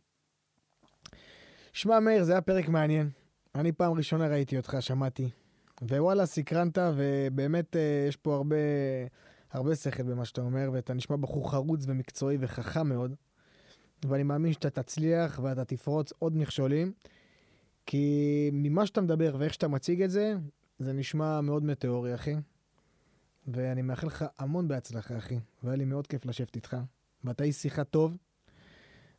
שמע, 1.73 2.01
מאיר, 2.01 2.25
זה 2.25 2.33
היה 2.33 2.41
פרק 2.41 2.69
מעניין. 2.69 3.11
אני 3.55 3.73
פעם 3.73 3.93
ראשונה 3.93 4.29
ראיתי 4.29 4.57
אותך, 4.57 4.77
שמעתי. 4.81 5.31
ווואלה, 5.83 6.27
סקרנת, 6.27 6.79
ובאמת 6.97 7.77
אה, 7.77 8.07
יש 8.09 8.17
פה 8.17 8.35
הרבה, 8.35 8.57
הרבה 9.53 9.77
שכל 9.77 10.03
במה 10.03 10.25
שאתה 10.25 10.41
אומר, 10.41 10.71
ואתה 10.73 10.95
נשמע 10.95 11.17
בחור 11.17 11.51
חרוץ 11.51 11.85
ומקצועי 11.87 12.37
וחכם 12.41 12.89
מאוד. 12.89 13.15
ואני 14.05 14.23
מאמין 14.23 14.53
שאתה 14.53 14.71
תצליח 14.71 15.41
ואתה 15.43 15.65
תפרוץ 15.65 16.13
עוד 16.19 16.37
מכשולים, 16.37 16.93
כי 17.87 18.51
ממה 18.53 18.87
שאתה 18.87 19.01
מדבר 19.01 19.37
ואיך 19.39 19.55
שאתה 19.55 19.69
מציג 19.69 20.03
את 20.03 20.11
זה, 20.11 20.35
זה 20.79 20.93
נשמע 20.93 21.41
מאוד 21.41 21.65
מטאורי, 21.65 22.15
אחי. 22.15 22.35
ואני 23.49 23.83
מאחל 23.83 24.07
לך 24.07 24.25
המון 24.39 24.69
בהצלחה, 24.69 25.19
אחי. 25.19 25.39
והיה 25.63 25.77
לי 25.77 25.85
מאוד 25.85 26.07
כיף 26.07 26.27
לשבת 26.27 26.57
איתך. 26.57 26.77
ואתה 27.25 27.45
איש 27.45 27.57
שיחה 27.57 27.85
טוב. 27.85 28.17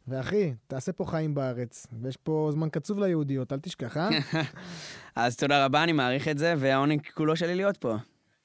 ואחי, 0.08 0.54
תעשה 0.68 0.92
פה 0.92 1.06
חיים 1.06 1.36
בארץ, 1.36 1.88
ויש 2.02 2.18
פה 2.18 2.50
זמן 2.54 2.70
קצוב 2.70 3.00
ליהודיות, 3.00 3.54
אל 3.54 3.60
תשכח, 3.60 3.98
אה? 3.98 4.10
אז 5.16 5.36
תודה 5.36 5.66
רבה, 5.66 5.84
אני 5.84 5.92
מעריך 5.92 6.28
את 6.28 6.38
זה, 6.38 6.54
והעונג 6.58 7.02
כולו 7.14 7.36
שלי 7.36 7.56
להיות 7.56 7.78
פה. 7.78 7.96